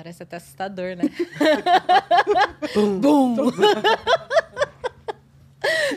Parece 0.00 0.22
até 0.22 0.36
assustador, 0.36 0.96
né? 0.96 1.02
Bum! 2.74 3.00
Bum! 3.36 3.36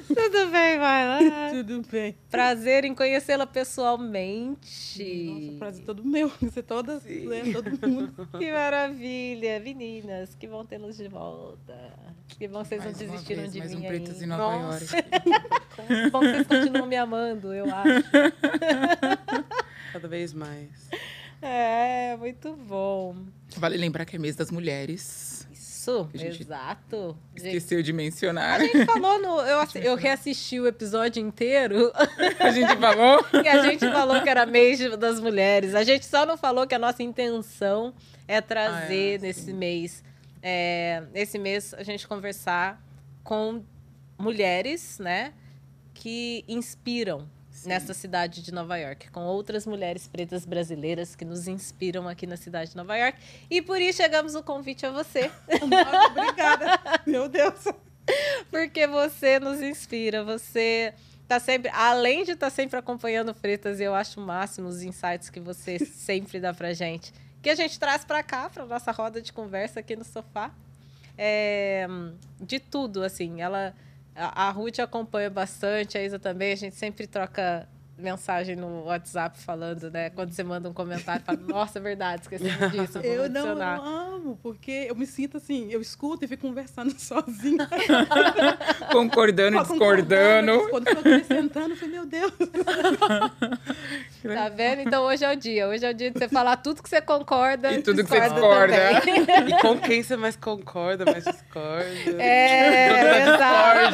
Tudo 0.08 0.52
bem, 0.52 0.78
Marla? 0.78 1.20
Tudo 1.55 1.81
bem. 1.89 2.18
Prazer 2.29 2.84
em 2.84 2.94
conhecê-la 2.94 3.47
pessoalmente. 3.47 5.24
Nossa, 5.24 5.58
prazer 5.58 5.86
todo 5.86 6.04
meu. 6.04 6.29
Você 6.42 6.62
toda, 6.62 6.96
né, 6.96 7.54
todo 7.54 7.88
mundo. 7.88 8.28
Que 8.38 8.52
maravilha. 8.52 9.61
Meninas, 9.61 10.35
que 10.35 10.47
bom 10.47 10.65
tê-los 10.65 10.97
de 10.97 11.07
volta. 11.07 11.73
Que 12.27 12.45
bom 12.45 12.61
vocês 12.65 12.83
Mais 12.83 12.99
não 12.99 13.07
desistiram 13.07 13.41
vez, 13.43 13.54
de 13.54 13.59
mais 13.59 13.73
mim 13.73 13.85
um 13.85 13.88
Pretas 13.88 14.17
aí. 14.17 14.23
em 14.23 14.27
Nova 14.27 14.57
Nossa. 14.57 14.95
York. 14.97 15.09
Que 15.88 16.09
bom 16.09 16.20
vocês 16.20 16.45
continuam 16.45 16.85
me 16.88 16.97
amando, 16.97 17.54
eu 17.54 17.65
acho. 17.73 18.04
Cada 19.93 20.07
vez 20.09 20.33
mais. 20.33 20.89
É, 21.41 22.17
muito 22.17 22.54
bom. 22.54 23.15
Vale 23.59 23.77
lembrar 23.77 24.05
que 24.05 24.15
é 24.15 24.20
mês 24.20 24.35
das 24.35 24.51
mulheres. 24.51 25.48
Isso, 25.52 26.09
gente 26.13 26.41
exato. 26.44 27.17
Gente, 27.35 27.48
Esqueceu 27.48 27.84
de 27.84 27.91
mencionar. 27.91 28.61
a 28.61 28.63
gente 28.63 28.85
falou 28.85 29.21
no. 29.21 29.41
Eu, 29.41 29.67
eu 29.84 29.95
reassisti 29.95 30.59
o 30.59 30.66
episódio 30.67 31.21
inteiro 31.21 31.91
A 32.39 32.52
gente 32.52 32.75
falou. 32.77 33.25
e 33.44 33.47
a 33.47 33.63
gente 33.63 33.80
falou 33.91 34.21
que 34.21 34.30
era 34.30 34.45
mês 34.45 34.80
das 34.97 35.20
mulheres. 35.20 35.75
A 35.75 35.84
gente 35.84 36.05
só 36.05 36.25
não 36.25 36.38
falou 36.38 36.66
que 36.66 36.73
a 36.73 36.80
nossa 36.80 37.03
intenção 37.03 37.94
é 38.27 38.39
trazer 38.39 39.16
Ah, 39.21 39.25
é, 39.25 39.27
nesse 39.27 39.45
sim. 39.45 39.53
mês. 39.53 40.03
É, 40.41 41.03
nesse 41.13 41.38
mês 41.38 41.73
a 41.73 41.83
gente 41.83 42.08
conversar 42.08 42.81
com 43.23 43.63
mulheres, 44.17 44.99
né? 44.99 45.33
Que 45.94 46.44
inspiram 46.47 47.27
Sim. 47.63 47.70
nessa 47.70 47.94
cidade 47.94 48.41
de 48.41 48.53
Nova 48.53 48.77
York, 48.77 49.09
com 49.09 49.22
outras 49.22 49.66
mulheres 49.66 50.08
pretas 50.08 50.45
brasileiras 50.45 51.16
que 51.16 51.23
nos 51.23 51.48
inspiram 51.48 52.08
aqui 52.08 52.27
na 52.27 52.38
cidade 52.38 52.72
de 52.72 52.77
Nova 52.77 52.95
York. 52.98 53.17
E 53.49 53.62
por 53.62 53.81
isso 53.81 53.98
chegamos 53.98 54.36
o 54.36 54.44
convite 54.44 54.86
a 54.86 54.91
você. 54.91 55.31
Obrigada. 56.12 56.80
Meu 57.05 57.28
Deus. 57.30 57.66
Porque 58.52 58.86
você 58.86 59.39
nos 59.39 59.61
inspira, 59.61 60.23
você 60.23 60.94
tá 61.28 61.39
sempre, 61.39 61.72
além 61.73 62.23
de 62.23 62.31
estar 62.31 62.50
sempre 62.50 62.78
acompanhando 62.78 63.34
Pretas, 63.34 63.80
eu 63.80 63.95
acho 63.95 64.19
o 64.19 64.23
máximo 64.23 64.67
os 64.67 64.84
insights 64.84 65.30
que 65.30 65.39
você 65.39 65.80
sempre 65.86 66.39
dá 66.39 66.53
pra 66.53 66.73
gente, 66.73 67.14
que 67.41 67.50
a 67.50 67.56
gente 67.56 67.80
traz 67.80 68.03
pra 68.03 68.22
cá, 68.22 68.50
pra 68.50 68.66
nossa 68.66 68.91
roda 68.91 69.22
de 69.22 69.31
conversa 69.31 69.80
aqui 69.80 69.95
no 69.95 70.03
sofá. 70.03 70.52
É, 71.17 71.88
de 72.41 72.59
tudo, 72.59 73.03
assim, 73.03 73.41
ela 73.41 73.73
a, 74.16 74.50
Ruth 74.52 74.80
acompanha 74.80 75.30
bastante, 75.30 75.97
a 75.97 76.03
Isa 76.03 76.19
também, 76.19 76.53
a 76.53 76.56
gente 76.56 76.75
sempre 76.75 77.08
troca 77.08 77.67
mensagem 77.97 78.55
no 78.55 78.86
WhatsApp 78.86 79.39
falando, 79.39 79.91
né? 79.91 80.09
Quando 80.09 80.31
você 80.31 80.44
manda 80.44 80.67
um 80.67 80.73
comentário, 80.73 81.23
fala, 81.23 81.38
nossa, 81.39 81.80
é 81.80 81.81
verdade, 81.81 82.23
esqueci 82.23 82.44
disso, 82.72 83.00
Eu 83.00 83.30
não 83.30 83.47
eu 83.47 83.61
amo, 83.61 84.39
porque 84.41 84.88
eu 84.89 84.95
me 84.95 85.05
sinto 85.05 85.38
assim, 85.38 85.72
eu 85.72 85.80
escuto 85.80 86.25
e 86.25 86.27
fico 86.27 86.47
conversando 86.47 86.91
sozinha. 87.00 87.67
Concordando 88.91 89.58
e 89.58 89.66
Só 89.66 89.72
discordando. 89.73 90.69
Quando 90.69 90.88
eu 90.88 90.95
tô 90.95 91.00
acrescentando, 91.02 91.69
eu 91.72 91.77
falei, 91.77 91.94
meu 91.95 92.05
Deus. 92.05 92.31
Tá 94.23 94.50
vendo? 94.50 94.81
Então 94.81 95.03
hoje 95.03 95.23
é 95.23 95.31
o 95.31 95.35
dia. 95.35 95.67
Hoje 95.67 95.85
é 95.85 95.91
o 95.91 95.94
dia 95.94 96.09
de 96.11 96.17
você 96.19 96.28
falar 96.28 96.57
tudo 96.57 96.81
que 96.81 96.89
você 96.89 97.02
concorda. 97.02 97.72
E 97.72 97.81
tudo 97.81 98.03
que 98.03 98.09
você 98.09 98.22
discorda 98.22 98.73
também. 99.02 99.50
E 99.50 99.61
com 99.61 99.78
quem 99.80 100.02
você 100.02 100.16
mais 100.16 100.35
concorda, 100.35 101.05
mais 101.05 101.23
discorda? 101.23 102.22
É, 102.22 103.22
exato. 103.23 103.94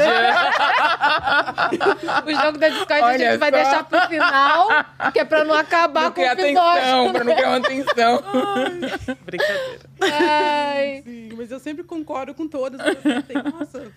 O 2.26 2.34
jogo 2.34 2.58
da 2.58 2.70
Discord 2.70 3.04
a 3.04 3.18
gente 3.18 3.38
vai 3.38 3.52
só. 3.52 3.58
deixar 3.58 3.84
pro 3.90 4.08
final, 4.08 4.68
que 5.12 5.20
é 5.20 5.26
pra 5.26 5.44
não 5.44 5.54
acabar 5.56 6.04
Não 6.04 6.12
com 6.12 6.22
o 6.22 6.26
episódio. 6.26 6.60
atenção, 6.60 7.12
pra 7.12 7.24
não 7.24 7.36
criar 7.36 7.48
uma 7.50 7.58
atenção. 7.58 8.24
Brincadeira. 9.26 9.80
Ai. 10.02 11.02
Sim, 11.06 11.30
mas 11.36 11.52
eu 11.52 11.60
sempre 11.60 11.84
concordo 11.84 12.34
com 12.34 12.48
todas. 12.48 12.80
Eu 12.80 13.52
nossa, 13.60 13.92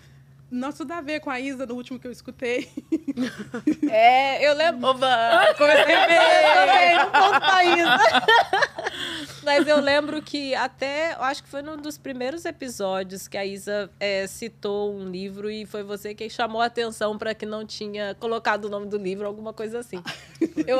nossa, 0.52 0.78
tudo 0.78 0.92
a 0.92 1.00
ver 1.00 1.20
com 1.20 1.30
a 1.30 1.40
Isa 1.40 1.64
no 1.64 1.74
último 1.74 1.98
que 1.98 2.06
eu 2.06 2.12
escutei. 2.12 2.68
É, 3.90 4.46
eu 4.48 4.54
lembro. 4.54 4.88
Oba! 4.88 5.54
Comecei 5.58 5.94
Eu 5.94 6.06
bem! 6.06 6.98
conto 7.12 7.40
pra 7.40 7.64
Isa. 7.64 7.98
Mas 9.44 9.66
eu 9.66 9.80
lembro 9.80 10.22
que 10.22 10.54
até, 10.54 11.12
eu 11.12 11.22
acho 11.22 11.42
que 11.42 11.48
foi 11.48 11.62
num 11.62 11.76
dos 11.76 11.98
primeiros 11.98 12.44
episódios 12.44 13.28
que 13.28 13.36
a 13.36 13.44
Isa 13.44 13.90
é, 13.98 14.26
citou 14.26 14.94
um 14.94 15.08
livro 15.08 15.50
e 15.50 15.66
foi 15.66 15.82
você 15.82 16.14
quem 16.14 16.30
chamou 16.30 16.62
a 16.62 16.66
atenção 16.66 17.18
para 17.18 17.34
que 17.34 17.44
não 17.44 17.66
tinha 17.66 18.14
colocado 18.14 18.66
o 18.66 18.68
nome 18.70 18.86
do 18.86 18.96
livro, 18.96 19.26
alguma 19.26 19.52
coisa 19.52 19.80
assim. 19.80 20.02
Eu, 20.66 20.78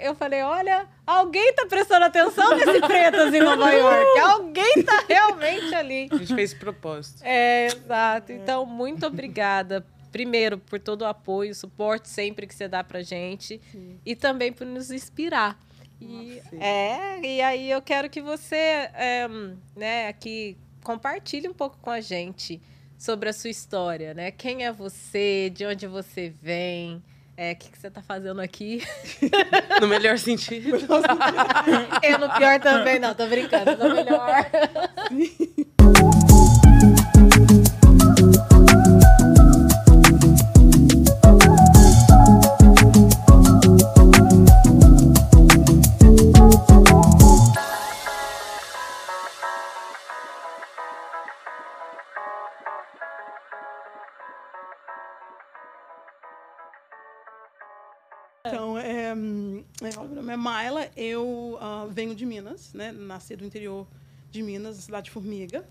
eu 0.00 0.14
falei, 0.14 0.42
olha, 0.42 0.86
alguém 1.06 1.52
tá 1.54 1.66
prestando 1.66 2.04
atenção 2.04 2.56
nesse 2.56 2.80
Pretas 2.80 3.34
em 3.34 3.40
Nova 3.40 3.70
York. 3.70 4.18
Alguém 4.20 4.82
tá 4.84 5.04
realmente 5.08 5.74
ali. 5.74 6.08
A 6.10 6.16
gente 6.16 6.34
fez 6.34 6.54
propósito. 6.54 7.22
É, 7.24 7.66
exato. 7.66 8.32
Então, 8.32 8.64
muito 8.64 9.04
obrigada. 9.14 9.86
Primeiro, 10.12 10.58
por 10.58 10.78
todo 10.78 11.02
o 11.02 11.06
apoio, 11.06 11.54
suporte 11.54 12.08
sempre 12.08 12.46
que 12.46 12.54
você 12.54 12.68
dá 12.68 12.84
pra 12.84 13.02
gente. 13.02 13.60
E 14.04 14.14
também 14.14 14.52
por 14.52 14.66
nos 14.66 14.90
inspirar. 14.90 15.58
E, 16.00 16.40
sim. 16.50 16.58
é, 16.60 17.20
e 17.20 17.40
aí 17.40 17.70
eu 17.70 17.80
quero 17.80 18.10
que 18.10 18.20
você, 18.20 18.56
é, 18.94 19.26
né, 19.74 20.08
aqui 20.08 20.56
compartilhe 20.82 21.48
um 21.48 21.54
pouco 21.54 21.78
com 21.80 21.90
a 21.90 22.00
gente 22.00 22.60
sobre 22.98 23.28
a 23.28 23.32
sua 23.32 23.50
história, 23.50 24.12
né? 24.14 24.30
Quem 24.30 24.64
é 24.64 24.72
você, 24.72 25.50
de 25.50 25.64
onde 25.64 25.86
você 25.86 26.32
vem, 26.42 27.02
é, 27.36 27.52
o 27.52 27.56
que, 27.56 27.70
que 27.70 27.78
você 27.78 27.90
tá 27.90 28.02
fazendo 28.02 28.40
aqui. 28.40 28.82
No 29.80 29.88
melhor 29.88 30.16
sentido. 30.18 30.70
Eu 32.02 32.18
no 32.18 32.32
pior 32.34 32.60
também, 32.60 32.98
não, 33.00 33.12
tô 33.12 33.26
brincando, 33.26 33.76
no 33.76 33.92
melhor. 33.92 34.46
Então, 58.46 58.78
é, 58.78 59.06
é, 59.06 59.14
o 59.14 60.04
meu 60.04 60.16
nome 60.16 60.32
é 60.34 60.36
Maila, 60.36 60.90
eu 60.94 61.56
ah, 61.62 61.86
venho 61.88 62.14
de 62.14 62.26
Minas, 62.26 62.74
né? 62.74 62.92
Nasci 62.92 63.34
do 63.34 63.42
interior 63.42 63.86
de 64.30 64.42
Minas, 64.42 64.76
cidade 64.76 65.06
de 65.06 65.10
Formiga. 65.12 65.64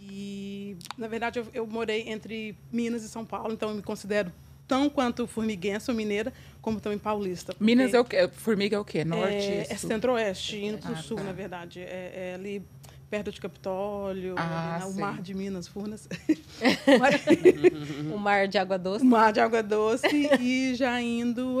E, 0.00 0.78
na 0.96 1.06
verdade, 1.08 1.40
eu, 1.40 1.46
eu 1.52 1.66
morei 1.66 2.08
entre 2.08 2.56
Minas 2.72 3.02
e 3.02 3.08
São 3.10 3.22
Paulo, 3.22 3.52
então 3.52 3.68
eu 3.68 3.74
me 3.74 3.82
considero 3.82 4.32
tão 4.66 4.88
quanto 4.88 5.26
formiguense 5.26 5.90
ou 5.90 5.96
mineira, 5.96 6.32
como 6.62 6.80
também 6.80 6.98
paulista. 6.98 7.54
Minas 7.60 7.92
é 7.92 8.00
o 8.00 8.04
quê? 8.04 8.30
Formiga 8.32 8.76
é 8.76 8.80
o 8.80 8.84
quê? 8.84 9.04
Norte? 9.04 9.34
É, 9.34 9.66
é 9.68 9.76
centro-oeste, 9.76 10.56
indo 10.56 10.78
para 10.78 10.92
o 10.92 10.94
Ah, 10.94 11.02
sul, 11.02 11.18
tá. 11.18 11.24
na 11.24 11.32
verdade. 11.32 11.80
É, 11.80 12.30
é 12.30 12.34
ali 12.34 12.62
perto 13.10 13.32
de 13.32 13.40
Capitólio, 13.40 14.36
Ah, 14.38 14.76
ali, 14.76 14.84
né, 14.84 14.90
o 14.90 15.00
mar 15.00 15.20
de 15.20 15.34
Minas, 15.34 15.66
Furnas. 15.66 16.08
Um 18.12 18.16
mar 18.16 18.46
de 18.46 18.58
água 18.58 18.78
doce. 18.78 19.04
O 19.04 19.08
mar 19.08 19.32
de 19.32 19.40
água 19.40 19.62
doce 19.62 20.06
e 20.40 20.74
já 20.74 21.00
indo 21.02 21.58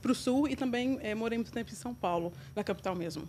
para 0.00 0.12
o 0.12 0.14
sul 0.14 0.48
e 0.48 0.56
também 0.56 0.98
eh, 1.02 1.14
morei 1.14 1.36
muito 1.38 1.52
tempo 1.52 1.70
em 1.70 1.74
São 1.74 1.94
Paulo, 1.94 2.32
na 2.56 2.64
capital 2.64 2.94
mesmo. 2.94 3.28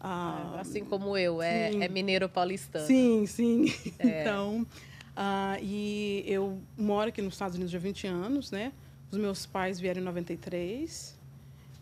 Ah, 0.00 0.56
Assim 0.58 0.82
como 0.84 1.16
eu, 1.16 1.42
é, 1.42 1.74
é 1.74 1.88
mineiro 1.88 2.28
paulistano. 2.28 2.86
sim, 2.86 3.26
sim. 3.26 3.66
É. 3.98 4.22
Então, 4.30 4.66
ah, 5.14 5.58
e 5.60 6.24
eu 6.26 6.58
moro 6.78 7.10
aqui 7.10 7.20
nos 7.20 7.34
Estados 7.34 7.56
Unidos 7.56 7.74
há 7.74 7.78
20 7.78 8.06
anos, 8.06 8.50
né? 8.50 8.72
Os 9.10 9.18
meus 9.18 9.44
pais 9.44 9.78
vieram 9.78 10.00
em 10.00 10.04
93 10.04 11.18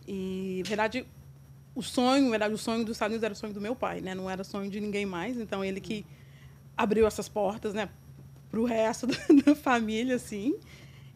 e, 0.08 0.60
na 0.64 0.68
verdade, 0.68 1.06
o 1.78 1.82
sonho, 1.82 2.24
na 2.24 2.30
verdade, 2.30 2.52
o 2.52 2.58
sonho 2.58 2.84
dos 2.84 2.96
Estados 2.96 3.12
Unidos 3.12 3.22
era 3.22 3.32
o 3.32 3.36
sonho 3.36 3.52
do 3.52 3.60
meu 3.60 3.76
pai, 3.76 4.00
né? 4.00 4.12
Não 4.12 4.28
era 4.28 4.42
sonho 4.42 4.68
de 4.68 4.80
ninguém 4.80 5.06
mais. 5.06 5.38
Então, 5.38 5.64
ele 5.64 5.80
que 5.80 6.04
abriu 6.76 7.06
essas 7.06 7.28
portas, 7.28 7.72
né? 7.72 7.88
Para 8.50 8.58
o 8.58 8.64
resto 8.64 9.06
da, 9.06 9.16
da 9.46 9.54
família, 9.54 10.16
assim. 10.16 10.58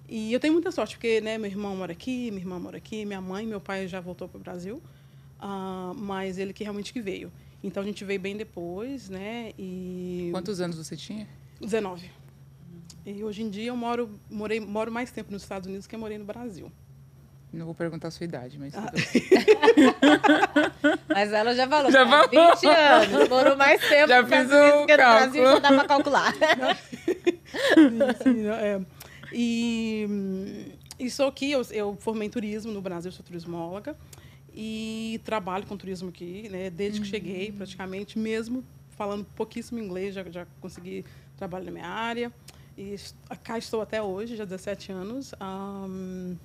E 0.08 0.32
eu 0.32 0.38
tenho 0.38 0.52
muita 0.52 0.70
sorte, 0.70 0.94
porque 0.94 1.20
né, 1.20 1.36
meu 1.36 1.50
irmão 1.50 1.74
mora 1.74 1.90
aqui, 1.90 2.30
minha 2.30 2.42
irmã 2.42 2.60
mora 2.60 2.76
aqui, 2.76 3.04
minha 3.04 3.20
mãe, 3.20 3.44
meu 3.44 3.60
pai 3.60 3.88
já 3.88 3.98
voltou 3.98 4.28
para 4.28 4.38
o 4.38 4.40
Brasil, 4.40 4.80
ah, 5.40 5.92
mas 5.96 6.38
ele 6.38 6.52
que 6.52 6.62
realmente 6.62 6.92
que 6.92 7.00
veio. 7.00 7.32
Então 7.64 7.82
a 7.82 7.86
gente 7.86 8.04
veio 8.04 8.20
bem 8.20 8.36
depois, 8.36 9.08
né? 9.08 9.52
E 9.58 10.28
Quantos 10.30 10.60
anos 10.60 10.76
você 10.76 10.96
tinha? 10.96 11.26
19. 11.60 12.08
E 13.04 13.24
hoje 13.24 13.42
em 13.42 13.50
dia 13.50 13.68
eu 13.68 13.76
moro, 13.76 14.10
morei, 14.30 14.60
moro 14.60 14.92
mais 14.92 15.10
tempo 15.10 15.32
nos 15.32 15.42
Estados 15.42 15.66
Unidos 15.66 15.88
que 15.88 15.94
eu 15.94 15.98
morei 15.98 16.18
no 16.18 16.24
Brasil. 16.24 16.70
Não 17.52 17.66
vou 17.66 17.74
perguntar 17.74 18.08
a 18.08 18.10
sua 18.10 18.24
idade, 18.24 18.58
mas 18.58 18.74
Ah. 18.74 18.90
Mas 21.08 21.32
ela 21.32 21.54
já 21.54 21.68
falou. 21.68 21.90
Já 21.92 22.06
faz 22.08 22.30
falou. 22.30 22.56
20 22.56 22.66
anos. 22.66 23.28
Morou 23.28 23.56
mais 23.56 23.80
tempo. 23.86 24.08
Já 24.08 24.24
fiz 24.26 24.46
o 24.46 24.86
que 24.86 24.92
no 24.92 24.96
Brasil 24.96 25.44
cálculo. 25.44 25.52
já 25.52 25.58
dá 25.58 25.68
pra 25.68 25.84
calcular. 25.86 26.34
Sim, 28.22 28.46
é. 28.48 28.80
E, 29.32 30.06
hum, 30.08 30.64
e 30.98 31.10
sou 31.10 31.28
aqui, 31.28 31.50
eu, 31.50 31.62
eu 31.70 31.96
formei 32.00 32.28
em 32.28 32.30
turismo 32.30 32.72
no 32.72 32.80
Brasil, 32.80 33.10
sou 33.12 33.24
turismóloga. 33.24 33.96
E 34.54 35.20
trabalho 35.24 35.66
com 35.66 35.76
turismo 35.76 36.08
aqui, 36.10 36.48
né? 36.50 36.68
Desde 36.70 37.00
que 37.00 37.06
cheguei, 37.06 37.50
praticamente, 37.52 38.18
mesmo 38.18 38.64
falando 38.90 39.24
pouquíssimo 39.36 39.78
inglês, 39.78 40.14
já, 40.14 40.24
já 40.30 40.46
consegui 40.60 41.04
trabalho 41.36 41.64
na 41.64 41.70
minha 41.70 41.86
área. 41.86 42.32
E 42.76 42.94
cá 43.42 43.58
estou 43.58 43.80
até 43.82 44.02
hoje, 44.02 44.36
já 44.36 44.44
17 44.44 44.92
anos. 44.92 45.34
Ahm, 45.40 46.36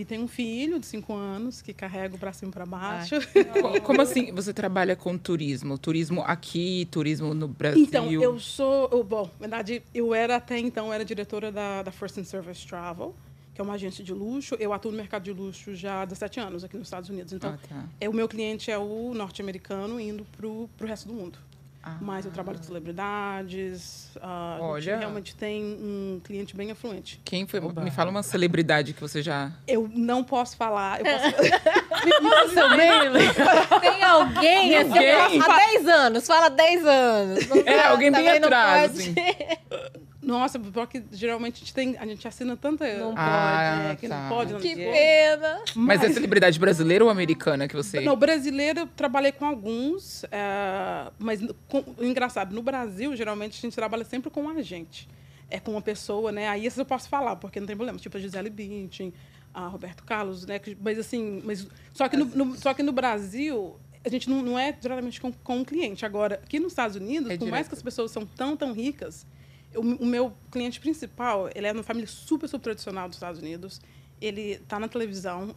e 0.00 0.04
tenho 0.04 0.22
um 0.22 0.28
filho 0.28 0.78
de 0.80 0.86
5 0.86 1.12
anos 1.14 1.62
que 1.62 1.72
carrego 1.72 2.18
para 2.18 2.32
cima 2.32 2.50
e 2.50 2.52
para 2.52 2.66
baixo. 2.66 3.14
Co- 3.62 3.80
Como 3.82 4.00
assim 4.02 4.32
você 4.32 4.52
trabalha 4.52 4.96
com 4.96 5.16
turismo? 5.16 5.78
Turismo 5.78 6.22
aqui, 6.22 6.88
turismo 6.90 7.32
no 7.32 7.46
Brasil? 7.46 7.82
Então, 7.82 8.10
eu 8.10 8.38
sou. 8.40 8.88
Eu, 8.90 9.04
bom, 9.04 9.24
na 9.38 9.46
verdade, 9.46 9.82
eu 9.94 10.12
era 10.12 10.36
até 10.36 10.58
então 10.58 10.92
era 10.92 11.04
diretora 11.04 11.52
da, 11.52 11.82
da 11.82 11.92
First 11.92 12.18
and 12.18 12.24
Service 12.24 12.66
Travel, 12.66 13.14
que 13.54 13.60
é 13.60 13.64
uma 13.64 13.74
agência 13.74 14.02
de 14.02 14.12
luxo. 14.12 14.56
Eu 14.58 14.72
atuo 14.72 14.90
no 14.90 14.96
mercado 14.96 15.22
de 15.22 15.32
luxo 15.32 15.74
já 15.76 16.02
há 16.02 16.04
17 16.04 16.40
anos 16.40 16.64
aqui 16.64 16.76
nos 16.76 16.86
Estados 16.88 17.08
Unidos. 17.08 17.32
Então, 17.32 17.50
Ah, 17.50 17.58
tá. 17.68 17.84
é, 18.00 18.08
o 18.08 18.12
meu 18.12 18.26
cliente 18.26 18.70
é 18.70 18.76
o 18.78 19.12
norte-americano 19.14 20.00
indo 20.00 20.26
para 20.36 20.46
o 20.46 20.68
resto 20.80 21.06
do 21.06 21.14
mundo. 21.14 21.38
Ah. 21.86 21.96
Mas 22.00 22.24
eu 22.24 22.32
trabalho 22.32 22.56
com 22.58 22.64
celebridades. 22.64 24.10
a 24.22 24.54
gente 24.54 24.62
Olha. 24.64 24.96
realmente 24.96 25.36
tem 25.36 25.62
um 25.62 26.18
cliente 26.24 26.56
bem 26.56 26.70
afluente. 26.70 27.20
Quem 27.22 27.46
foi? 27.46 27.60
Oba. 27.60 27.82
Me 27.82 27.90
fala 27.90 28.10
uma 28.10 28.22
celebridade 28.22 28.94
que 28.94 29.00
você 29.02 29.20
já. 29.20 29.52
Eu 29.68 29.86
não 29.92 30.24
posso 30.24 30.56
falar. 30.56 31.00
Eu 31.00 31.04
posso, 31.04 31.26
Nossa, 32.22 32.68
meio. 32.76 33.12
Tem 33.80 34.02
alguém 34.02 34.76
assim, 34.78 34.88
Ninguém. 34.88 35.42
há 35.42 35.56
10 35.56 35.88
anos, 35.88 36.26
fala 36.26 36.48
10 36.48 36.86
anos. 36.86 37.48
Não 37.48 37.56
É, 37.66 37.84
alguém 37.86 38.10
bem 38.10 38.28
atrás, 38.30 38.92
assim. 38.98 39.14
nossa, 40.24 40.58
porque 40.58 41.02
geralmente 41.12 41.56
a 41.56 41.58
gente, 41.60 41.74
tem, 41.74 41.96
a 41.98 42.06
gente 42.06 42.26
assina 42.26 42.56
tanta. 42.56 42.86
Não 42.98 43.14
Ah, 43.16 43.90
é, 43.92 43.96
que 43.96 44.08
tá. 44.08 44.22
não 44.22 44.28
pode. 44.28 44.52
não 44.54 44.60
Que 44.60 44.74
pena. 44.74 45.60
Mas 45.76 46.02
é 46.02 46.10
celebridade 46.12 46.58
brasileira 46.58 47.04
ou 47.04 47.10
americana 47.10 47.68
que 47.68 47.76
você. 47.76 48.00
Não, 48.00 48.16
brasileira, 48.16 48.80
eu 48.80 48.86
trabalhei 48.86 49.32
com 49.32 49.44
alguns, 49.44 50.24
é, 50.32 51.10
mas 51.18 51.40
com- 51.68 51.84
engraçado, 52.00 52.54
no 52.54 52.62
Brasil, 52.62 53.14
geralmente 53.14 53.58
a 53.58 53.60
gente 53.60 53.74
trabalha 53.74 54.04
sempre 54.04 54.30
com 54.30 54.42
um 54.42 54.48
agente. 54.48 55.08
É 55.50 55.60
com 55.60 55.72
uma 55.72 55.82
pessoa, 55.82 56.32
né? 56.32 56.48
Aí 56.48 56.66
essas 56.66 56.78
eu 56.78 56.84
posso 56.86 57.08
falar, 57.08 57.36
porque 57.36 57.60
não 57.60 57.66
tem 57.66 57.76
problema. 57.76 57.98
Tipo 57.98 58.16
a 58.16 58.20
Gisele 58.20 58.50
Bündchen, 58.50 59.12
a 59.52 59.66
Roberto 59.68 60.02
Carlos, 60.04 60.46
né? 60.46 60.60
Mas 60.82 60.98
assim, 60.98 61.42
mas, 61.44 61.66
só, 61.92 62.08
que 62.08 62.16
no, 62.16 62.24
no- 62.24 62.56
só 62.56 62.72
que 62.74 62.82
no 62.82 62.92
Brasil, 62.92 63.76
a 64.04 64.08
gente 64.08 64.28
não, 64.28 64.42
não 64.42 64.58
é 64.58 64.72
diretamente 64.72 65.20
com, 65.20 65.30
com 65.32 65.60
o 65.60 65.64
cliente. 65.64 66.04
Agora, 66.04 66.40
aqui 66.42 66.58
nos 66.58 66.72
Estados 66.72 66.96
Unidos, 66.96 67.30
É 67.30 67.36
por 67.36 67.44
mais 67.48 67.66
direto. 67.66 67.68
que 67.68 67.74
as 67.74 67.82
pessoas 67.82 68.10
são 68.10 68.24
tão, 68.26 68.56
tão 68.56 68.72
ricas, 68.72 69.24
eu- 69.74 69.80
o 69.82 70.06
meu 70.06 70.32
cliente 70.50 70.80
principal, 70.80 71.50
ele 71.54 71.66
é 71.66 71.72
uma 71.72 71.82
família 71.82 72.08
super, 72.08 72.48
super 72.48 72.62
tradicional 72.62 73.08
dos 73.08 73.16
Estados 73.16 73.40
Unidos. 73.40 73.80
Ele 74.20 74.56
tá 74.68 74.78
na 74.78 74.88
televisão, 74.88 75.54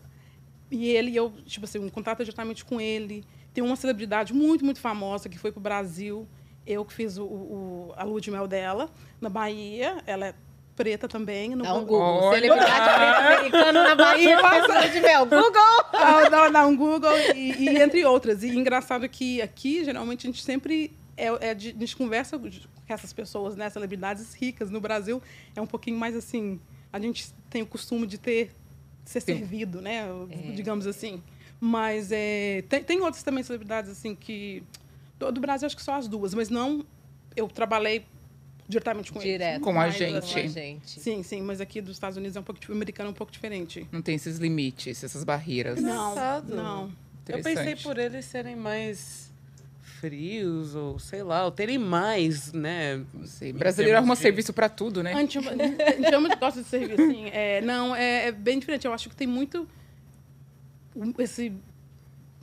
e 0.69 0.89
ele, 0.89 1.15
eu, 1.15 1.31
tipo 1.45 1.65
assim, 1.65 1.79
um 1.79 1.89
contato 1.89 2.23
diretamente 2.23 2.65
com 2.65 2.81
ele. 2.81 3.23
Tem 3.53 3.63
uma 3.63 3.75
celebridade 3.75 4.33
muito, 4.33 4.65
muito 4.65 4.79
famosa 4.79 5.29
que 5.29 5.37
foi 5.37 5.51
pro 5.51 5.61
Brasil. 5.61 6.27
Eu 6.65 6.83
que 6.83 6.93
fiz 6.93 7.17
o, 7.17 7.23
o- 7.23 7.93
a 7.95 8.03
lua 8.03 8.19
de 8.19 8.29
mel 8.29 8.47
dela, 8.47 8.89
na 9.21 9.29
Bahia. 9.29 9.97
Ela 10.05 10.27
é 10.27 10.33
preta 10.75 11.07
também. 11.07 11.55
No 11.55 11.63
Dá 11.63 11.73
um 11.73 11.85
Google. 11.85 12.31
Celebridade 12.33 12.95
preta 12.95 13.17
americana 13.19 13.83
na 13.83 13.95
Bahia. 13.95 14.41
Passa 14.41 14.89
de 14.89 14.99
mel. 14.99 15.25
Google. 15.25 15.85
Ah, 15.93 16.29
dá, 16.29 16.49
dá 16.49 16.67
um 16.67 16.75
Google 16.75 17.17
e, 17.35 17.53
e 17.63 17.69
entre 17.81 18.03
outras. 18.05 18.43
E 18.43 18.49
engraçado 18.49 19.07
que 19.07 19.41
aqui, 19.41 19.85
geralmente, 19.85 20.27
a 20.27 20.29
gente 20.29 20.43
sempre 20.43 20.95
é, 21.15 21.49
é 21.49 21.53
de- 21.55 21.69
a 21.69 21.79
gente 21.79 21.95
conversa 21.95 22.37
essas 22.93 23.11
pessoas, 23.13 23.55
né, 23.55 23.69
celebridades 23.69 24.33
ricas. 24.33 24.69
No 24.69 24.79
Brasil 24.81 25.21
é 25.55 25.61
um 25.61 25.67
pouquinho 25.67 25.97
mais 25.97 26.15
assim, 26.15 26.59
a 26.91 26.99
gente 26.99 27.33
tem 27.49 27.61
o 27.61 27.65
costume 27.65 28.05
de 28.07 28.17
ter 28.17 28.51
ser 29.05 29.21
Sim. 29.21 29.37
servido, 29.37 29.81
né, 29.81 30.03
digamos 30.55 30.85
assim. 30.87 31.21
Mas 31.59 32.11
é, 32.11 32.63
tem, 32.69 32.83
tem 32.83 33.01
outras 33.01 33.23
também 33.23 33.43
celebridades 33.43 33.89
assim 33.89 34.13
que 34.15 34.61
do, 35.17 35.31
do 35.31 35.41
Brasil 35.41 35.65
acho 35.65 35.75
que 35.75 35.81
só 35.83 35.95
as 35.95 36.07
duas, 36.07 36.33
mas 36.33 36.49
não 36.49 36.85
eu 37.35 37.47
trabalhei 37.47 38.05
diretamente 38.67 39.11
com 39.13 39.19
Direto. 39.19 39.53
eles. 39.55 39.63
Com 39.63 39.79
a 39.79 39.89
gente. 39.89 40.17
assim, 40.17 40.31
Com 40.33 40.39
a 40.39 40.47
gente. 40.47 40.99
Sim, 40.99 41.23
sim, 41.23 41.41
mas 41.41 41.61
aqui 41.61 41.79
dos 41.81 41.93
Estados 41.95 42.17
Unidos 42.17 42.35
é 42.35 42.39
um 42.39 42.43
pouco 42.43 42.59
dif- 42.59 42.71
americano 42.71 43.07
é 43.09 43.11
um 43.11 43.15
pouco 43.15 43.31
diferente. 43.31 43.87
Não 43.91 44.01
tem 44.01 44.15
esses 44.15 44.37
limites, 44.39 45.03
essas 45.03 45.23
barreiras. 45.23 45.81
Não, 45.81 46.13
não. 46.43 46.91
Eu 47.29 47.41
pensei 47.41 47.75
por 47.77 47.97
eles 47.97 48.25
serem 48.25 48.55
mais 48.55 49.26
frios, 49.99 50.75
ou 50.75 50.97
sei 50.99 51.23
lá, 51.23 51.45
ou 51.45 51.51
terem 51.51 51.77
mais, 51.77 52.53
né? 52.53 53.03
Não 53.13 53.25
sei. 53.25 53.51
Brasileiro 53.53 53.97
arruma 53.97 54.15
de- 54.15 54.21
serviço 54.21 54.53
pra 54.53 54.69
tudo, 54.69 55.01
né? 55.03 55.13
A 55.13 55.19
gente, 55.19 55.33
chama- 55.33 55.51
a 55.51 55.91
gente 55.91 56.09
de 56.11 56.35
gosta 56.39 56.61
de 56.61 56.67
serviço, 56.67 57.01
assim. 57.01 57.25
É, 57.31 57.61
não, 57.61 57.95
é, 57.95 58.27
é 58.27 58.31
bem 58.31 58.59
diferente. 58.59 58.85
Eu 58.85 58.93
acho 58.93 59.09
que 59.09 59.15
tem 59.15 59.27
muito 59.27 59.67
esse 61.19 61.51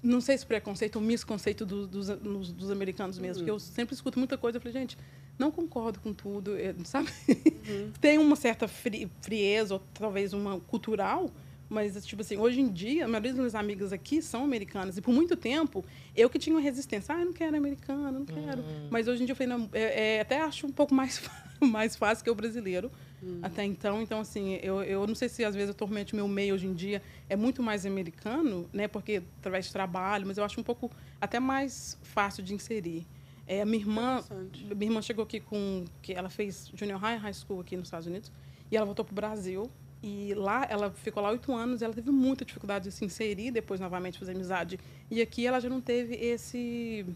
não 0.02 0.20
sei 0.20 0.36
se 0.36 0.44
preconceito 0.44 0.96
ou 0.96 1.02
misconceito 1.02 1.64
do- 1.64 1.86
dos, 1.86 2.08
nos- 2.20 2.52
dos 2.52 2.70
americanos 2.70 3.18
mesmo, 3.18 3.36
porque 3.36 3.50
eu 3.50 3.58
sempre 3.58 3.94
escuto 3.94 4.18
muita 4.18 4.36
coisa, 4.36 4.58
eu 4.58 4.60
falei, 4.60 4.74
gente, 4.74 4.98
não 5.38 5.50
concordo 5.50 5.98
com 5.98 6.12
tudo, 6.12 6.54
é, 6.58 6.74
sabe? 6.84 7.08
Tem 8.02 8.18
uma 8.18 8.36
certa 8.36 8.68
fri- 8.68 9.10
frieza, 9.22 9.72
ou 9.74 9.82
talvez 9.94 10.34
uma 10.34 10.60
cultural, 10.60 11.30
mas, 11.74 12.06
tipo 12.06 12.22
assim, 12.22 12.36
hoje 12.36 12.60
em 12.60 12.72
dia, 12.72 13.04
a 13.04 13.08
maioria 13.08 13.32
das 13.32 13.38
minhas 13.38 13.54
amigas 13.54 13.92
aqui 13.92 14.22
são 14.22 14.44
americanas, 14.44 14.96
e 14.96 15.02
por 15.02 15.12
muito 15.12 15.36
tempo, 15.36 15.84
eu 16.16 16.30
que 16.30 16.38
tinha 16.38 16.54
uma 16.54 16.62
resistência, 16.62 17.14
ah, 17.14 17.20
eu 17.20 17.26
não 17.26 17.32
quero 17.32 17.56
americano, 17.56 18.20
não 18.20 18.24
quero. 18.24 18.64
Mas 18.90 19.08
hoje 19.08 19.22
em 19.22 19.26
dia, 19.26 19.32
eu 19.32 19.36
falei, 19.36 19.52
não, 19.52 19.68
é, 19.72 20.16
é, 20.16 20.20
até 20.20 20.40
acho 20.40 20.66
um 20.66 20.72
pouco 20.72 20.94
mais, 20.94 21.20
mais 21.60 21.96
fácil 21.96 22.24
que 22.24 22.30
o 22.30 22.34
brasileiro, 22.34 22.90
até 23.42 23.64
então. 23.64 24.00
Então, 24.02 24.20
assim, 24.20 24.54
eu, 24.62 24.82
eu 24.82 25.06
não 25.06 25.14
sei 25.14 25.28
se 25.28 25.44
às 25.44 25.54
vezes 25.54 25.74
eu 25.78 25.88
meu 26.12 26.28
meio 26.28 26.54
hoje 26.54 26.66
em 26.66 26.74
dia 26.74 27.02
é 27.28 27.36
muito 27.36 27.62
mais 27.62 27.84
americano, 27.86 28.68
né? 28.72 28.86
Porque 28.86 29.22
através 29.38 29.66
de 29.66 29.72
trabalho, 29.72 30.26
mas 30.26 30.38
eu 30.38 30.44
acho 30.44 30.60
um 30.60 30.64
pouco 30.64 30.90
até 31.20 31.40
mais 31.40 31.98
fácil 32.02 32.42
de 32.42 32.54
inserir. 32.54 33.06
É, 33.46 33.60
a 33.62 33.66
minha 33.66 33.78
irmã, 33.78 34.24
minha 34.74 34.90
irmã 34.90 35.02
chegou 35.02 35.24
aqui 35.24 35.40
com 35.40 35.84
que 36.00 36.12
ela 36.12 36.30
fez 36.30 36.70
junior 36.74 36.98
high, 36.98 37.18
high 37.18 37.32
school 37.32 37.60
aqui 37.60 37.76
nos 37.76 37.88
Estados 37.88 38.06
Unidos 38.06 38.32
e 38.70 38.76
ela 38.76 38.86
voltou 38.86 39.04
para 39.04 39.12
o 39.12 39.14
Brasil 39.14 39.70
e 40.06 40.34
lá 40.34 40.66
ela 40.68 40.90
ficou 40.90 41.22
lá 41.22 41.30
oito 41.30 41.50
anos. 41.54 41.80
e 41.80 41.84
Ela 41.84 41.94
teve 41.94 42.10
muita 42.10 42.44
dificuldade 42.44 42.84
de 42.84 42.92
se 42.92 43.04
inserir, 43.04 43.50
depois 43.50 43.80
novamente 43.80 44.18
fazer 44.18 44.32
amizade. 44.32 44.78
E 45.10 45.22
aqui 45.22 45.46
ela 45.46 45.58
já 45.60 45.68
não 45.70 45.80
teve 45.80 46.14
esse 46.14 47.06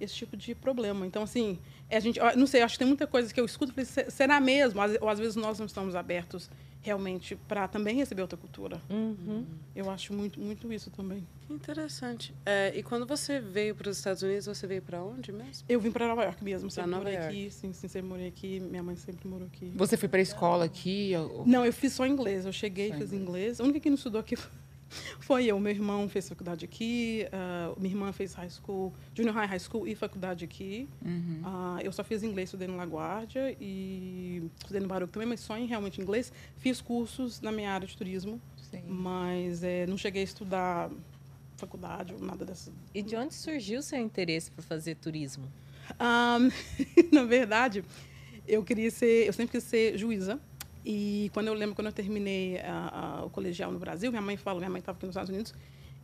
esse 0.00 0.14
tipo 0.14 0.36
de 0.36 0.54
problema. 0.54 1.04
Então, 1.06 1.22
assim, 1.24 1.58
a 1.90 1.98
gente, 1.98 2.20
não 2.36 2.46
sei, 2.46 2.62
acho 2.62 2.74
que 2.74 2.78
tem 2.78 2.86
muita 2.86 3.04
coisa 3.06 3.34
que 3.34 3.40
eu 3.40 3.44
escuto 3.44 3.72
e 3.72 3.74
falei, 3.74 3.84
"Se- 3.84 4.10
será 4.10 4.38
mesmo? 4.40 4.80
Ou 5.00 5.08
às 5.08 5.18
vezes 5.18 5.34
nós 5.34 5.58
não 5.58 5.66
estamos 5.66 5.96
abertos 5.96 6.48
realmente 6.82 7.34
para 7.48 7.66
também 7.66 7.96
receber 7.96 8.22
outra 8.22 8.36
cultura. 8.38 8.80
Uhum. 8.88 9.44
Eu 9.74 9.90
acho 9.90 10.12
muito, 10.12 10.38
muito 10.38 10.72
isso 10.72 10.88
também. 10.90 11.26
Que 11.48 11.54
Interessante. 11.54 12.34
É, 12.44 12.72
e 12.76 12.82
quando 12.82 13.06
você 13.06 13.40
veio 13.40 13.74
para 13.74 13.88
os 13.88 13.96
Estados 13.96 14.22
Unidos, 14.22 14.44
você 14.46 14.66
veio 14.66 14.82
para 14.82 15.02
onde 15.02 15.32
mesmo? 15.32 15.64
Eu 15.68 15.80
vim 15.80 15.90
para 15.90 16.06
Nova 16.06 16.22
York 16.22 16.44
mesmo, 16.44 16.70
sempre 16.70 16.90
Nova 16.90 17.04
morei 17.04 17.18
York. 17.18 17.28
aqui, 17.28 17.50
sim, 17.50 17.72
sim, 17.72 17.88
sempre 17.88 18.08
morei 18.08 18.28
aqui, 18.28 18.60
minha 18.60 18.82
mãe 18.82 18.94
sempre 18.96 19.26
morou 19.26 19.46
aqui. 19.48 19.72
Você 19.74 19.96
foi 19.96 20.08
pra 20.08 20.20
escola 20.20 20.66
aqui? 20.66 21.12
ou- 21.16 21.46
Não, 21.46 21.64
eu 21.64 21.72
fiz 21.72 21.94
só 21.94 22.06
inglês. 22.06 22.44
Eu 22.44 22.52
cheguei, 22.52 22.90
Só 22.92 22.98
fiz 22.98 23.12
inglês. 23.14 23.60
A 23.60 23.64
única 23.64 23.80
que 23.80 23.88
não 23.88 23.96
estudou 23.96 24.20
aqui 24.20 24.36
foi 25.20 25.46
eu. 25.46 25.58
Meu 25.58 25.72
irmão 25.72 26.06
fez 26.08 26.28
faculdade 26.28 26.66
aqui, 26.66 27.26
ah, 27.32 27.72
minha 27.78 27.92
irmã 27.94 28.12
fez 28.12 28.34
high 28.34 28.50
school, 28.50 28.92
junior 29.14 29.34
high, 29.34 29.46
high 29.48 29.58
school 29.58 29.88
e 29.88 29.94
faculdade 29.94 30.44
aqui. 30.44 30.86
Uhum. 31.02 31.40
Ah, 31.44 31.78
eu 31.82 31.92
só 31.92 32.04
fiz 32.04 32.22
inglês, 32.22 32.48
estudei 32.48 32.68
no 32.68 32.76
LaGuardia 32.76 33.56
e 33.58 34.42
estudei 34.58 34.80
no 34.82 34.88
Baruch 34.88 35.10
também, 35.12 35.28
mas 35.28 35.40
só 35.40 35.56
em 35.56 35.66
realmente 35.66 35.98
inglês. 36.00 36.30
Fiz 36.58 36.80
cursos 36.82 37.40
na 37.40 37.50
minha 37.50 37.70
área 37.72 37.86
de 37.86 37.96
turismo, 37.96 38.38
Sim. 38.70 38.82
mas 38.86 39.62
eh, 39.62 39.86
não 39.86 39.96
cheguei 39.96 40.20
a 40.22 40.24
estudar 40.24 40.90
faculdade 41.58 42.14
ou 42.14 42.20
nada 42.20 42.44
dessa. 42.44 42.72
E 42.94 43.02
de 43.02 43.14
onde 43.16 43.34
surgiu 43.34 43.80
o 43.80 43.82
seu 43.82 43.98
interesse 43.98 44.50
por 44.50 44.62
fazer 44.62 44.94
turismo? 44.96 45.44
Ahn, 45.98 46.50
na 47.12 47.24
verdade, 47.24 47.84
eu 48.46 48.62
queria 48.64 48.90
ser, 48.90 49.26
eu 49.26 49.32
sempre 49.32 49.52
quis 49.58 49.64
ser 49.64 49.96
juíza. 49.98 50.40
E 50.84 51.30
quando 51.34 51.48
eu 51.48 51.54
lembro 51.54 51.74
quando 51.74 51.88
eu 51.88 51.92
terminei 51.92 52.58
a- 52.60 53.18
a- 53.20 53.24
o 53.24 53.30
colegial 53.30 53.70
no 53.70 53.78
Brasil, 53.78 54.10
minha 54.10 54.22
mãe 54.22 54.36
falou, 54.36 54.60
minha 54.60 54.70
mãe 54.70 54.78
estava 54.78 54.96
aqui 54.96 55.04
nos 55.04 55.12
Estados 55.14 55.28
Unidos, 55.30 55.52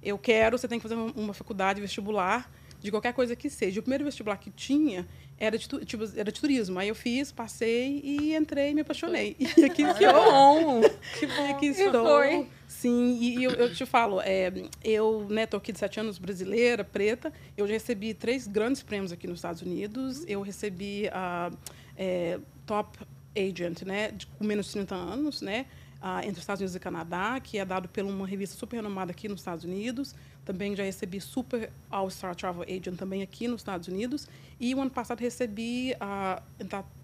eu 0.03 0.19
quero, 0.19 0.59
você 0.59 0.69
tem 0.69 0.79
que 0.79 0.83
fazer 0.83 0.95
uma, 0.95 1.11
uma 1.13 1.33
faculdade 1.33 1.81
vestibular 1.81 2.51
de 2.81 2.91
qualquer 2.91 3.15
coisa 3.15 3.35
que 3.35 3.49
seja. 3.49 3.81
O 3.81 3.83
primeiro 3.83 4.05
vestibular 4.05 4.37
que 4.37 4.51
tinha 4.51 5.07
era 5.39 5.57
de, 5.57 5.67
tipo, 5.67 6.05
era 6.17 6.31
de 6.31 6.39
turismo. 6.39 6.79
Aí 6.79 6.89
eu 6.89 6.95
fiz, 6.95 7.33
passei 7.33 8.01
e 8.05 8.37
entrei 8.37 8.75
me 8.75 8.83
apaixonei. 8.83 9.35
E 9.57 9.65
aqui 9.65 9.83
que 9.95 10.05
eu, 10.05 10.13
bom! 10.13 10.83
Que 11.19 11.25
e 11.25 11.29
bom! 11.29 11.51
aqui 11.57 11.67
E 11.67 11.71
estou. 11.71 12.47
Sim, 12.85 13.17
e 13.19 13.43
eu, 13.43 13.51
eu 13.53 13.73
te 13.73 13.87
falo, 13.87 14.21
é, 14.21 14.53
eu 14.85 15.27
né, 15.31 15.49
aqui 15.51 15.73
de 15.73 15.79
sete 15.79 15.99
anos, 15.99 16.19
brasileira, 16.19 16.85
preta. 16.85 17.33
Eu 17.57 17.67
já 17.67 17.73
recebi 17.73 18.13
três 18.13 18.47
grandes 18.47 18.83
prêmios 18.83 19.11
aqui 19.11 19.27
nos 19.27 19.39
Estados 19.39 19.63
Unidos. 19.63 20.23
Eu 20.29 20.43
recebi 20.43 21.09
a 21.09 21.51
é, 21.97 22.39
Top 22.67 22.99
Agent, 23.35 23.85
né, 23.85 24.11
de, 24.11 24.27
com 24.27 24.45
menos 24.45 24.67
de 24.67 24.73
30 24.73 24.95
anos, 24.95 25.41
né, 25.41 25.65
ah, 25.99 26.21
entre 26.21 26.33
os 26.35 26.41
Estados 26.41 26.61
Unidos 26.61 26.77
e 26.77 26.79
Canadá, 26.79 27.41
que 27.41 27.57
é 27.57 27.65
dado 27.65 27.89
por 27.89 28.05
uma 28.05 28.27
revista 28.27 28.55
super 28.55 28.77
renomada 28.77 29.13
aqui 29.13 29.29
nos 29.29 29.41
Estados 29.41 29.65
Unidos. 29.65 30.15
Também 30.45 30.77
já 30.77 30.83
recebi 30.83 31.23
Super 31.23 31.73
All-Star 31.91 32.37
Travel 32.37 32.65
Agent 32.65 32.99
também 32.99 33.23
aqui 33.23 33.49
nos 33.49 33.63
Estados 33.63 33.89
Unidos. 33.89 34.29
E 34.61 34.75
o 34.75 34.81
ano 34.83 34.91
passado 34.91 35.21
recebi 35.21 35.97
a 35.99 36.43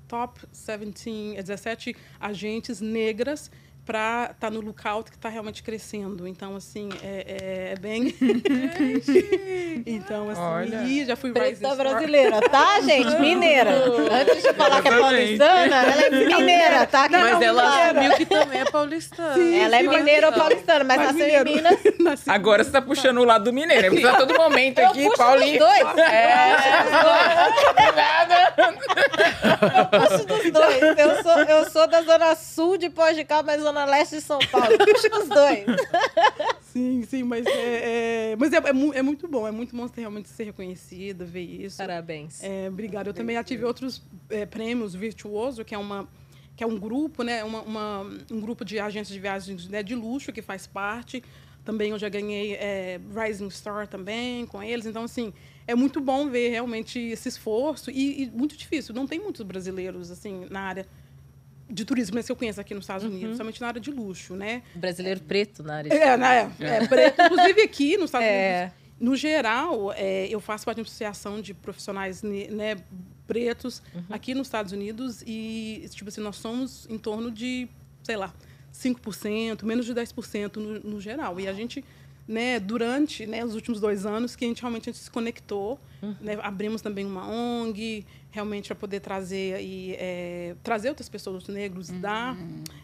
Top 0.07 0.41
17, 0.53 1.37
eh, 1.39 1.43
17 1.43 1.97
agentes 2.21 2.83
negras 2.83 3.51
para 3.85 4.31
estar 4.33 4.51
no 4.51 4.61
lookout 4.61 5.11
que 5.11 5.17
está 5.17 5.29
realmente 5.29 5.63
crescendo. 5.63 6.27
Então, 6.29 6.55
assim, 6.57 6.89
é, 7.03 7.25
é- 7.27 7.73
é 7.73 7.77
bem. 7.77 8.15
então, 9.87 10.31
assim, 10.31 10.41
Olha. 10.41 10.83
e 10.85 11.05
já 11.05 11.17
fui 11.17 11.31
Star. 11.55 11.77
brasileira, 11.77 12.41
tá, 12.49 12.81
gente? 12.83 13.17
Mineira. 13.21 13.71
Antes 13.71 14.43
de 14.43 14.53
falar 14.55 14.83
que 14.83 14.89
é 14.89 14.99
paulistana, 14.99 15.77
ela 15.77 16.03
é 16.03 16.11
mineira, 16.11 16.87
tá? 16.87 17.09
Que 17.09 17.17
Mas 17.17 17.33
não 17.33 17.43
ela 17.43 17.85
assumiu 17.87 18.13
que 18.17 18.27
também 18.27 18.61
é 18.61 18.65
paulistana. 18.65 19.57
Ela 19.57 19.77
é 19.77 19.83
mineira 19.83 20.27
ou 20.29 20.33
paulistana, 20.33 20.85
mas 20.85 20.97
Mas 20.99 21.07
nasceu 21.07 21.25
mineiro. 21.45 21.49
em 21.49 21.55
Minas. 21.57 21.79
Nasci- 21.99 22.31
Agora 22.31 22.65
você 22.65 22.71
tá 22.71 22.83
puxando 22.83 23.19
o 23.19 23.25
lado 23.25 23.45
do 23.45 23.53
mineiro. 23.53 23.91
Porque 23.91 24.07
a 24.07 24.15
todo 24.17 24.35
momento 24.35 24.79
Eu 24.79 24.89
aqui, 24.89 25.09
Paulinho. 25.17 25.59
dos 25.59 25.69
dois. 25.69 25.99
É, 25.99 26.53
Eu 29.79 29.87
puxo 29.87 30.27
dos 30.27 30.51
dois. 30.53 30.81
Eu 30.99 31.23
sou, 31.23 31.39
eu 31.43 31.71
sou 31.71 31.87
da 31.87 32.03
zona 32.03 32.35
sul 32.35 32.77
de 32.77 32.89
Pós 32.91 33.17
de 33.17 33.25
Caldas, 33.25 33.47
mas 33.57 33.63
zona 33.71 33.85
leste 33.85 34.17
de 34.17 34.21
São 34.23 34.39
Paulo. 34.51 34.69
Dos 34.79 35.29
dois. 35.29 35.65
Sim, 36.63 37.03
sim, 37.09 37.23
mas 37.23 37.45
é, 37.47 38.33
é- 38.33 38.37
mas 38.37 38.53
é, 38.53 38.57
é 38.59 38.99
é 38.99 39.03
muito 39.03 39.27
bom, 39.27 39.47
é 39.47 39.51
muito 39.51 39.75
bom 39.77 39.89
realmente 39.97 40.29
ser 40.29 40.45
reconhecida, 40.45 41.25
ver 41.25 41.43
isso. 41.43 41.77
Parabéns. 41.79 42.43
É, 42.43 42.69
obrigada. 42.69 43.09
Eu 43.11 43.15
também 43.15 43.35
já 43.37 43.43
tive 43.45 43.65
outros 43.65 44.03
é, 44.29 44.47
prêmios 44.47 44.95
Virtuoso, 44.95 45.65
que 45.65 45.75
é 45.75 45.79
uma 45.79 46.09
que 46.57 46.65
é 46.65 46.67
um 46.67 46.79
grupo, 46.79 47.23
né, 47.23 47.43
uma, 47.43 47.63
uma- 47.63 48.03
um 48.31 48.39
grupo 48.39 48.67
de 48.67 48.79
agências 48.79 49.15
de 49.15 49.19
viagens 49.19 49.67
né, 49.69 49.83
de 49.83 49.95
luxo 49.95 50.31
que 50.31 50.43
faz 50.43 50.67
parte. 50.67 51.23
Também 51.65 51.91
eu 51.93 51.99
já 51.99 52.09
ganhei 52.09 52.53
é, 52.55 53.01
Rising 53.15 53.49
Star 53.51 53.87
também 53.89 54.45
com 54.47 54.63
eles. 54.63 54.85
Então 54.85 55.05
assim 55.05 55.33
é 55.67 55.75
muito 55.75 56.01
bom 56.01 56.29
ver 56.29 56.51
realmente 56.51 56.99
esse 56.99 57.29
esforço 57.31 57.91
e, 57.91 58.25
e 58.25 58.31
muito 58.31 58.57
difícil. 58.57 58.95
Não 58.95 59.07
tem 59.07 59.19
muitos 59.19 59.41
brasileiros 59.43 60.11
assim 60.11 60.47
na 60.51 60.61
área 60.61 60.87
de 61.71 61.85
turismo, 61.85 62.17
mas 62.17 62.27
que 62.27 62.33
eu 62.33 62.37
conheço 62.37 62.61
aqui 62.61 62.75
nos 62.75 62.85
Estados 62.85 63.05
Unidos, 63.05 63.37
somente 63.37 63.61
na 63.61 63.69
área 63.69 63.81
de 63.81 63.91
luxo, 63.91 64.35
né? 64.35 64.63
Brasileiro 64.75 65.21
preto 65.21 65.63
na 65.63 65.77
área 65.77 65.91
de... 65.91 65.97
É, 65.97 66.17
né? 66.17 66.53
É, 66.59 66.87
preto. 66.87 67.23
Inclusive 67.23 67.63
aqui 67.63 67.97
nos 67.97 68.07
Estados 68.07 68.27
É. 68.27 68.59
Unidos, 68.63 68.81
no 69.01 69.17
geral, 69.17 69.93
é, 69.95 70.27
eu 70.29 70.41
faço 70.41 70.67
parte 70.67 70.77
de 70.77 70.83
uma 70.83 70.87
associação 70.87 71.41
de 71.41 71.55
profissionais 71.55 72.23
né, 72.23 72.77
pretos 73.27 73.83
aqui 74.11 74.35
nos 74.35 74.49
Estados 74.49 74.73
Unidos 74.73 75.23
e, 75.27 75.87
tipo 75.91 76.11
assim, 76.11 76.21
nós 76.21 76.37
somos 76.37 76.87
em 76.91 76.99
torno 76.99 77.31
de, 77.31 77.67
sei 78.03 78.17
lá, 78.17 78.35
5%, 78.75 79.63
menos 79.65 79.87
de 79.87 79.95
10% 79.95 80.57
no, 80.57 80.81
no 80.81 81.01
geral. 81.01 81.41
E 81.41 81.49
a 81.49 81.53
gente, 81.55 81.83
né, 82.29 82.61
durante 82.61 83.27
né, 83.27 83.43
os 83.43 83.55
últimos 83.55 83.81
dois 83.81 84.05
anos, 84.05 84.37
que 84.37 84.45
a 84.45 84.49
gente 84.49 84.61
realmente 84.61 84.91
a 84.91 84.93
gente 84.93 85.03
se 85.03 85.11
conectou, 85.11 85.81
né, 86.21 86.39
abrimos 86.43 86.83
também 86.83 87.07
uma 87.07 87.27
ONG, 87.27 88.05
realmente 88.31 88.69
para 88.69 88.77
poder 88.77 89.01
trazer 89.01 89.55
aí, 89.55 89.97
é, 89.99 90.55
trazer 90.63 90.89
outras 90.89 91.09
pessoas, 91.09 91.49
negros, 91.49 91.89
dar 91.89 92.37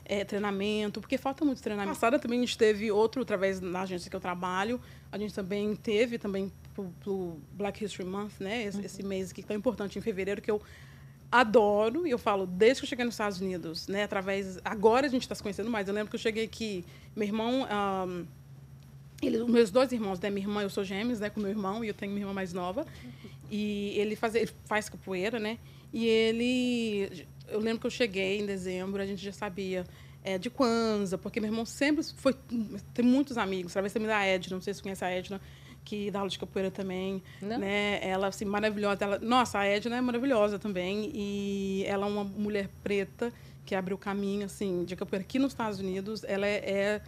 é, 0.04 0.24
treinamento, 0.24 1.00
porque 1.00 1.16
falta 1.16 1.44
muito 1.44 1.62
treinamento. 1.62 1.94
Passada 1.94 2.18
também 2.18 2.40
a 2.40 2.42
gente 2.42 2.58
teve 2.58 2.90
outro, 2.90 3.22
através 3.22 3.60
da 3.60 3.82
agência 3.82 4.10
que 4.10 4.16
eu 4.16 4.20
trabalho, 4.20 4.80
a 5.10 5.16
gente 5.16 5.32
também 5.32 5.74
teve 5.76 6.18
também 6.18 6.52
pro, 6.74 6.92
pro 7.00 7.38
Black 7.52 7.84
History 7.84 8.08
Month, 8.08 8.40
né, 8.40 8.64
esse, 8.64 8.84
esse 8.84 9.02
mês 9.02 9.30
aqui 9.30 9.42
tão 9.42 9.56
importante 9.56 9.98
em 9.98 10.02
fevereiro, 10.02 10.42
que 10.42 10.50
eu 10.50 10.60
adoro, 11.30 12.06
e 12.06 12.10
eu 12.10 12.18
falo, 12.18 12.46
desde 12.46 12.80
que 12.80 12.84
eu 12.86 12.88
cheguei 12.88 13.04
nos 13.04 13.14
Estados 13.14 13.40
Unidos, 13.40 13.86
né, 13.86 14.02
através, 14.02 14.58
agora 14.64 15.06
a 15.06 15.10
gente 15.10 15.22
está 15.22 15.34
se 15.34 15.42
conhecendo 15.42 15.70
mais, 15.70 15.86
eu 15.86 15.94
lembro 15.94 16.10
que 16.10 16.16
eu 16.16 16.20
cheguei 16.20 16.44
aqui, 16.44 16.84
meu 17.14 17.26
irmão... 17.26 17.66
ahn, 17.70 18.24
ele, 19.22 19.42
meus 19.44 19.70
dois 19.70 19.90
irmãos, 19.92 20.20
né? 20.20 20.28
Minha 20.28 20.46
irmã, 20.46 20.60
eu 20.60 20.68
sou 20.68 20.84
gêmeos, 20.84 21.20
né? 21.20 21.30
Com 21.30 21.40
meu 21.40 21.48
irmão, 21.48 21.82
e 21.82 21.88
eu 21.88 21.94
tenho 21.94 22.12
minha 22.12 22.24
irmã 22.24 22.34
mais 22.34 22.52
nova. 22.52 22.86
E 23.50 23.94
ele, 23.98 24.16
faz, 24.16 24.34
ele 24.34 24.50
faz 24.64 24.88
capoeira, 24.88 25.38
né? 25.38 25.58
E 25.92 26.06
ele... 26.06 27.26
Eu 27.48 27.60
lembro 27.60 27.80
que 27.80 27.86
eu 27.86 27.90
cheguei 27.90 28.40
em 28.40 28.46
dezembro, 28.46 29.00
a 29.00 29.06
gente 29.06 29.24
já 29.24 29.32
sabia 29.32 29.84
é, 30.24 30.36
de 30.36 30.50
Kwanzaa, 30.50 31.16
porque 31.16 31.38
meu 31.40 31.48
irmão 31.48 31.64
sempre 31.64 32.02
foi... 32.02 32.34
Tem 32.92 33.04
muitos 33.04 33.38
amigos, 33.38 33.72
através 33.72 33.92
também 33.92 34.08
da 34.08 34.24
Edna, 34.24 34.56
não 34.56 34.60
sei 34.60 34.74
se 34.74 34.78
você 34.78 34.82
conhece 34.82 35.04
a 35.04 35.10
Edna, 35.10 35.40
que 35.84 36.10
dá 36.10 36.18
aula 36.18 36.28
de 36.28 36.38
capoeira 36.38 36.70
também, 36.70 37.22
Não. 37.40 37.58
né? 37.58 38.00
Ela, 38.02 38.26
assim, 38.26 38.44
maravilhosa. 38.44 39.04
Ela, 39.04 39.18
nossa, 39.20 39.60
a 39.60 39.64
Edna 39.64 39.96
é 39.96 40.00
maravilhosa 40.00 40.58
também. 40.58 41.12
E 41.14 41.84
ela 41.86 42.06
é 42.06 42.10
uma 42.10 42.24
mulher 42.24 42.68
preta 42.82 43.32
que 43.64 43.74
abriu 43.74 43.96
caminho, 43.96 44.46
assim, 44.46 44.84
de 44.84 44.96
capoeira 44.96 45.24
aqui 45.24 45.38
nos 45.38 45.52
Estados 45.52 45.78
Unidos. 45.78 46.24
Ela 46.24 46.46
é... 46.46 46.56
é 46.64 47.02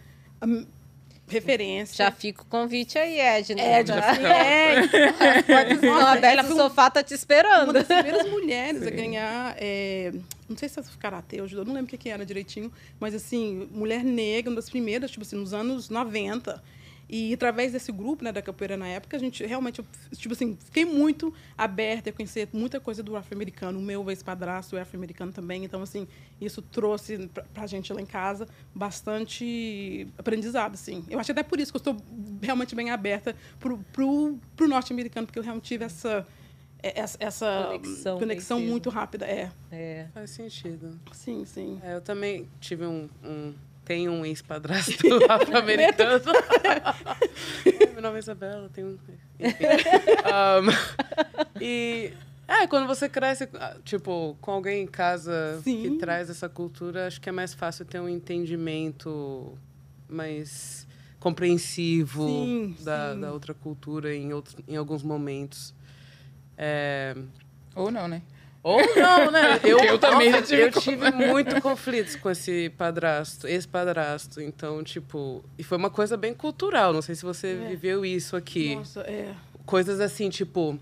referência. 1.29 2.05
Já 2.05 2.11
fica 2.11 2.41
o 2.41 2.45
convite 2.45 2.97
aí, 2.97 3.19
Edna. 3.19 3.61
É, 3.61 3.83
tá? 3.83 3.93
Pode 5.47 5.85
Nossa, 5.85 6.15
desce 6.21 6.33
ela 6.33 6.43
o 6.43 6.45
foi 6.45 6.55
um- 6.55 6.57
sofá, 6.59 6.89
tá 6.89 7.03
te 7.03 7.13
uma 7.13 7.15
esperando. 7.15 7.73
das 7.73 7.85
primeiras 7.87 8.29
mulheres 8.29 8.85
a 8.85 8.89
ganhar. 8.89 9.55
é, 9.57 10.11
não 10.47 10.57
sei 10.57 10.67
se 10.69 10.79
é 10.79 10.83
karatê 10.99 11.41
ou 11.41 11.47
judô, 11.47 11.63
não 11.63 11.73
lembro 11.73 11.87
o 11.87 11.89
que, 11.89 11.97
que 11.97 12.09
era 12.09 12.25
direitinho, 12.25 12.71
mas 12.99 13.13
assim, 13.13 13.67
mulher 13.71 14.03
negra, 14.03 14.49
uma 14.49 14.55
das 14.55 14.69
primeiras, 14.69 15.11
tipo 15.11 15.23
assim, 15.23 15.35
nos 15.35 15.53
anos 15.53 15.89
90. 15.89 16.61
E 17.09 17.33
através 17.33 17.71
desse 17.71 17.91
grupo, 17.91 18.23
né, 18.23 18.31
da 18.31 18.41
capoeira 18.41 18.77
na 18.77 18.87
época, 18.87 19.17
a 19.17 19.19
gente 19.19 19.43
realmente, 19.43 19.83
tipo 20.13 20.33
assim, 20.33 20.55
fiquei 20.63 20.85
muito 20.85 21.33
aberta 21.57 22.11
a 22.11 22.13
conhecer 22.13 22.47
muita 22.53 22.79
coisa 22.79 23.01
do 23.01 23.15
afro-americano. 23.15 23.79
O 23.79 23.81
meu 23.81 24.07
ex-padrasto 24.11 24.77
é 24.77 24.81
afro-americano 24.81 25.31
também, 25.31 25.65
então, 25.65 25.81
assim, 25.81 26.07
isso 26.39 26.61
trouxe 26.61 27.27
pra, 27.33 27.43
pra 27.51 27.65
gente 27.65 27.91
lá 27.91 27.99
em 27.99 28.05
casa 28.05 28.47
bastante 28.75 30.07
aprendizado, 30.19 30.75
assim. 30.75 31.03
Eu 31.09 31.19
acho 31.19 31.31
até 31.31 31.41
por 31.41 31.59
isso 31.59 31.71
que 31.71 31.77
eu 31.77 31.93
estou 31.93 31.97
realmente 32.41 32.75
bem 32.75 32.91
aberta 32.91 33.35
pro, 33.59 33.79
pro, 33.91 34.37
pro 34.55 34.67
norte-americano, 34.67 35.25
porque 35.25 35.39
eu 35.39 35.43
realmente 35.43 35.65
tive 35.65 35.85
essa, 35.85 36.27
essa, 36.83 37.17
essa 37.19 37.63
Conexão 37.69 38.19
conexão 38.19 38.59
muito 38.59 38.89
rápida. 38.89 39.25
É, 39.25 39.49
É. 39.71 40.07
Faz 40.13 40.29
sentido. 40.29 40.99
sim, 41.11 41.43
sim. 41.45 41.79
É, 41.83 41.95
eu 41.95 42.01
também 42.01 42.47
tive 42.59 42.85
um. 42.85 43.09
um 43.23 43.53
tenho 43.89 44.11
um 44.11 44.23
ex-padrasto 44.23 45.07
afro-americano. 45.27 46.21
Meu 47.91 48.03
nome 48.03 48.17
é 48.17 48.19
Isabela, 48.19 48.69
tenho 48.69 48.89
um. 48.89 48.93
Enfim. 48.93 49.13
Um, 50.29 51.59
e. 51.59 52.13
É, 52.47 52.67
quando 52.67 52.85
você 52.85 53.09
cresce, 53.09 53.49
ah, 53.55 53.77
tipo, 53.83 54.37
com 54.41 54.51
alguém 54.51 54.83
em 54.83 54.87
casa 54.87 55.59
Sim. 55.63 55.81
que 55.81 55.97
traz 55.97 56.29
essa 56.29 56.47
cultura, 56.47 57.07
acho 57.07 57.19
que 57.19 57.29
é 57.29 57.31
mais 57.31 57.53
fácil 57.53 57.83
ter 57.85 57.99
um 57.99 58.09
entendimento 58.09 59.57
mais 60.07 60.87
compreensivo 61.19 62.27
Sim, 62.27 62.75
da, 62.83 63.13
sim. 63.13 63.21
da 63.21 63.31
outra 63.31 63.53
cultura 63.53 64.15
em, 64.15 64.33
outros, 64.33 64.55
em 64.67 64.75
alguns 64.75 65.03
momentos. 65.03 65.73
É, 66.57 67.15
Ou 67.75 67.91
não, 67.91 68.07
né? 68.07 68.21
Ou 68.69 68.95
não, 68.95 69.31
né? 69.31 69.59
Eu, 69.63 69.79
Eu 69.79 69.97
também 69.99 70.31
já 70.31 70.41
tive 70.41 70.61
Eu 70.63 70.71
tive 70.71 71.11
muito 71.11 71.61
conflitos 71.61 72.15
com 72.15 72.29
esse 72.29 72.69
padrasto, 72.77 73.47
ex-padrasto. 73.47 74.41
Então, 74.41 74.83
tipo... 74.83 75.43
E 75.57 75.63
foi 75.63 75.77
uma 75.77 75.89
coisa 75.89 76.15
bem 76.17 76.33
cultural. 76.33 76.93
Não 76.93 77.01
sei 77.01 77.15
se 77.15 77.23
você 77.23 77.59
É. 77.63 77.67
viveu 77.67 78.05
isso 78.05 78.35
aqui. 78.35 78.75
Nossa, 78.75 79.01
é. 79.01 79.33
Coisas 79.65 79.99
assim, 79.99 80.29
tipo... 80.29 80.79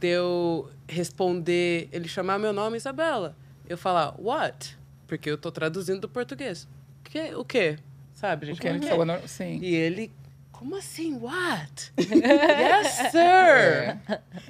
De 0.00 0.08
eu 0.08 0.68
responder... 0.88 1.88
Ele 1.92 2.08
chamar 2.08 2.38
meu 2.38 2.52
nome, 2.52 2.76
Isabela. 2.76 3.36
Eu 3.68 3.78
falar, 3.78 4.14
what? 4.18 4.76
Porque 5.06 5.30
eu 5.30 5.38
tô 5.38 5.50
traduzindo 5.50 6.00
do 6.00 6.08
português. 6.08 6.66
Que, 7.04 7.34
o 7.34 7.44
quê? 7.44 7.78
Sabe, 8.14 8.46
gente? 8.46 8.58
O 8.58 8.60
que 8.60 8.78
quê? 8.80 8.86
falou, 8.88 9.06
sim. 9.26 9.58
E 9.62 9.74
ele... 9.74 10.10
Como 10.58 10.74
assim, 10.74 11.14
what? 11.18 11.92
yes, 11.96 13.12
sir! 13.12 13.96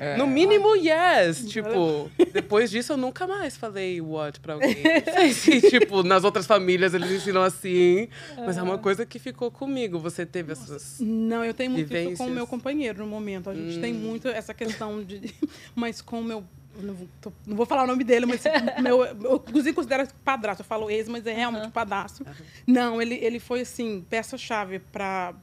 É. 0.00 0.16
No 0.16 0.26
mínimo, 0.26 0.74
yes. 0.74 1.44
Tipo, 1.52 2.10
depois 2.32 2.70
disso 2.70 2.94
eu 2.94 2.96
nunca 2.96 3.26
mais 3.26 3.58
falei 3.58 4.00
what 4.00 4.40
pra 4.40 4.54
alguém. 4.54 4.74
Não 5.06 5.12
sei 5.12 5.32
se, 5.34 5.60
tipo, 5.68 6.02
nas 6.02 6.24
outras 6.24 6.46
famílias 6.46 6.94
eles 6.94 7.10
ensinam 7.10 7.42
assim, 7.42 8.08
mas 8.38 8.56
é 8.56 8.62
uma 8.62 8.78
coisa 8.78 9.04
que 9.04 9.18
ficou 9.18 9.50
comigo. 9.50 9.98
Você 9.98 10.24
teve 10.24 10.52
essas. 10.52 10.96
Não, 10.98 11.44
eu 11.44 11.52
tenho 11.52 11.70
muito 11.72 11.94
isso 11.94 12.16
com 12.16 12.26
o 12.26 12.30
meu 12.30 12.46
companheiro 12.46 13.00
no 13.00 13.06
momento. 13.06 13.50
A 13.50 13.54
gente 13.54 13.78
tem 13.78 13.92
Hum. 13.92 13.98
muito 13.98 14.28
essa 14.28 14.54
questão 14.54 15.04
de. 15.04 15.34
Mas 15.76 16.00
com 16.00 16.20
o 16.20 16.24
meu. 16.24 16.42
eu 16.78 16.82
Não 16.84 16.94
vou, 16.94 17.08
tô- 17.20 17.32
não 17.46 17.54
vou 17.56 17.66
falar 17.66 17.84
o 17.84 17.86
nome 17.86 18.02
dele, 18.02 18.24
mas 18.24 18.42
meu, 18.82 19.04
eu 19.04 19.44
inclusive 19.46 19.74
considero 19.74 20.08
padrasto. 20.24 20.62
Eu 20.62 20.66
falo 20.66 20.90
ex, 20.90 21.06
mas 21.06 21.26
é 21.26 21.34
realmente 21.34 21.68
padrasto. 21.70 22.24
Não, 22.66 23.02
ele, 23.02 23.16
ele 23.16 23.38
foi 23.38 23.60
assim, 23.60 24.06
peça-chave 24.08 24.78
para 24.78 25.34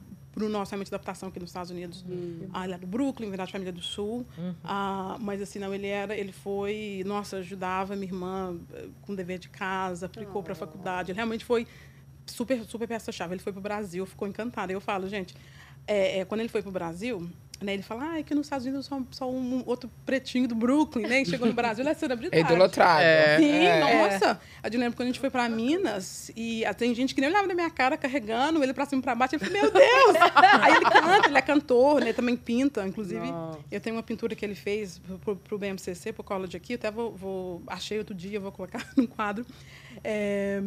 o 0.44 0.48
nosso 0.48 0.70
realmente 0.72 0.88
adaptação 0.88 1.28
aqui 1.28 1.40
nos 1.40 1.50
Estados 1.50 1.70
Unidos. 1.70 2.04
Ah, 2.52 2.64
ele 2.64 2.74
é 2.74 2.78
do 2.78 2.86
Brooklyn, 2.86 3.28
verdade, 3.28 3.52
família 3.52 3.72
do 3.72 3.82
Sul. 3.82 4.26
Ah, 4.62 5.16
mas 5.20 5.40
assim, 5.40 5.58
não, 5.58 5.74
ele 5.74 5.86
era, 5.86 6.16
ele 6.16 6.32
foi, 6.32 7.02
nossa, 7.06 7.38
ajudava 7.38 7.96
minha 7.96 8.08
irmã 8.08 8.58
eh, 8.74 8.88
com 9.02 9.14
dever 9.14 9.38
de 9.38 9.48
casa, 9.48 10.06
aplicou 10.06 10.42
para 10.42 10.52
a 10.52 10.56
faculdade. 10.56 11.10
Ele 11.10 11.16
realmente 11.16 11.44
foi 11.44 11.66
super, 12.26 12.64
super 12.64 12.86
peça-chave. 12.86 13.34
Ele 13.34 13.42
foi 13.42 13.52
para 13.52 13.60
o 13.60 13.62
Brasil, 13.62 14.04
ficou 14.04 14.28
encantado. 14.28 14.72
Eu 14.72 14.80
falo, 14.80 15.08
gente, 15.08 15.34
é, 15.86 16.18
é, 16.18 16.24
quando 16.24 16.40
ele 16.40 16.48
foi 16.48 16.62
para 16.62 16.68
o 16.68 16.72
Brasil, 16.72 17.30
né, 17.60 17.74
ele 17.74 17.82
fala, 17.82 18.10
ah, 18.12 18.18
é 18.18 18.22
que 18.22 18.34
nos 18.34 18.46
Estados 18.46 18.66
Unidos 18.66 18.86
só, 18.86 19.00
só 19.10 19.30
um 19.30 19.62
outro 19.66 19.90
pretinho 20.04 20.46
do 20.46 20.54
Brooklyn, 20.54 21.06
né? 21.06 21.22
E 21.22 21.26
chegou 21.26 21.46
no 21.48 21.54
Brasil, 21.54 21.82
ele 21.82 21.90
é 21.90 21.94
celebridade. 21.94 22.36
É 22.36 22.40
idolatrado. 22.44 23.00
É. 23.02 23.38
Sim, 23.38 23.50
É. 23.50 23.80
nossa. 23.80 24.40
Eu 24.62 24.78
lembro 24.80 24.96
quando 24.96 25.08
a 25.08 25.12
gente 25.12 25.20
foi 25.20 25.30
pra 25.30 25.48
Minas 25.48 26.30
e 26.36 26.64
ah, 26.64 26.74
tem 26.74 26.94
gente 26.94 27.14
que 27.14 27.20
nem 27.20 27.30
olhava 27.30 27.46
na 27.46 27.54
minha 27.54 27.70
cara 27.70 27.96
carregando 27.96 28.62
ele 28.62 28.72
pra 28.74 28.84
cima 28.84 29.00
e 29.00 29.02
pra 29.02 29.14
baixo. 29.14 29.36
Eu 29.36 29.38
falei, 29.40 29.60
meu 29.62 29.70
Deus! 29.70 30.16
Aí 30.60 30.72
ele 30.74 30.84
canta, 30.84 31.28
ele 31.28 31.38
é 31.38 31.42
cantor, 31.42 32.00
né? 32.00 32.12
Também 32.12 32.36
pinta. 32.36 32.86
Inclusive, 32.86 33.26
Nossa. 33.26 33.58
eu 33.70 33.80
tenho 33.80 33.96
uma 33.96 34.02
pintura 34.02 34.34
que 34.34 34.44
ele 34.44 34.54
fez 34.54 35.00
pro, 35.24 35.36
pro 35.36 35.58
BMCC, 35.58 36.12
pro 36.12 36.22
college 36.24 36.56
aqui. 36.56 36.74
Eu 36.74 36.76
até 36.76 36.90
vou, 36.90 37.12
vou- 37.14 37.62
achei 37.66 37.98
outro 37.98 38.14
dia, 38.14 38.38
vou 38.40 38.52
colocar 38.52 38.84
no 38.96 39.06
quadro. 39.08 39.46
É, 40.04 40.60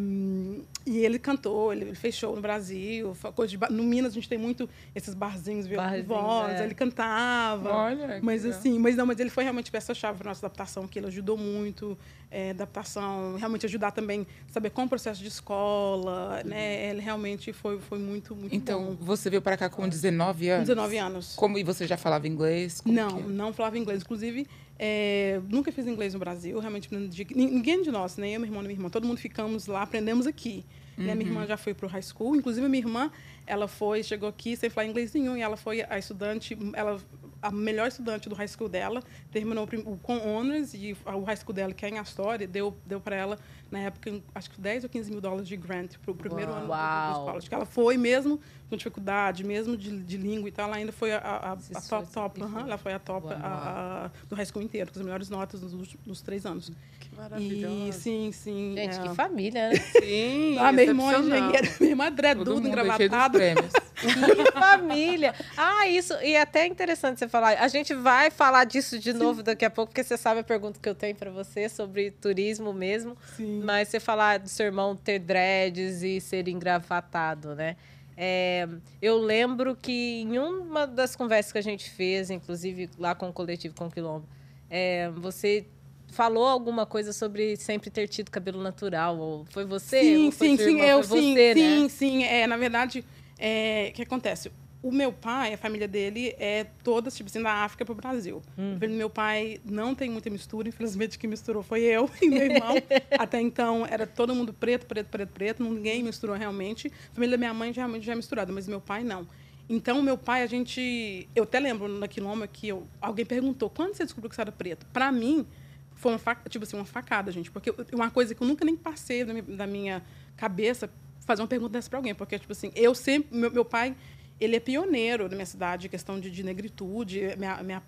e 0.85 0.97
ele 1.05 1.19
cantou, 1.19 1.71
ele, 1.71 1.85
ele 1.85 1.95
fez 1.95 2.15
show 2.15 2.35
no 2.35 2.41
Brasil, 2.41 3.15
coisa 3.35 3.55
de 3.55 3.73
no 3.73 3.83
Minas 3.83 4.11
a 4.11 4.15
gente 4.15 4.27
tem 4.27 4.37
muito 4.37 4.67
esses 4.95 5.13
barzinhos 5.13 5.67
viu, 5.67 5.77
Barzinho, 5.77 6.05
voz, 6.05 6.59
é. 6.59 6.63
ele 6.63 6.73
cantava. 6.73 7.69
Olha, 7.69 8.19
que 8.19 8.25
mas 8.25 8.43
legal. 8.43 8.59
assim, 8.59 8.79
mas 8.79 8.95
não, 8.95 9.05
mas 9.05 9.19
ele 9.19 9.29
foi 9.29 9.43
realmente 9.43 9.71
peça-chave 9.71 10.17
para 10.17 10.29
nossa 10.29 10.45
adaptação, 10.45 10.87
que 10.87 10.97
ele 10.99 11.07
ajudou 11.07 11.37
muito, 11.37 11.97
é, 12.31 12.51
adaptação, 12.51 13.35
realmente 13.37 13.65
ajudar 13.65 13.91
também 13.91 14.25
saber 14.51 14.71
como 14.71 14.87
o 14.87 14.89
processo 14.89 15.21
de 15.21 15.27
escola, 15.27 16.41
né? 16.43 16.89
Ele 16.89 17.01
realmente 17.01 17.53
foi 17.53 17.79
foi 17.79 17.99
muito 17.99 18.35
muito 18.35 18.53
Então, 18.55 18.95
bom. 18.95 18.97
você 19.05 19.29
veio 19.29 19.41
para 19.41 19.57
cá 19.57 19.69
com 19.69 19.87
19 19.87 20.49
anos? 20.49 20.67
19 20.67 20.97
anos. 20.97 21.35
Como, 21.35 21.57
e 21.57 21.63
você 21.63 21.85
já 21.85 21.97
falava 21.97 22.27
inglês? 22.27 22.81
Como 22.81 22.93
Não, 22.95 23.07
que 23.09 23.23
é? 23.23 23.27
não 23.27 23.53
falava 23.53 23.77
inglês. 23.77 24.01
Inclusive, 24.01 24.47
é, 24.81 25.41
nunca 25.49 25.73
fiz 25.73 25.85
inglês 25.85 26.13
no 26.13 26.19
Brasil. 26.19 26.57
Realmente, 26.57 26.89
ninguém 27.35 27.81
de 27.81 27.91
nós, 27.91 28.15
nem 28.15 28.33
eu, 28.33 28.39
meu 28.39 28.47
irmão, 28.47 28.61
nem 28.61 28.69
minha 28.69 28.79
irmã, 28.79 28.89
todo 28.89 29.05
mundo 29.05 29.17
ficamos 29.17 29.67
lá, 29.67 29.81
aprendemos 29.81 30.25
aqui. 30.25 30.65
Né? 30.97 31.15
Minha 31.15 31.29
irmã 31.29 31.45
já 31.45 31.55
foi 31.55 31.73
para 31.73 31.85
o 31.85 31.89
high 31.89 32.01
school. 32.01 32.35
Inclusive, 32.35 32.67
minha 32.67 32.81
irmã, 32.81 33.11
ela 33.47 33.67
foi, 33.67 34.03
chegou 34.03 34.27
aqui 34.27 34.55
sem 34.55 34.69
falar 34.69 34.87
inglês 34.87 35.13
nenhum. 35.13 35.37
E 35.37 35.41
ela 35.41 35.55
foi 35.55 35.81
a 35.81 35.97
estudante, 35.97 36.57
ela, 36.73 36.99
a 37.41 37.51
melhor 37.51 37.87
estudante 37.87 38.27
do 38.27 38.35
high 38.35 38.47
school 38.47 38.67
dela. 38.67 39.01
Terminou 39.31 39.67
o 39.85 39.97
com 39.97 40.17
honors 40.17 40.73
e 40.73 40.95
o 41.05 41.23
high 41.23 41.37
school 41.37 41.53
dela, 41.53 41.73
que 41.73 41.85
é 41.85 41.89
em 41.89 41.99
Astoria, 41.99 42.45
deu, 42.45 42.77
deu 42.85 42.99
para 42.99 43.15
ela, 43.15 43.39
na 43.71 43.79
época, 43.79 44.21
acho 44.33 44.49
que 44.51 44.59
10 44.59 44.83
ou 44.83 44.89
15 44.89 45.11
mil 45.11 45.21
dólares 45.21 45.47
de 45.47 45.55
grant 45.57 45.95
para 46.03 46.11
o 46.11 46.15
primeiro 46.15 46.51
ano 46.51 46.61
do- 46.61 46.65
do 46.67 46.71
Uau. 46.71 47.11
escola. 47.11 47.37
Acho 47.37 47.49
que 47.49 47.55
ela 47.55 47.65
foi 47.65 47.97
mesmo 47.97 48.39
com 48.69 48.77
dificuldade, 48.77 49.43
mesmo 49.43 49.75
de, 49.75 49.99
de 50.03 50.17
língua 50.17 50.47
e 50.47 50.51
tal, 50.51 50.67
ela 50.67 50.75
ainda 50.77 50.91
foi 50.91 51.11
a, 51.11 51.17
a, 51.17 51.51
a- 51.53 51.81
top, 51.89 52.07
top 52.11 52.39
e 52.39 52.43
ela 52.43 52.77
foi 52.77 52.93
a 52.93 52.99
top 52.99 53.27
Uau. 53.27 53.35
a- 53.41 54.05
a- 54.05 54.11
do 54.27 54.35
high 54.35 54.45
school 54.45 54.61
inteiro, 54.61 54.91
com 54.91 54.99
as 54.99 55.03
melhores 55.05 55.29
notas 55.29 55.61
nos, 55.61 55.73
últimos, 55.73 56.05
nos 56.05 56.21
três 56.21 56.45
anos. 56.45 56.71
Que 56.99 57.09
E 57.13 57.17
maravilhoso. 57.17 57.99
sim, 57.99 58.31
sim. 58.31 58.73
Gente, 58.75 58.99
é. 58.99 59.01
que 59.01 59.15
família, 59.15 59.69
né? 59.69 59.75
Sim, 59.99 60.57
Ah, 60.59 60.71
meu 60.71 60.85
irmão 60.85 61.11
é 61.11 61.19
engenheiro, 61.19 61.67
minha 61.79 61.91
irmã 61.91 62.05
é 62.05 62.09
mundo 62.35 62.67
é 62.67 63.29
prêmios. 63.29 63.71
Que 63.99 64.51
família! 64.53 65.35
Ah, 65.57 65.85
isso. 65.89 66.13
E 66.21 66.33
é 66.33 66.41
até 66.41 66.65
interessante 66.65 67.19
você 67.19 67.27
falar. 67.27 67.57
A 67.59 67.67
gente 67.67 67.93
vai 67.93 68.31
falar 68.31 68.63
disso 68.63 68.97
de 68.97 69.11
novo 69.11 69.43
daqui 69.43 69.65
a 69.65 69.69
pouco, 69.69 69.91
porque 69.91 70.03
você 70.05 70.15
sabe 70.15 70.39
a 70.39 70.43
pergunta 70.43 70.79
que 70.81 70.87
eu 70.87 70.95
tenho 70.95 71.13
para 71.15 71.29
você 71.29 71.67
sobre 71.67 72.09
turismo 72.11 72.71
mesmo. 72.71 73.17
Sim. 73.35 73.58
Mas 73.63 73.87
você 73.87 73.99
falar 73.99 74.39
do 74.39 74.49
seu 74.49 74.65
irmão 74.65 74.95
ter 74.95 75.19
dreads 75.19 76.03
e 76.03 76.19
ser 76.19 76.47
engravatado, 76.47 77.55
né? 77.55 77.75
É, 78.15 78.67
eu 79.01 79.17
lembro 79.17 79.75
que 79.75 80.21
em 80.21 80.37
uma 80.39 80.85
das 80.85 81.15
conversas 81.15 81.51
que 81.53 81.57
a 81.57 81.63
gente 81.63 81.89
fez, 81.89 82.29
inclusive 82.29 82.89
lá 82.97 83.15
com 83.15 83.29
o 83.29 83.33
coletivo 83.33 83.73
com 83.73 83.87
o 83.87 83.91
Quilombo, 83.91 84.27
é, 84.69 85.09
você 85.11 85.65
falou 86.11 86.45
alguma 86.45 86.85
coisa 86.85 87.13
sobre 87.13 87.55
sempre 87.55 87.89
ter 87.89 88.07
tido 88.07 88.29
cabelo 88.29 88.61
natural. 88.61 89.17
Ou 89.17 89.45
foi 89.45 89.65
você? 89.65 90.01
Sim, 90.01 90.25
ou 90.25 90.31
foi 90.31 90.47
sim, 90.47 90.57
sim, 90.57 90.63
irmã? 90.63 90.85
eu 90.85 91.03
sim, 91.03 91.09
você, 91.09 91.53
sim, 91.53 91.83
né? 91.83 91.89
sim. 91.89 92.23
É, 92.23 92.47
na 92.47 92.57
verdade, 92.57 93.05
é, 93.37 93.89
o 93.89 93.93
que 93.93 94.01
acontece? 94.01 94.51
O 94.81 94.91
meu 94.91 95.11
pai, 95.11 95.53
a 95.53 95.57
família 95.57 95.87
dele 95.87 96.33
é 96.39 96.65
toda, 96.83 97.11
tipo 97.11 97.29
assim, 97.29 97.41
da 97.41 97.51
África 97.51 97.83
para 97.83 97.91
o 97.91 97.95
Brasil. 97.95 98.41
Hum. 98.57 98.77
Meu 98.89 99.09
pai 99.09 99.59
não 99.65 99.93
tem 99.93 100.09
muita 100.09 100.29
mistura, 100.29 100.69
infelizmente 100.69 101.19
quem 101.19 101.29
misturou 101.29 101.61
foi 101.61 101.81
eu 101.81 102.09
e 102.21 102.29
meu 102.29 102.43
irmão. 102.43 102.75
Até 103.19 103.41
então 103.41 103.85
era 103.85 104.07
todo 104.07 104.33
mundo 104.33 104.53
preto, 104.53 104.85
preto, 104.85 105.07
preto, 105.07 105.29
preto, 105.31 105.63
ninguém 105.63 106.01
misturou 106.01 106.35
realmente. 106.35 106.87
A 107.11 107.15
família 107.15 107.37
da 107.37 107.39
minha 107.39 107.53
mãe 107.53 107.71
realmente 107.73 108.05
já 108.05 108.13
é 108.13 108.15
misturada, 108.15 108.53
mas 108.53 108.67
meu 108.67 108.79
pai 108.79 109.03
não. 109.03 109.27
Então, 109.69 110.01
meu 110.01 110.17
pai, 110.17 110.41
a 110.41 110.47
gente. 110.47 111.29
Eu 111.35 111.43
até 111.43 111.59
lembro 111.59 111.87
na 111.87 112.07
Quilomba 112.07 112.47
que 112.47 112.67
eu, 112.69 112.87
alguém 112.99 113.23
perguntou: 113.23 113.69
quando 113.69 113.93
você 113.93 114.03
descobriu 114.03 114.27
que 114.27 114.35
você 114.35 114.41
era 114.41 114.51
preto? 114.51 114.85
Para 114.87 115.11
mim, 115.11 115.45
foi 115.93 116.11
uma, 116.11 116.35
tipo 116.49 116.63
assim, 116.63 116.75
uma 116.75 116.85
facada, 116.85 117.31
gente. 117.31 117.51
Porque 117.51 117.71
uma 117.93 118.09
coisa 118.09 118.33
que 118.33 118.41
eu 118.41 118.47
nunca 118.47 118.65
nem 118.65 118.75
passei 118.75 119.23
da 119.23 119.31
minha, 119.31 119.43
da 119.43 119.67
minha 119.67 120.03
cabeça 120.35 120.89
fazer 121.19 121.43
uma 121.43 121.47
pergunta 121.47 121.73
dessa 121.73 121.87
para 121.87 121.99
alguém. 121.99 122.15
Porque, 122.15 122.39
tipo 122.39 122.51
assim, 122.51 122.71
eu 122.75 122.95
sempre. 122.95 123.37
Meu, 123.37 123.51
meu 123.51 123.63
pai. 123.63 123.95
Ele 124.39 124.55
é 124.55 124.59
pioneiro 124.59 125.27
na 125.27 125.35
minha 125.35 125.45
cidade 125.45 125.87
em 125.87 125.89
questão 125.89 126.19
de, 126.19 126.31
de 126.31 126.43
negritude. 126.43 127.35
Minha, 127.37 127.61
minha, 127.61 127.83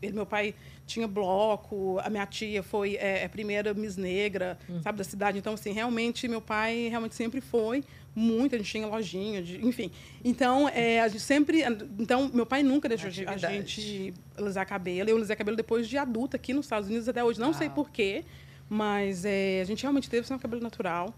ele, 0.00 0.12
meu 0.12 0.26
pai 0.26 0.54
tinha 0.86 1.08
bloco, 1.08 1.98
a 2.00 2.08
minha 2.08 2.24
tia 2.24 2.62
foi 2.62 2.96
é, 2.96 3.24
a 3.24 3.28
primeira 3.28 3.74
Miss 3.74 3.96
Negra, 3.96 4.58
sabe, 4.82 4.98
da 4.98 5.04
cidade. 5.04 5.38
Então, 5.38 5.54
assim, 5.54 5.72
realmente, 5.72 6.28
meu 6.28 6.40
pai 6.40 6.88
realmente 6.88 7.14
sempre 7.14 7.40
foi 7.40 7.82
muito. 8.14 8.54
A 8.54 8.58
gente 8.58 8.70
tinha 8.70 8.86
lojinha, 8.86 9.42
de, 9.42 9.64
enfim. 9.64 9.90
Então, 10.24 10.68
é, 10.68 11.00
a 11.00 11.08
gente 11.08 11.20
sempre. 11.20 11.62
Então, 11.98 12.30
meu 12.32 12.46
pai 12.46 12.62
nunca 12.62 12.88
deixou 12.88 13.08
a 13.08 13.10
gente 13.36 14.14
alisar 14.36 14.66
cabelo. 14.66 15.10
Eu 15.10 15.16
alisei 15.16 15.36
cabelo 15.36 15.56
depois 15.56 15.88
de 15.88 15.98
adulta 15.98 16.36
aqui 16.36 16.52
nos 16.52 16.66
Estados 16.66 16.88
Unidos 16.88 17.08
até 17.08 17.22
hoje. 17.22 17.40
Não 17.40 17.52
sei 17.52 17.66
Uau. 17.68 17.74
porquê, 17.76 18.24
mas 18.68 19.24
é, 19.24 19.60
a 19.60 19.64
gente 19.64 19.82
realmente 19.82 20.08
teve 20.08 20.26
seu 20.26 20.38
cabelo 20.38 20.62
natural. 20.62 21.14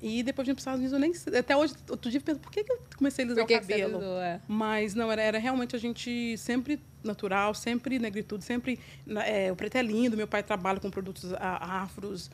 E 0.00 0.22
depois 0.22 0.46
de 0.46 0.52
ir 0.52 0.54
para 0.54 0.58
os 0.58 0.62
Estados 0.62 0.78
Unidos, 0.80 0.92
eu 0.92 0.98
nem 0.98 1.38
até 1.38 1.56
hoje, 1.56 1.74
outro 1.90 2.10
dia, 2.10 2.18
eu 2.18 2.22
penso, 2.24 2.40
por 2.40 2.50
que, 2.52 2.62
que 2.64 2.72
eu 2.72 2.80
comecei 2.96 3.24
a 3.24 3.28
alisar 3.28 3.44
o 3.44 3.46
cabelo? 3.60 3.96
alisou, 3.96 4.18
é? 4.20 4.40
Mas 4.48 4.94
não, 4.94 5.10
era, 5.10 5.22
era 5.22 5.38
realmente 5.38 5.74
a 5.74 5.78
gente 5.78 6.36
sempre 6.38 6.80
natural, 7.02 7.54
sempre 7.54 7.98
negritude, 7.98 8.44
sempre. 8.44 8.78
é, 9.24 9.50
o 9.52 9.56
preto 9.56 9.76
é 9.76 9.82
lindo, 9.82 10.16
meu 10.16 10.26
pai 10.26 10.42
trabalha 10.42 10.78
com 10.80 10.90
produtos 10.90 11.32
afros, 11.60 12.30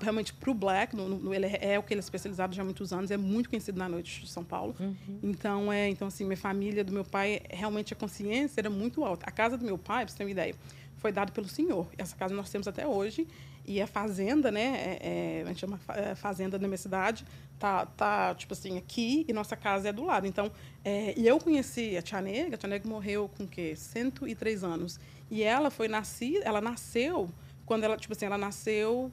realmente 0.00 0.32
para 0.32 0.50
o 0.50 0.54
black, 0.54 0.94
no, 0.94 1.08
no- 1.08 1.34
ele 1.34 1.46
é, 1.46 1.74
é 1.74 1.78
o 1.78 1.82
que 1.82 1.92
ele 1.92 2.00
é 2.00 2.02
especializado 2.02 2.54
já 2.54 2.62
há 2.62 2.64
muitos 2.64 2.92
anos, 2.92 3.10
é 3.10 3.16
muito 3.16 3.48
conhecido 3.50 3.78
na 3.78 3.88
noite 3.88 4.20
de 4.22 4.28
São 4.30 4.44
Paulo. 4.44 4.74
Então, 5.22 5.72
é, 5.72 5.88
então, 5.88 6.08
assim, 6.08 6.24
minha 6.24 6.36
família 6.36 6.82
do 6.84 6.92
meu 6.92 7.04
pai, 7.04 7.40
realmente 7.50 7.92
a 7.92 7.96
consciência 7.96 8.60
era 8.60 8.70
muito 8.70 9.04
alta. 9.04 9.26
A 9.26 9.30
casa 9.32 9.56
do 9.58 9.64
meu 9.64 9.76
pai, 9.78 10.04
para 10.04 10.12
você 10.12 10.18
ter 10.18 10.24
uma 10.24 10.30
ideia, 10.30 10.54
foi 10.98 11.12
dada 11.12 11.30
pelo 11.32 11.48
senhor. 11.48 11.88
Essa 11.98 12.16
casa 12.16 12.34
nós 12.34 12.48
temos 12.48 12.66
até 12.66 12.86
hoje. 12.86 13.26
E 13.66 13.82
a 13.82 13.86
fazenda, 13.86 14.50
né? 14.50 14.62
é- 14.62 15.40
é, 15.40 15.42
a 15.42 15.48
gente 15.48 15.60
chama 15.60 15.80
é, 15.88 16.14
fazenda 16.14 16.58
na 16.58 16.68
minha 16.68 16.78
cidade, 16.78 17.26
tá, 17.58 17.84
tá, 17.84 18.34
tipo 18.34 18.52
assim, 18.52 18.78
aqui 18.78 19.24
e 19.28 19.32
nossa 19.32 19.56
casa 19.56 19.88
é 19.88 19.92
do 19.92 20.04
lado. 20.04 20.26
Então, 20.26 20.50
é, 20.84 21.12
e 21.16 21.26
eu 21.26 21.38
conheci 21.40 21.96
a 21.96 22.02
Tia 22.02 22.20
Negra, 22.20 22.54
a 22.54 22.58
Tia 22.58 22.68
Negra 22.68 22.88
morreu 22.88 23.28
com 23.36 23.44
o 23.44 23.48
quê? 23.48 23.74
103 23.74 24.62
anos. 24.62 25.00
E 25.30 25.42
ela 25.42 25.70
foi 25.70 25.88
nascida, 25.88 26.44
ela 26.44 26.60
nasceu 26.60 27.28
quando 27.64 27.82
ela, 27.82 27.96
tipo 27.96 28.12
assim, 28.12 28.26
ela 28.26 28.38
nasceu 28.38 29.10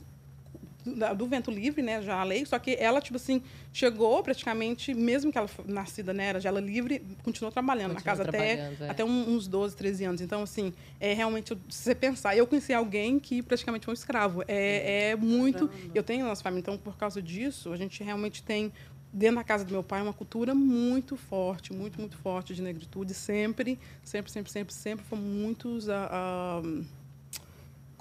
do, 0.86 1.16
do 1.16 1.28
vento 1.28 1.50
livre, 1.50 1.82
né, 1.82 2.02
já 2.02 2.20
a 2.20 2.24
lei, 2.24 2.46
só 2.46 2.60
que 2.60 2.76
ela, 2.80 3.02
tipo 3.02 3.16
assim, 3.16 3.42
chegou 3.72 4.22
praticamente, 4.22 4.94
mesmo 4.94 5.32
que 5.32 5.38
ela 5.38 5.48
foi 5.48 5.66
nascida, 5.68 6.14
né, 6.14 6.26
era 6.26 6.40
já 6.40 6.50
ela 6.50 6.60
livre, 6.60 7.02
continuou 7.24 7.52
trabalhando 7.52 7.94
Continuou 7.94 8.16
na 8.18 8.24
casa 8.24 8.30
até, 8.30 8.56
trabalhando, 8.56 8.84
é. 8.84 8.90
até 8.90 9.04
uns 9.04 9.48
12, 9.48 9.76
13 9.76 10.06
anos. 10.06 10.22
Então, 10.22 10.44
assim, 10.44 10.74
é 11.00 11.14
realmente, 11.14 11.58
se 11.70 11.84
você 11.84 11.96
pensar, 11.96 12.36
eu 12.38 12.46
conheci 12.46 12.74
alguém 12.74 13.20
que 13.20 13.42
praticamente 13.42 13.86
foi 13.86 13.94
um 13.94 13.96
escravo. 13.96 14.44
É, 14.48 15.12
é 15.12 15.16
muito... 15.16 15.68
Caramba. 15.68 15.92
Eu 15.96 16.04
tenho 16.04 16.24
na 16.24 16.30
nossa 16.30 16.44
família, 16.44 16.62
então, 16.62 16.78
por 16.78 16.98
causa 16.98 17.22
disso, 17.22 17.72
a 17.72 17.78
gente 17.78 18.04
realmente 18.04 18.44
tem, 18.44 18.72
dentro 19.12 19.38
da 19.38 19.44
casa 19.44 19.64
do 19.64 19.72
meu 19.72 19.84
pai, 19.84 20.02
uma 20.02 20.14
cultura 20.14 20.54
muito 20.54 21.16
forte, 21.16 21.74
muito, 21.74 22.00
muito 22.00 22.18
forte 22.18 22.54
de 22.54 22.62
negritude. 22.62 23.14
Sempre, 23.14 23.80
sempre, 24.04 24.32
sempre, 24.32 24.52
sempre, 24.52 24.74
sempre 24.74 25.06
fomos 25.06 25.26
muitos... 25.26 25.90
ah, 25.90 26.10
ah, 26.12 27.02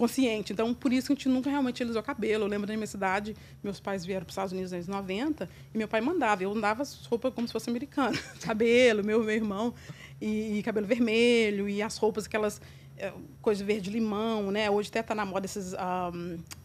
consciente. 0.02 0.52
Então, 0.52 0.74
por 0.74 0.92
isso 0.92 1.06
que 1.06 1.12
a 1.12 1.16
gente 1.16 1.28
nunca 1.28 1.48
realmente 1.48 1.80
alisou 1.80 2.02
cabelo. 2.02 2.44
Eu 2.44 2.48
lembro 2.48 2.66
da 2.66 2.74
minha 2.74 2.88
cidade, 2.88 3.36
meus 3.62 3.78
pais 3.78 4.04
vieram 4.04 4.24
para 4.24 4.30
os 4.30 4.32
Estados 4.32 4.52
Unidos 4.52 4.72
nos 4.72 4.88
anos 4.88 4.88
90 4.88 5.48
e 5.72 5.78
meu 5.78 5.86
pai 5.86 6.00
mandava. 6.00 6.42
Eu 6.42 6.50
andava 6.50 6.82
as 6.82 7.06
roupas 7.06 7.32
como 7.32 7.46
se 7.46 7.52
fosse 7.52 7.70
americana. 7.70 8.18
cabelo, 8.42 9.04
meu, 9.04 9.22
meu 9.22 9.34
irmão, 9.34 9.72
e, 10.20 10.58
e 10.58 10.62
cabelo 10.64 10.88
vermelho, 10.88 11.68
e 11.68 11.80
as 11.80 11.96
roupas, 11.98 12.26
aquelas 12.26 12.60
eh, 12.98 13.12
coisa 13.40 13.64
verde-limão, 13.64 14.50
né? 14.50 14.68
Hoje 14.68 14.88
até 14.88 14.98
está 14.98 15.14
na 15.14 15.24
moda 15.24 15.46
esses 15.46 15.72
ah, 15.74 16.10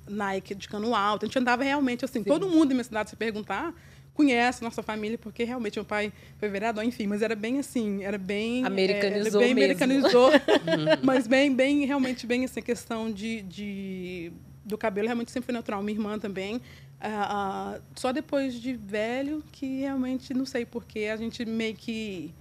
Nike 0.08 0.56
de 0.56 0.68
cano 0.68 0.96
alto. 0.96 1.24
A 1.24 1.28
gente 1.28 1.38
andava 1.38 1.64
realmente 1.64 2.04
assim. 2.04 2.24
Todo 2.24 2.50
mundo 2.50 2.70
da 2.70 2.74
minha 2.74 2.84
cidade, 2.84 3.12
se 3.12 3.16
perguntar, 3.16 3.72
conhece 4.18 4.64
nossa 4.64 4.82
família, 4.82 5.18
porque 5.18 5.44
realmente 5.44 5.78
meu 5.78 5.86
pai 5.86 6.12
foi 6.40 6.50
vereador, 6.50 6.84
enfim, 6.84 7.06
mas 7.06 7.22
era 7.22 7.36
bem 7.36 7.60
assim, 7.60 8.04
era 8.04 8.18
bem... 8.18 8.64
eh, 8.64 8.68
Americanizou 8.68 9.40
bem 9.40 9.54
mesmo. 9.54 9.86
americanizou, 9.86 10.32
mas 11.04 11.28
bem, 11.28 11.56
bem, 11.56 11.86
realmente 11.86 12.26
bem 12.26 12.44
assim, 12.44 12.60
questão 12.62 13.12
de, 13.12 13.44
de 13.44 14.32
do 14.66 14.76
cabelo 14.78 15.06
realmente 15.08 15.32
sempre 15.32 15.46
foi 15.46 15.54
natural. 15.54 15.84
Minha 15.84 15.98
irmã 15.98 16.18
também, 16.18 16.60
ah, 17.00 17.76
ah, 17.78 17.82
só 17.96 18.12
depois 18.12 18.60
de 18.60 18.74
velho 18.74 19.44
que 19.52 19.82
realmente 19.82 20.34
não 20.34 20.46
sei 20.46 20.66
porque 20.66 21.02
a 21.06 21.16
gente 21.16 21.46
meio 21.46 21.76
que 21.76 22.34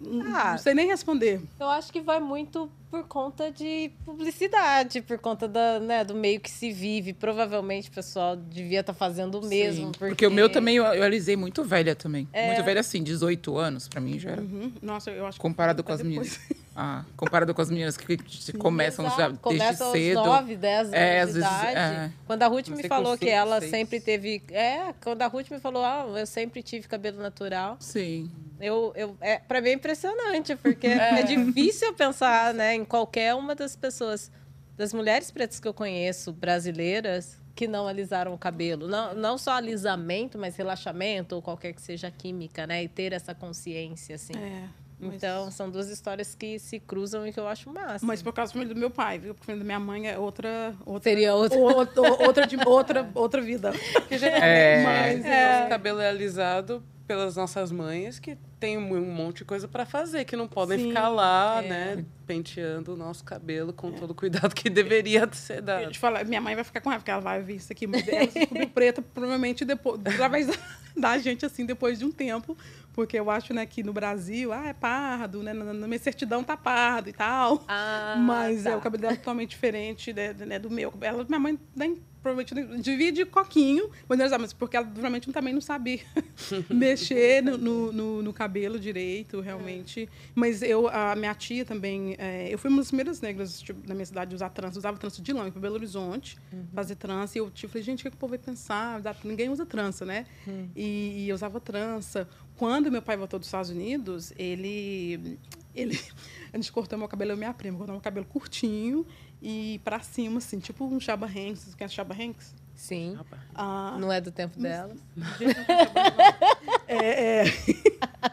Ah. 0.00 0.52
não 0.52 0.58
sei 0.58 0.74
nem 0.74 0.86
responder. 0.86 1.40
Eu 1.58 1.68
acho 1.68 1.92
que 1.92 2.00
vai 2.00 2.20
muito 2.20 2.70
por 2.90 3.04
conta 3.04 3.50
de 3.50 3.90
publicidade, 4.04 5.00
por 5.00 5.18
conta 5.18 5.48
da, 5.48 5.80
né, 5.80 6.04
do 6.04 6.14
meio 6.14 6.40
que 6.40 6.50
se 6.50 6.72
vive. 6.72 7.12
Provavelmente 7.12 7.88
o 7.88 7.92
pessoal 7.92 8.36
devia 8.36 8.80
estar 8.80 8.94
fazendo 8.94 9.40
o 9.40 9.46
mesmo. 9.46 9.86
Sim, 9.86 9.92
porque... 9.92 10.08
porque... 10.08 10.26
o 10.26 10.30
meu 10.30 10.48
também, 10.48 10.76
eu, 10.76 10.84
eu 10.84 11.02
alisei 11.02 11.36
muito 11.36 11.64
velha 11.64 11.94
também. 11.94 12.28
É. 12.32 12.48
Muito 12.48 12.64
velha, 12.64 12.80
assim, 12.80 13.02
18 13.02 13.56
anos, 13.56 13.88
pra 13.88 14.00
mim 14.00 14.18
já 14.18 14.30
era. 14.30 14.42
Uhum. 14.42 14.72
Nossa, 14.82 15.10
eu 15.10 15.26
acho 15.26 15.38
que 15.38 15.42
Comparado 15.42 15.82
com 15.82 15.92
as 15.92 16.00
depois. 16.00 16.38
meninas. 16.38 16.63
Ah, 16.76 17.04
comparado 17.16 17.54
com 17.54 17.62
as 17.62 17.70
meninas 17.70 17.96
que 17.96 18.16
começam 18.58 19.08
já 19.10 19.28
desde 19.28 19.38
começa 19.38 19.92
cedo. 19.92 20.18
aos 20.18 20.26
9, 20.26 20.56
10 20.56 20.80
anos 20.80 20.92
É, 20.92 21.20
às 21.20 21.28
de 21.28 21.34
vezes, 21.34 21.48
idade. 21.48 21.76
é. 21.76 22.10
Quando 22.26 22.42
a 22.42 22.46
Ruth 22.48 22.68
me 22.68 22.82
falou 22.88 23.16
que 23.16 23.28
ela 23.28 23.60
seis. 23.60 23.70
sempre 23.70 24.00
teve... 24.00 24.42
É, 24.50 24.92
quando 25.02 25.22
a 25.22 25.26
Ruth 25.28 25.50
me 25.50 25.60
falou, 25.60 25.84
ah, 25.84 26.04
eu 26.16 26.26
sempre 26.26 26.62
tive 26.64 26.88
cabelo 26.88 27.22
natural. 27.22 27.76
Sim. 27.78 28.28
Eu, 28.60 28.92
eu, 28.96 29.16
é, 29.20 29.38
pra 29.38 29.60
mim 29.60 29.68
é 29.68 29.72
impressionante, 29.74 30.56
porque 30.56 30.86
é. 30.88 31.22
difícil 31.22 31.88
eu 31.88 31.94
pensar 31.94 32.52
né, 32.52 32.74
em 32.74 32.84
qualquer 32.84 33.34
uma 33.36 33.54
das 33.54 33.76
pessoas, 33.76 34.30
das 34.76 34.92
mulheres 34.92 35.30
pretas 35.30 35.60
que 35.60 35.68
eu 35.68 35.74
conheço, 35.74 36.32
brasileiras, 36.32 37.38
que 37.54 37.68
não 37.68 37.86
alisaram 37.86 38.34
o 38.34 38.38
cabelo. 38.38 38.88
Não, 38.88 39.14
não 39.14 39.38
só 39.38 39.52
alisamento, 39.52 40.36
mas 40.36 40.56
relaxamento 40.56 41.36
ou 41.36 41.42
qualquer 41.42 41.72
que 41.72 41.80
seja 41.80 42.08
a 42.08 42.10
química, 42.10 42.66
né? 42.66 42.82
E 42.82 42.88
ter 42.88 43.12
essa 43.12 43.32
consciência, 43.32 44.16
assim. 44.16 44.32
É, 44.36 44.64
mas- 45.04 45.16
Então, 45.16 45.50
são 45.50 45.70
duas 45.70 45.88
histórias 45.88 46.34
que 46.34 46.58
se 46.58 46.78
cruzam 46.80 47.26
e 47.26 47.32
que 47.32 47.38
eu 47.40 47.46
acho 47.48 47.70
massa. 47.70 48.04
Mas 48.04 48.22
por 48.22 48.32
causa 48.32 48.50
da 48.50 48.54
família 48.54 48.74
do 48.74 48.78
meu 48.80 48.90
pai, 48.90 49.18
viu? 49.18 49.34
Porque 49.34 49.44
a 49.44 49.46
família 49.46 49.64
da 49.64 49.66
minha 49.66 49.80
mãe 49.80 50.08
é 50.08 50.18
outra. 50.18 50.74
outra 50.84 51.10
Seria 51.10 51.34
outra. 51.34 51.58
outra, 51.58 52.02
outra, 52.26 52.46
de- 52.46 52.58
outra, 52.66 53.10
outra 53.14 53.40
vida. 53.42 53.72
Porque 53.94 54.18
geralmente 54.18 54.44
É. 54.44 54.82
Mas, 54.84 55.58
nosso 55.58 55.68
cabelo 55.68 56.00
é 56.00 56.08
alisado 56.08 56.82
pelas 57.06 57.36
nossas 57.36 57.70
mães 57.70 58.18
que 58.18 58.34
tem 58.58 58.78
um 58.78 59.04
monte 59.12 59.38
de 59.38 59.44
coisa 59.44 59.68
pra 59.68 59.84
fazer, 59.84 60.24
que 60.24 60.34
não 60.34 60.48
podem 60.48 60.78
Sim, 60.78 60.88
ficar 60.88 61.08
lá, 61.10 61.62
é. 61.62 61.68
né, 61.68 62.04
penteando 62.26 62.94
o 62.94 62.96
nosso 62.96 63.22
cabelo 63.22 63.74
com 63.74 63.92
todo 63.92 64.12
o 64.12 64.14
cuidado 64.14 64.54
que 64.54 64.70
deveria 64.70 65.28
ser 65.32 65.58
Eu 65.58 65.62
dado. 65.62 65.90
te 65.92 65.98
falar, 65.98 66.24
minha 66.24 66.40
mãe 66.40 66.54
vai 66.54 66.64
ficar 66.64 66.80
com 66.80 66.88
raiva, 66.88 67.00
porque 67.02 67.10
ela 67.10 67.20
vai 67.20 67.42
ver 67.42 67.56
isso 67.56 67.70
aqui. 67.70 67.86
Mas 67.86 68.08
ela 68.08 68.26
se 68.26 68.38
descobriu 68.38 68.68
preta, 68.70 69.02
provavelmente 69.02 69.66
depois, 69.66 70.00
através 70.02 70.46
da 70.96 71.18
gente, 71.18 71.44
assim, 71.44 71.66
depois 71.66 71.98
de 71.98 72.06
um 72.06 72.10
tempo. 72.10 72.56
Porque 72.94 73.18
eu 73.18 73.28
acho, 73.28 73.52
né, 73.52 73.66
que 73.66 73.82
no 73.82 73.92
Brasil, 73.92 74.52
ah, 74.52 74.68
é 74.68 74.72
pardo, 74.72 75.42
né? 75.42 75.52
Na, 75.52 75.86
minha 75.86 75.98
certidão 75.98 76.42
tá 76.44 76.56
pardo 76.56 77.10
e 77.10 77.12
tal. 77.12 77.62
Ah, 77.68 78.14
Mas 78.24 78.62
tá. 78.64 78.70
é, 78.70 78.76
o 78.76 78.80
cabelo 78.80 79.02
dela 79.02 79.12
é 79.14 79.16
totalmente 79.16 79.50
diferente 79.50 80.12
né, 80.12 80.32
né, 80.32 80.58
do 80.58 80.70
meu. 80.70 80.94
Ela, 81.00 81.24
minha 81.24 81.40
mãe 81.40 81.58
nem, 81.74 82.00
provavelmente 82.22 82.54
divide 82.80 83.24
coquinho, 83.26 83.90
mas, 84.08 84.18
não 84.18 84.38
mas 84.38 84.52
porque 84.54 84.76
ela 84.76 84.86
provavelmente 84.86 85.30
também 85.30 85.52
não 85.52 85.60
sabia 85.60 86.00
mexer 86.70 87.42
no, 87.42 87.58
no, 87.58 87.92
no- 87.92 88.22
no 88.22 88.32
cabelo 88.32 88.78
direito, 88.78 89.40
realmente. 89.40 90.08
Mas 90.34 90.62
eu, 90.62 90.88
a 90.88 91.14
minha 91.16 91.34
tia 91.34 91.64
também, 91.64 92.14
é, 92.18 92.48
eu 92.52 92.56
fui 92.58 92.70
uma 92.70 92.78
das 92.78 92.88
primeiras 92.88 93.20
negras 93.20 93.60
tipo, 93.60 93.86
na 93.86 93.94
minha 93.94 94.06
cidade 94.06 94.32
a 94.32 94.36
usar 94.36 94.48
trança, 94.50 94.78
usava 94.78 94.96
trança 94.96 95.20
de 95.20 95.32
lã, 95.32 95.50
para 95.50 95.60
Belo 95.60 95.74
Horizonte, 95.74 96.36
fazer 96.74 96.94
trança. 96.94 97.36
E 97.36 97.40
eu 97.40 97.50
tipo, 97.50 97.72
falei, 97.72 97.82
gente, 97.82 98.00
o 98.00 98.02
que, 98.04 98.10
que 98.10 98.16
o 98.16 98.18
povo 98.18 98.30
vai 98.30 98.38
pensar? 98.38 99.00
Ninguém 99.24 99.48
usa 99.50 99.66
trança, 99.66 100.06
né? 100.06 100.26
E, 100.74 101.24
e 101.24 101.28
eu 101.28 101.34
usava 101.34 101.60
trança. 101.60 102.26
Quando 102.56 102.90
meu 102.90 103.02
pai 103.02 103.16
voltou 103.16 103.38
dos 103.38 103.48
Estados 103.48 103.70
Unidos, 103.70 104.32
ele, 104.38 105.38
ele 105.74 105.98
a 106.52 106.56
gente 106.56 106.70
cortou 106.70 106.98
meu 106.98 107.08
cabelo, 107.08 107.32
eu 107.32 107.36
e 107.36 107.38
minha 107.38 107.54
prima, 107.54 107.76
cortou 107.76 107.94
meu 107.94 108.02
cabelo 108.02 108.26
curtinho 108.26 109.06
e 109.42 109.80
pra 109.84 110.00
cima, 110.00 110.38
assim, 110.38 110.58
tipo 110.58 110.84
um 110.86 111.00
Chaba 111.00 111.26
Hanks. 111.26 111.60
Você 111.64 111.76
conhece 111.76 111.94
Chaba 111.94 112.14
Hanks? 112.14 112.54
Sim. 112.74 113.16
Ah, 113.54 113.96
Não 114.00 114.10
é 114.10 114.20
do 114.20 114.32
tempo 114.32 114.58
dela. 114.58 114.94
é, 116.88 117.40
é, 117.40 117.44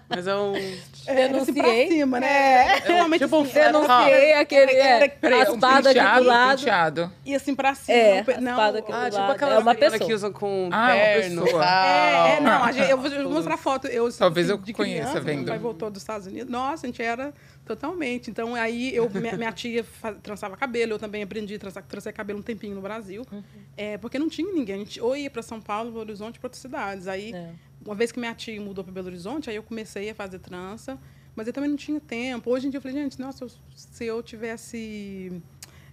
Mas 0.10 0.28
é 0.28 0.36
um. 0.36 0.56
é, 0.56 0.74
pra 1.06 1.14
Denunciei. 1.28 1.88
cima, 1.90 2.20
né? 2.20 2.28
É, 2.28 2.80
realmente 2.88 3.24
tipo 3.24 3.42
assim, 3.42 3.54
Denunciei 3.54 4.34
aquele. 4.34 4.72
É, 4.74 5.08
Peraí, 5.10 5.42
a 5.42 5.52
um 5.52 5.56
espada 5.56 5.90
aqui 5.92 6.00
do 6.00 6.24
lado. 6.28 6.58
penteado. 6.60 7.12
E 7.26 7.36
assim 7.36 7.56
pra 7.56 7.76
cima. 7.76 7.98
É, 7.98 8.24
não, 8.24 8.34
a 8.34 8.42
não, 8.42 8.52
espada 8.52 8.80
aqui 8.80 8.92
Ah, 8.92 9.00
do 9.04 9.06
tipo 9.12 9.18
lado. 9.22 9.32
aquela 9.32 9.56
É 9.56 9.58
uma 9.60 9.76
pessoa. 9.76 10.00
que 10.08 10.14
usam 10.14 10.32
com 10.32 10.70
Ah, 10.72 10.92
terno. 10.92 11.48
É, 11.48 12.36
é, 12.38 12.40
não, 12.42 12.64
a 12.64 12.72
gente- 12.72 12.90
eu 12.90 12.98
vou, 12.98 13.30
mostrar 13.30 13.58
foto. 13.58 13.88
Eu, 13.88 14.12
Talvez 14.14 14.50
eu 14.50 14.58
de 14.58 14.74
conheça 14.74 15.10
criança, 15.12 15.20
vendo. 15.20 15.38
Meu 15.40 15.48
pai 15.48 15.58
voltou 15.60 15.90
dos 15.90 16.02
Estados 16.02 16.28
Unidos. 16.28 16.50
Nossa, 16.52 16.86
a 16.86 16.90
gente 16.90 17.02
era 17.02 17.34
totalmente. 17.66 18.30
Então, 18.30 18.56
aí 18.56 18.94
eu, 18.96 19.10
minha, 19.10 19.36
minha 19.38 19.52
tia 19.52 19.84
fa- 19.84 20.14
trançava 20.14 20.56
cabelo, 20.58 20.94
eu 20.94 21.00
também 21.00 21.24
aprendi 21.24 21.56
a 21.56 21.60
trançar, 21.60 21.84
trançar 21.84 22.14
cabelo 22.14 22.40
um 22.40 22.44
tempinho 22.44 22.76
no 22.76 22.82
Brasil. 22.82 23.26
Uhum. 23.32 23.44
É, 23.78 23.98
porque 23.98 24.20
não 24.20 24.30
tinha 24.30 24.52
ninguém. 24.52 24.76
A 24.76 24.80
gente 24.80 25.00
ou 25.02 25.16
ia 25.16 25.30
para 25.30 25.42
São 25.42 25.62
Paulo, 25.62 25.90
Belo 25.92 26.02
Horizonte, 26.02 26.40
para 26.40 26.48
outras 26.48 26.62
cidades. 26.62 27.08
Aí, 27.08 27.34
É. 27.34 27.50
uma 27.86 27.96
vez 27.96 28.12
que 28.12 28.20
minha 28.20 28.34
tia 28.34 28.60
mudou 28.62 28.84
para 28.84 28.94
Belo 28.94 29.08
Horizonte, 29.08 29.50
aí 29.50 29.56
eu 29.56 29.64
comecei 29.64 30.10
a 30.10 30.16
fazer 30.16 30.40
trança. 30.40 31.00
Mas 31.36 31.48
eu 31.48 31.54
também 31.54 31.70
não 31.70 31.78
tinha 31.78 32.00
tempo. 32.00 32.52
Hoje 32.52 32.68
em 32.68 32.70
dia 32.70 32.78
eu 32.78 32.82
falei, 32.82 32.98
gente, 32.98 33.20
nossa, 33.20 33.48
se 33.74 34.06
eu 34.06 34.22
tivesse 34.22 35.42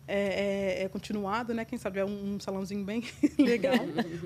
é, 0.08 0.78
é, 0.80 0.84
é, 0.84 0.88
continuado, 0.88 1.52
né? 1.52 1.64
Quem 1.64 1.78
sabe 1.78 2.00
é 2.00 2.04
um, 2.04 2.34
um 2.34 2.40
salãozinho 2.40 2.82
bem 2.84 3.04
legal. 3.38 3.74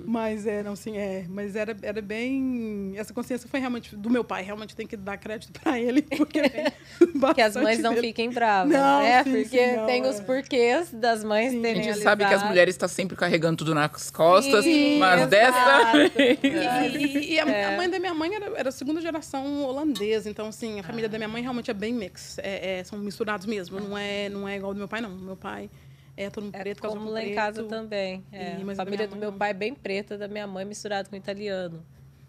mas 0.06 0.46
é, 0.46 0.62
não, 0.62 0.76
sim, 0.76 0.96
é. 0.96 1.26
Mas 1.28 1.56
era, 1.56 1.76
era 1.82 2.00
bem. 2.00 2.92
Essa 2.96 3.12
consciência 3.12 3.48
foi 3.48 3.58
realmente 3.60 3.96
do 3.96 4.08
meu 4.08 4.22
pai. 4.22 4.42
Realmente 4.42 4.76
tem 4.76 4.86
que 4.86 4.96
dar 4.96 5.16
crédito 5.16 5.60
para 5.60 5.78
ele, 5.80 6.02
porque 6.16 6.40
vem 6.42 7.32
Que 7.34 7.40
as 7.40 7.56
mães 7.56 7.78
não 7.80 7.94
dele. 7.94 8.08
fiquem 8.08 8.30
bravas, 8.30 8.72
Não, 8.72 9.02
né? 9.02 9.24
sim, 9.24 9.32
Porque 9.32 9.70
sim, 9.70 9.76
não, 9.76 9.86
tem 9.86 10.04
é. 10.04 10.08
os 10.08 10.20
porquês 10.20 10.90
das 10.92 11.24
mães 11.24 11.50
Sim. 11.52 11.58
A 11.58 11.62
terem 11.62 11.82
gente 11.82 11.98
sabe 11.98 12.26
que 12.26 12.34
as 12.34 12.42
mulheres 12.44 12.74
estão 12.74 12.88
sempre 12.88 13.16
carregando 13.16 13.56
tudo 13.58 13.74
nas 13.74 14.10
costas, 14.10 14.64
Sim, 14.64 14.98
mas 14.98 15.20
exato. 15.20 15.30
dessa. 15.30 16.22
E, 16.22 16.46
e- 16.46 17.32
e 17.34 17.40
a, 17.40 17.48
É. 17.48 17.64
a 17.74 17.76
mãe 17.76 17.88
da 17.90 17.98
minha 17.98 18.14
mãe 18.14 18.34
era, 18.34 18.52
era 18.56 18.70
segunda 18.72 19.00
geração 19.00 19.64
holandesa, 19.64 20.28
então 20.30 20.46
assim, 20.48 20.78
a 20.80 20.82
família 20.82 21.08
da 21.08 21.18
minha 21.18 21.28
mãe 21.28 21.42
realmente 21.42 21.70
é 21.70 21.74
bem 21.74 21.92
mix. 21.92 22.38
É, 22.38 22.78
é, 22.80 22.84
são 22.84 22.98
misturados 22.98 23.46
mesmo, 23.46 23.80
não 23.80 23.96
é, 23.98 24.28
não 24.28 24.48
é 24.48 24.56
igual 24.56 24.70
ao 24.70 24.74
do 24.74 24.78
meu 24.78 24.88
pai, 24.88 25.00
não. 25.00 25.10
Meu 25.10 25.36
pai 25.36 25.70
é 26.16 26.28
todo 26.30 26.44
mundo 26.44 26.54
É 26.54 26.58
preto, 26.60 26.80
como 26.82 27.10
lá 27.10 27.22
em 27.24 27.34
casa 27.34 27.64
também. 27.64 28.24
É. 28.32 28.58
E- 28.60 28.64
mas 28.64 28.78
a 28.78 28.84
família 28.84 29.06
do 29.08 29.16
meu 29.16 29.30
não. 29.30 29.38
pai 29.38 29.50
é 29.50 29.54
bem 29.54 29.74
preta, 29.74 30.16
da 30.18 30.28
minha 30.28 30.46
mãe 30.46 30.64
misturado 30.64 31.08
com 31.10 31.16
italiano. 31.16 31.84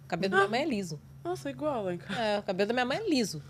O 0.05 0.07
cabelo 0.07 0.31
da 0.31 0.37
minha 0.37 0.49
mãe 0.49 0.61
é 0.61 0.65
liso. 0.65 0.99
Nossa, 1.23 1.49
igual 1.49 1.83
lá 1.85 1.93
em 1.93 1.97
casa. 1.97 2.19
É, 2.21 2.39
o 2.39 2.43
cabelo 2.43 2.67
da 2.67 2.73
minha 2.73 2.85
mãe 2.85 2.97
é 2.97 3.09
liso. 3.09 3.41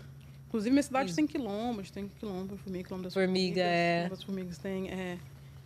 Inclusive, 0.48 0.70
minha 0.72 0.82
cidade 0.84 1.12
tem 1.14 1.26
quilômetros, 1.26 1.90
tem 1.90 2.08
quilômetro, 2.08 2.56
formiga, 2.56 2.84
quilômetro 2.84 3.04
das 3.08 3.14
Formiga, 3.14 3.60
formigas. 3.60 3.64
é. 3.64 3.94
quilômetro 4.04 4.16
das 4.16 4.22
formigas 4.24 4.58
tem, 4.58 4.88
é. 4.90 5.18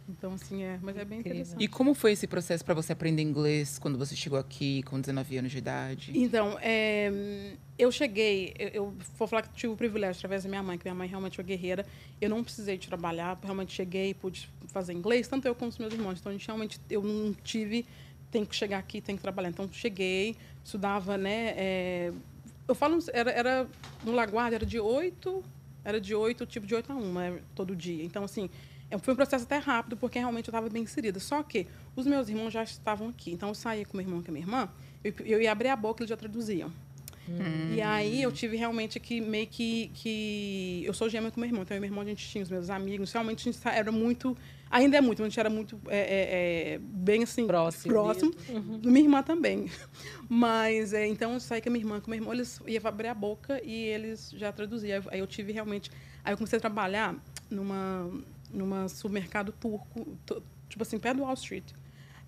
Então, 0.09 0.33
assim, 0.33 0.63
é. 0.63 0.79
Mas 0.83 0.97
é 0.97 1.05
bem 1.05 1.19
Incrível. 1.19 1.41
interessante. 1.41 1.63
E 1.63 1.69
como 1.69 1.95
foi 1.95 2.13
esse 2.13 2.27
processo 2.27 2.65
para 2.65 2.75
você 2.75 2.93
aprender 2.93 3.23
inglês 3.23 3.79
quando 3.79 3.99
você 3.99 4.17
chegou 4.17 4.39
aqui 4.39 4.83
com 4.85 5.01
19 5.01 5.37
anos 5.37 5.53
de 5.53 5.59
idade? 5.59 6.13
Então, 6.15 6.59
é, 6.61 7.53
eu 7.79 7.93
cheguei, 7.93 8.55
eu, 8.59 8.69
eu 8.69 8.95
vou 9.17 9.29
falar 9.29 9.43
que 9.43 9.51
tive 9.55 9.73
o 9.73 9.77
privilégio 9.77 10.19
através 10.19 10.45
da 10.45 10.49
minha 10.49 10.63
mãe, 10.63 10.79
que 10.79 10.85
minha 10.85 10.95
mãe 10.95 11.09
realmente 11.09 11.37
foi 11.37 11.45
guerreira. 11.45 11.85
Eu 12.21 12.31
não 12.31 12.43
precisei 12.43 12.79
de 12.79 12.89
trabalhar, 12.89 13.39
realmente 13.43 13.73
cheguei, 13.73 14.15
pude 14.15 14.51
fazer 14.69 14.93
inglês, 14.93 15.29
tanto 15.29 15.47
eu 15.47 15.55
como 15.55 15.71
os 15.71 15.79
meus 15.79 15.93
irmãos. 15.93 16.19
Então, 16.21 16.31
a 16.31 16.33
gente 16.33 16.47
realmente, 16.47 16.81
eu 16.89 17.03
não 17.03 17.35
tive, 17.35 17.85
tem 18.31 18.45
que 18.45 18.57
chegar 18.57 18.79
aqui, 18.79 19.01
tem 19.01 19.17
que 19.17 19.23
trabalhar. 19.23 19.51
Então, 19.51 19.69
cheguei, 19.71 20.37
estudava, 20.65 21.19
né? 21.19 21.55
é, 21.57 22.13
eu 22.69 22.75
falo, 22.75 22.99
era, 23.15 23.31
era 23.31 23.67
no 24.05 24.13
Laguardia, 24.13 24.57
era 24.57 24.67
de 24.67 24.79
oito, 24.79 25.43
era 25.83 25.99
de 25.99 26.15
oito, 26.15 26.45
tipo 26.45 26.67
de 26.67 26.75
oito 26.75 26.93
a 26.93 26.95
uma, 26.95 27.31
né, 27.31 27.41
todo 27.55 27.75
dia. 27.75 28.05
Então, 28.05 28.23
assim, 28.23 28.45
é, 28.45 28.51
foi 28.99 29.13
um 29.13 29.17
processo 29.17 29.45
até 29.45 29.59
rápido, 29.59 29.97
porque 29.97 30.19
realmente 30.19 30.49
eu 30.49 30.53
estava 30.53 30.69
bem 30.69 30.83
inserida. 30.83 31.21
Só 31.21 31.43
que 31.43 31.67
os 31.95 32.07
meus 32.07 32.29
irmãos 32.29 32.51
já 32.51 32.63
estavam 32.63 33.09
aqui. 33.09 33.31
Então, 33.31 33.51
eu 33.51 33.55
saía 33.55 33.85
com 33.85 33.97
meu 33.97 34.07
irmão 34.07 34.21
e 34.21 34.23
com 34.23 34.31
a 34.31 34.33
minha 34.33 34.45
irmã, 34.45 34.69
eu, 35.05 35.13
eu 35.25 35.43
ia 35.43 35.53
abrir 35.53 35.69
a 35.69 35.77
boca, 35.77 36.03
eles 36.03 36.09
já 36.09 36.17
traduziam. 36.17 36.73
E 37.75 37.81
aí 37.81 38.23
eu 38.23 38.33
tive 38.33 38.57
realmente 38.57 38.99
que 38.99 39.21
meio 39.21 39.47
que, 39.47 39.91
que 39.95 40.83
eu 40.85 40.95
sou 40.95 41.09
gêmea 41.09 41.31
com 41.31 41.41
meu 41.41 41.49
irmão, 41.49 41.63
então 41.63 41.75
eu 41.75 41.79
e 41.79 41.81
meu 41.81 41.89
irmão 41.89 42.03
a 42.03 42.07
gente 42.07 42.27
tinha 42.27 42.43
os 42.43 42.51
meus 42.51 42.71
amigos, 42.71 43.13
realmente 43.13 43.49
a 43.49 43.53
gente 43.53 43.69
era 43.69 43.93
muito, 43.93 44.37
ainda 44.71 44.97
é 44.97 45.01
muito, 45.01 45.19
mas 45.19 45.27
a 45.27 45.29
gente 45.29 45.41
era 45.41 45.51
muito 45.51 45.79
é, 45.89 45.99
é, 45.99 46.75
é, 46.75 46.79
bem 46.79 47.23
assim 47.23 47.47
Próximo. 47.47 47.93
próximo. 47.93 48.33
Minha 48.83 49.01
irmã 49.01 49.23
também, 49.23 49.71
mas 50.29 50.93
é, 50.95 51.07
então 51.07 51.35
eu 51.35 51.41
saí 51.41 51.61
com 51.61 51.69
a 51.69 51.73
minha 51.73 51.85
irmã, 51.85 52.01
com 52.01 52.11
meu 52.11 52.19
irmão 52.19 52.33
eles 52.33 52.61
iam 52.67 52.83
abrir 52.87 53.09
a 53.09 53.15
boca 53.15 53.61
e 53.63 53.75
eles 53.75 54.31
já 54.35 54.51
traduziam. 54.51 55.03
Aí 55.11 55.19
eu 55.19 55.27
tive 55.27 55.53
realmente, 55.53 55.91
aí 56.25 56.33
eu 56.33 56.37
comecei 56.37 56.57
a 56.57 56.61
trabalhar 56.61 57.15
numa 57.51 58.11
numa 58.53 58.89
supermercado 58.89 59.53
turco, 59.53 60.19
tu- 60.27 60.43
tipo 60.69 60.83
assim 60.83 60.99
perto 60.99 61.19
do 61.19 61.23
Wall 61.25 61.35
Street. 61.35 61.65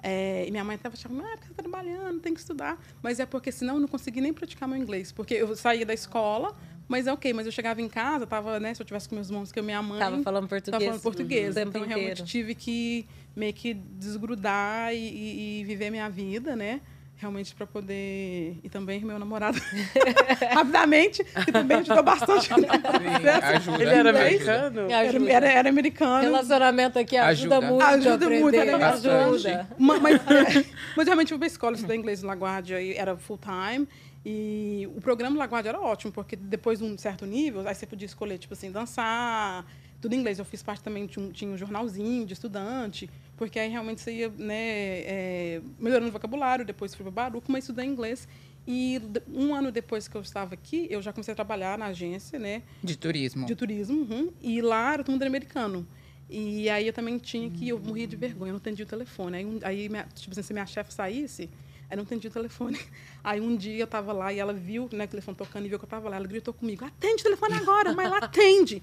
É, 0.02 0.46
e 0.46 0.50
minha 0.50 0.64
mãe 0.64 0.76
estava 0.76 0.94
achando, 0.94 1.20
ah, 1.20 1.28
porque 1.32 1.46
você 1.46 1.50
está 1.52 1.62
trabalhando, 1.62 2.20
tem 2.20 2.32
que 2.32 2.40
estudar. 2.40 2.82
Mas 3.02 3.20
é 3.20 3.26
porque 3.26 3.52
senão 3.52 3.74
eu 3.74 3.80
não 3.80 3.88
consegui 3.88 4.20
nem 4.22 4.32
praticar 4.32 4.66
meu 4.68 4.78
inglês. 4.78 5.12
Porque 5.12 5.34
eu 5.34 5.54
saía 5.54 5.84
da 5.84 5.92
escola, 5.92 6.56
mas 6.88 7.06
é 7.06 7.12
ok. 7.12 7.34
Mas 7.34 7.44
eu 7.44 7.52
chegava 7.52 7.82
em 7.82 7.88
casa, 7.88 8.26
tava, 8.26 8.58
né, 8.58 8.72
se 8.72 8.80
eu 8.80 8.86
tivesse 8.86 9.06
com 9.08 9.14
meus 9.16 9.28
irmãos, 9.28 9.52
que 9.52 9.58
eu, 9.58 9.62
minha 9.62 9.82
mãe... 9.82 9.98
Tava 9.98 10.22
falando 10.22 10.48
português. 10.48 10.70
Tava 10.72 10.84
falando 10.86 11.02
português. 11.02 11.54
então, 11.56 11.82
realmente, 11.82 12.12
inteiro. 12.12 12.24
tive 12.24 12.54
que 12.54 13.06
meio 13.36 13.52
que 13.52 13.74
desgrudar 13.74 14.94
e, 14.94 14.96
e- 14.96 15.60
e 15.60 15.64
viver 15.64 15.90
minha 15.90 16.08
vida, 16.08 16.56
né? 16.56 16.80
Realmente 17.20 17.54
para 17.54 17.66
poder... 17.66 18.58
E 18.64 18.68
também 18.70 19.04
meu 19.04 19.18
namorado, 19.18 19.60
rapidamente, 20.54 21.22
que 21.44 21.52
também 21.52 21.78
ajudou 21.78 22.02
bastante. 22.02 22.48
processo. 22.48 23.46
ajuda. 23.46 23.82
Ele 23.82 23.90
era 23.94 24.10
americano? 24.10 24.86
Me 24.86 24.92
Era, 24.92 25.08
ajuda. 25.08 25.30
era, 25.32 25.48
era 25.52 25.68
americano. 25.68 26.22
Relacionamento 26.22 26.98
aqui 26.98 27.16
ajuda, 27.16 27.58
Ajuda. 27.58 27.70
muito. 27.72 27.84
Ajuda 28.08 28.30
muito, 28.30 28.54
era. 28.56 28.88
Ajuda. 28.92 29.68
Ma- 29.78 29.98
Mas, 30.00 30.20
mas 30.96 31.06
realmente 31.06 31.32
eu 31.32 31.36
fui 31.36 31.38
para 31.38 31.46
a 31.46 31.52
escola, 31.52 31.74
estudei 31.76 31.96
inglês 31.98 32.22
na 32.22 32.28
Laguardia 32.28 32.80
e 32.80 32.94
era 32.94 33.16
full 33.16 33.38
time. 33.38 33.86
E 34.24 34.88
o 34.96 35.00
programa 35.00 35.38
Laguardia 35.38 35.70
era 35.70 35.80
ótimo, 35.80 36.12
porque 36.12 36.36
depois 36.36 36.78
de 36.78 36.84
um 36.84 36.96
certo 36.98 37.24
nível, 37.26 37.66
aí 37.66 37.74
você 37.74 37.86
podia 37.86 38.06
escolher, 38.06 38.38
tipo 38.38 38.52
assim, 38.54 38.70
dançar, 38.70 39.64
tudo 40.00 40.14
em 40.14 40.18
inglês. 40.18 40.38
Eu 40.38 40.44
fiz 40.44 40.62
parte 40.62 40.82
também, 40.82 41.06
de 41.06 41.18
um, 41.18 41.30
tinha 41.30 41.50
um 41.50 41.56
jornalzinho 41.56 42.26
de 42.26 42.32
estudante, 42.34 43.08
porque 43.40 43.58
aí 43.58 43.70
realmente 43.70 44.02
você 44.02 44.12
ia 44.12 44.28
né, 44.28 44.54
é, 45.00 45.62
melhorando 45.78 46.10
o 46.10 46.12
vocabulário, 46.12 46.62
depois 46.62 46.94
fui 46.94 47.02
para 47.04 47.10
Baruco, 47.10 47.50
mas 47.50 47.64
estudei 47.64 47.86
inglês. 47.86 48.28
E 48.66 49.00
um 49.32 49.54
ano 49.54 49.72
depois 49.72 50.06
que 50.06 50.14
eu 50.14 50.20
estava 50.20 50.52
aqui, 50.52 50.86
eu 50.90 51.00
já 51.00 51.10
comecei 51.10 51.32
a 51.32 51.34
trabalhar 51.34 51.78
na 51.78 51.86
agência, 51.86 52.38
né? 52.38 52.62
De 52.84 52.94
turismo. 52.96 53.46
de 53.46 53.54
turismo, 53.54 53.96
uhum, 54.02 54.30
e 54.42 54.60
lá 54.60 54.92
era 54.92 55.02
todo 55.02 55.12
mundo 55.14 55.22
americano. 55.22 55.86
E 56.28 56.68
aí 56.68 56.86
eu 56.86 56.92
também 56.92 57.16
tinha 57.16 57.48
que, 57.50 57.70
eu 57.70 57.78
morria 57.80 58.06
de 58.06 58.14
vergonha, 58.14 58.50
eu 58.50 58.52
não 58.52 58.58
atendia 58.58 58.84
o 58.84 58.88
telefone. 58.88 59.38
Aí, 59.38 59.44
um- 59.46 59.58
aí 59.62 59.88
minha, 59.88 60.04
tipo 60.14 60.32
assim, 60.32 60.42
se 60.42 60.52
minha 60.52 60.66
chefe 60.66 60.92
saísse, 60.92 61.44
aí 61.88 61.92
eu 61.92 61.96
não 61.96 62.04
atendia 62.04 62.28
o 62.28 62.32
telefone. 62.32 62.78
Aí 63.24 63.40
um 63.40 63.56
dia 63.56 63.78
eu 63.82 63.86
tava 63.86 64.12
lá 64.12 64.32
e 64.32 64.38
ela 64.38 64.52
viu 64.52 64.88
né, 64.92 65.04
o 65.04 65.08
telefone 65.08 65.36
tocando 65.36 65.64
e 65.64 65.68
viu 65.70 65.78
que 65.78 65.84
eu 65.86 65.88
tava 65.88 66.08
lá. 66.10 66.16
Ela 66.16 66.26
gritou 66.28 66.52
comigo, 66.54 66.84
atende 66.84 67.20
o 67.22 67.24
telefone 67.24 67.54
agora, 67.54 67.92
mas 67.94 68.06
ela 68.06 68.18
atende. 68.18 68.82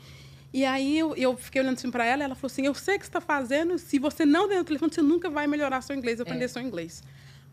E 0.53 0.63
aí 0.65 0.97
eu, 0.97 1.13
eu 1.15 1.35
fiquei 1.37 1.61
olhando 1.61 1.75
assim 1.75 1.91
para 1.91 2.05
ela 2.05 2.21
e 2.23 2.25
ela 2.25 2.35
falou 2.35 2.47
assim: 2.51 2.65
Eu 2.65 2.73
sei 2.73 2.95
o 2.95 2.99
que 2.99 3.05
você 3.05 3.09
está 3.09 3.21
fazendo, 3.21 3.77
se 3.77 3.99
você 3.99 4.25
não 4.25 4.47
der 4.47 4.61
o 4.61 4.63
telefone, 4.63 4.93
você 4.93 5.01
nunca 5.01 5.29
vai 5.29 5.45
melhorar 5.47 5.81
seu 5.81 5.95
inglês, 5.95 6.19
aprender 6.21 6.45
É. 6.45 6.47
seu 6.47 6.61
inglês. 6.61 7.03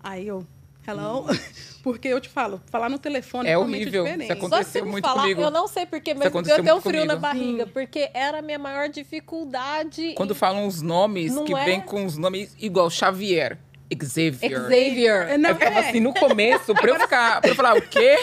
Aí 0.02 0.26
eu, 0.28 0.46
hello? 0.86 1.26
Porque 1.82 2.08
eu 2.08 2.20
te 2.20 2.28
falo, 2.30 2.62
falar 2.70 2.88
no 2.88 2.98
telefone 2.98 3.48
É 3.48 3.54
totalmente 3.54 3.82
horrível. 3.82 4.04
diferente. 4.04 4.24
Isso 4.24 4.32
acontece. 4.32 4.48
Só 4.50 4.56
Aconteceu 4.78 4.84
se 4.84 4.90
muito 4.90 5.04
falar, 5.04 5.22
comigo. 5.22 5.40
eu 5.42 5.50
não 5.50 5.66
sei 5.68 5.86
porquê, 5.86 6.10
Isso 6.12 6.18
mas 6.18 6.24
eu 6.26 6.28
aconteceu 6.30 6.62
tenho 6.64 6.76
um 6.76 6.80
frio 6.80 7.04
na 7.04 7.16
comigo. 7.16 7.20
barriga, 7.20 7.66
porque 7.66 8.10
era 8.14 8.38
a 8.38 8.42
minha 8.42 8.58
maior 8.58 8.88
dificuldade. 8.88 10.14
Quando 10.16 10.30
em- 10.32 10.36
falam 10.36 10.66
os 10.66 10.80
nomes, 10.80 11.34
Não 11.34 11.44
que 11.44 11.54
é? 11.54 11.64
vem 11.64 11.80
com 11.80 12.04
os 12.06 12.16
nomes 12.16 12.54
igual 12.60 12.88
Xavier, 12.88 13.58
Xavier. 13.92 14.60
Xavier. 14.62 15.30
É, 15.30 15.38
não, 15.38 15.50
eu 15.50 15.56
ficava 15.56 15.80
é. 15.80 15.88
assim, 15.88 16.00
no 16.00 16.12
começo, 16.14 16.74
pra 16.74 16.90
eu 16.90 17.00
ficar, 17.00 17.40
pra 17.40 17.50
eu 17.50 17.54
falar, 17.54 17.76
o 17.76 17.82
quê? 17.82 18.16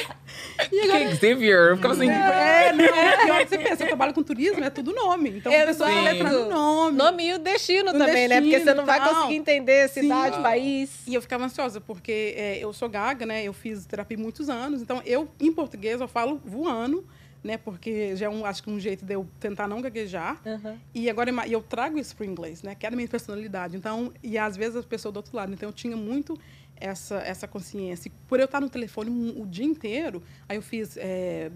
Que 0.70 1.16
Xavier? 1.16 1.70
Eu 1.70 1.76
ficava 1.78 1.94
assim, 1.94 2.10
É, 2.10 2.74
não, 2.74 2.86
é, 2.86 3.32
hora 3.32 3.44
que 3.44 3.50
você 3.50 3.58
pensa, 3.58 3.84
eu 3.84 3.88
trabalho 3.88 4.14
com 4.14 4.24
turismo, 4.24 4.64
é 4.64 4.70
tudo 4.70 4.94
nome. 4.94 5.30
Então, 5.38 5.52
a 5.52 5.66
pessoa 5.66 5.90
Exato. 5.90 6.04
letra 6.04 6.30
no 6.30 6.50
nome. 6.50 6.98
Nome 6.98 7.28
e 7.28 7.34
o 7.34 7.40
destino 7.40 7.92
O 7.92 7.94
também, 7.94 8.28
né? 8.28 8.42
Porque 8.42 8.58
você 8.58 8.66
destino 8.66 8.76
não 8.76 8.86
vai 8.86 9.00
tal. 9.00 9.16
conseguir 9.16 9.36
entender 9.36 9.90
cidade, 9.90 10.36
Sim. 10.36 10.42
país. 10.42 10.90
E 11.08 11.14
eu 11.14 11.22
ficava 11.22 11.46
ansiosa, 11.46 11.80
porque 11.80 12.34
é, 12.38 12.58
eu 12.60 12.74
sou 12.74 12.90
gaga, 12.90 13.26
né? 13.26 13.44
Eu 13.44 13.54
fiz 13.54 13.86
terapia 13.86 14.18
muitos 14.18 14.50
anos. 14.50 14.82
Então, 14.82 15.02
eu, 15.06 15.28
em 15.40 15.52
português, 15.52 16.02
eu 16.02 16.08
falo 16.08 16.42
voando, 16.44 17.06
né? 17.44 17.58
Porque 17.58 18.16
já 18.16 18.28
é, 18.28 18.30
um, 18.30 18.46
acho 18.46 18.62
que 18.64 18.70
um 18.70 18.80
jeito 18.80 19.06
de 19.06 19.14
eu 19.14 19.28
tentar 19.40 19.68
não 19.68 19.82
gaguejar. 19.82 20.42
Uhum. 20.46 20.78
E 20.94 21.10
agora 21.10 21.30
é 21.32 21.48
e 21.48 21.54
eu 21.54 21.62
trago 21.62 21.98
isso 21.98 22.16
para 22.16 22.26
o 22.26 22.30
inglês, 22.30 22.62
né? 22.64 22.76
Que 22.76 22.86
é 22.86 22.90
a 22.90 22.92
minha 22.92 23.08
personalidade. 23.08 23.76
Então, 23.76 24.14
e 24.22 24.38
às 24.38 24.56
vezes 24.56 24.76
a 24.76 24.84
pessoa 24.84 25.12
do 25.12 25.18
outro 25.18 25.36
lado. 25.36 25.52
Então, 25.54 25.70
eu 25.70 25.74
tinha 25.74 25.98
muito 25.98 26.38
essa, 26.78 27.16
essa 27.18 27.48
consciência. 27.48 28.10
E 28.10 28.12
por 28.28 28.40
eu 28.40 28.46
estar 28.46 28.60
no 28.62 28.70
telefone 28.70 29.10
o 29.38 29.46
dia 29.46 29.66
inteiro, 29.66 30.22
aí 30.48 30.58
eu 30.58 30.62
fiz. 30.62 30.98
é, 30.98 31.52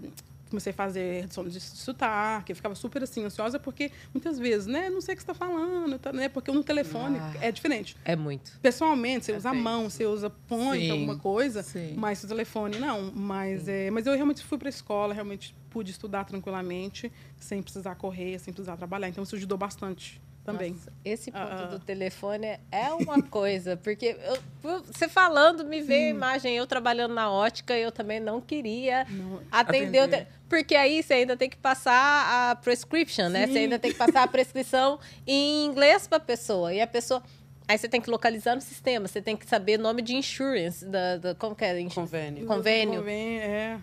comecei 0.48 0.70
a 0.70 0.74
fazer 0.74 1.22
redução 1.22 1.44
de 1.44 1.58
sotaque, 1.60 2.52
eu 2.52 2.56
ficava 2.56 2.74
super 2.76 3.02
assim, 3.02 3.24
ansiosa, 3.24 3.58
porque 3.58 3.90
muitas 4.14 4.38
vezes, 4.38 4.68
né, 4.68 4.88
não 4.88 5.00
sei 5.00 5.14
o 5.14 5.16
que 5.16 5.22
você 5.24 5.32
está 5.32 5.34
falando, 5.34 5.98
tá, 5.98 6.12
né? 6.12 6.28
Porque 6.28 6.52
no 6.52 6.62
telefone 6.62 7.18
Ah. 7.20 7.34
é 7.40 7.50
diferente. 7.50 7.96
É 8.04 8.14
muito. 8.14 8.56
Pessoalmente, 8.62 9.24
você 9.26 9.32
É 9.32 9.36
usa 9.36 9.50
a 9.50 9.54
mão, 9.54 9.90
você 9.90 10.06
usa 10.06 10.30
point, 10.30 10.84
Sim, 10.84 10.90
alguma 10.92 11.18
coisa, 11.18 11.64
sim. 11.64 11.94
mas 11.96 12.22
o 12.22 12.28
telefone 12.28 12.78
não. 12.78 13.10
Mas, 13.12 13.66
é, 13.66 13.90
mas 13.90 14.06
eu 14.06 14.14
realmente 14.14 14.44
fui 14.44 14.56
para 14.56 14.68
a 14.68 14.70
escola, 14.70 15.12
realmente 15.12 15.52
pude 15.76 15.90
estudar 15.90 16.24
tranquilamente, 16.24 17.12
sem 17.38 17.62
precisar 17.62 17.94
correr, 17.96 18.38
sem 18.38 18.50
precisar 18.54 18.78
trabalhar. 18.78 19.10
Então, 19.10 19.22
isso 19.22 19.36
ajudou 19.36 19.58
bastante 19.58 20.18
também. 20.42 20.70
Nossa, 20.72 20.90
esse 21.04 21.30
ponto 21.30 21.42
Ah. 21.44 21.66
do 21.66 21.78
telefone 21.78 22.58
é 22.72 22.90
uma 22.94 23.20
coisa, 23.28 23.76
porque 23.76 24.16
eu- 24.64 24.82
você 24.84 25.06
falando, 25.06 25.66
me 25.66 25.82
veio 25.82 26.06
a 26.06 26.10
imagem, 26.10 26.56
eu 26.56 26.66
trabalhando 26.66 27.12
na 27.12 27.30
ótica, 27.30 27.76
eu 27.76 27.92
também 27.92 28.20
não 28.20 28.40
queria 28.40 29.04
Não, 29.10 29.42
atender. 29.52 29.98
Atender. 29.98 30.24
te- 30.24 30.30
Porque 30.48 30.74
aí 30.74 31.02
você 31.02 31.12
ainda 31.12 31.36
tem 31.36 31.50
que 31.50 31.58
passar 31.58 32.52
a 32.52 32.54
prescription, 32.56 33.28
né? 33.28 33.46
Você 33.46 33.52
Sim. 33.52 33.58
ainda 33.58 33.78
tem 33.78 33.90
que 33.92 33.98
passar 33.98 34.22
a 34.22 34.28
prescrição 34.28 34.98
em 35.26 35.66
inglês 35.66 36.06
para 36.08 36.16
a 36.16 36.20
pessoa. 36.20 36.72
E 36.72 36.80
a 36.80 36.86
pessoa. 36.86 37.22
Aí 37.68 37.76
você 37.76 37.88
tem 37.88 38.00
que 38.00 38.08
localizar 38.08 38.54
no 38.54 38.60
sistema, 38.62 39.06
você 39.08 39.20
tem 39.20 39.36
que 39.36 39.44
saber 39.44 39.76
nome 39.76 40.00
de 40.00 40.14
insurance, 40.14 40.86
da, 40.86 41.16
da, 41.18 41.34
como 41.34 41.54
que 41.56 41.64
é? 41.64 41.72
Convênio. 41.92 42.46
Convênio. 42.46 43.00
Convênio, 43.00 43.40
é. 43.42 43.78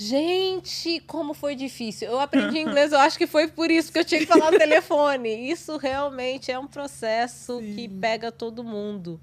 Gente, 0.00 1.00
como 1.06 1.34
foi 1.34 1.56
difícil. 1.56 2.08
Eu 2.08 2.20
aprendi 2.20 2.58
inglês, 2.60 2.92
eu 2.92 2.98
acho 3.00 3.18
que 3.18 3.26
foi 3.26 3.48
por 3.48 3.68
isso 3.70 3.92
que 3.92 3.98
eu 3.98 4.04
tinha 4.04 4.20
que 4.20 4.26
falar 4.26 4.52
no 4.52 4.58
telefone. 4.58 5.50
Isso 5.50 5.76
realmente 5.76 6.52
é 6.52 6.58
um 6.58 6.68
processo 6.68 7.58
Sim. 7.58 7.74
que 7.74 7.88
pega 7.88 8.30
todo 8.30 8.62
mundo. 8.62 9.20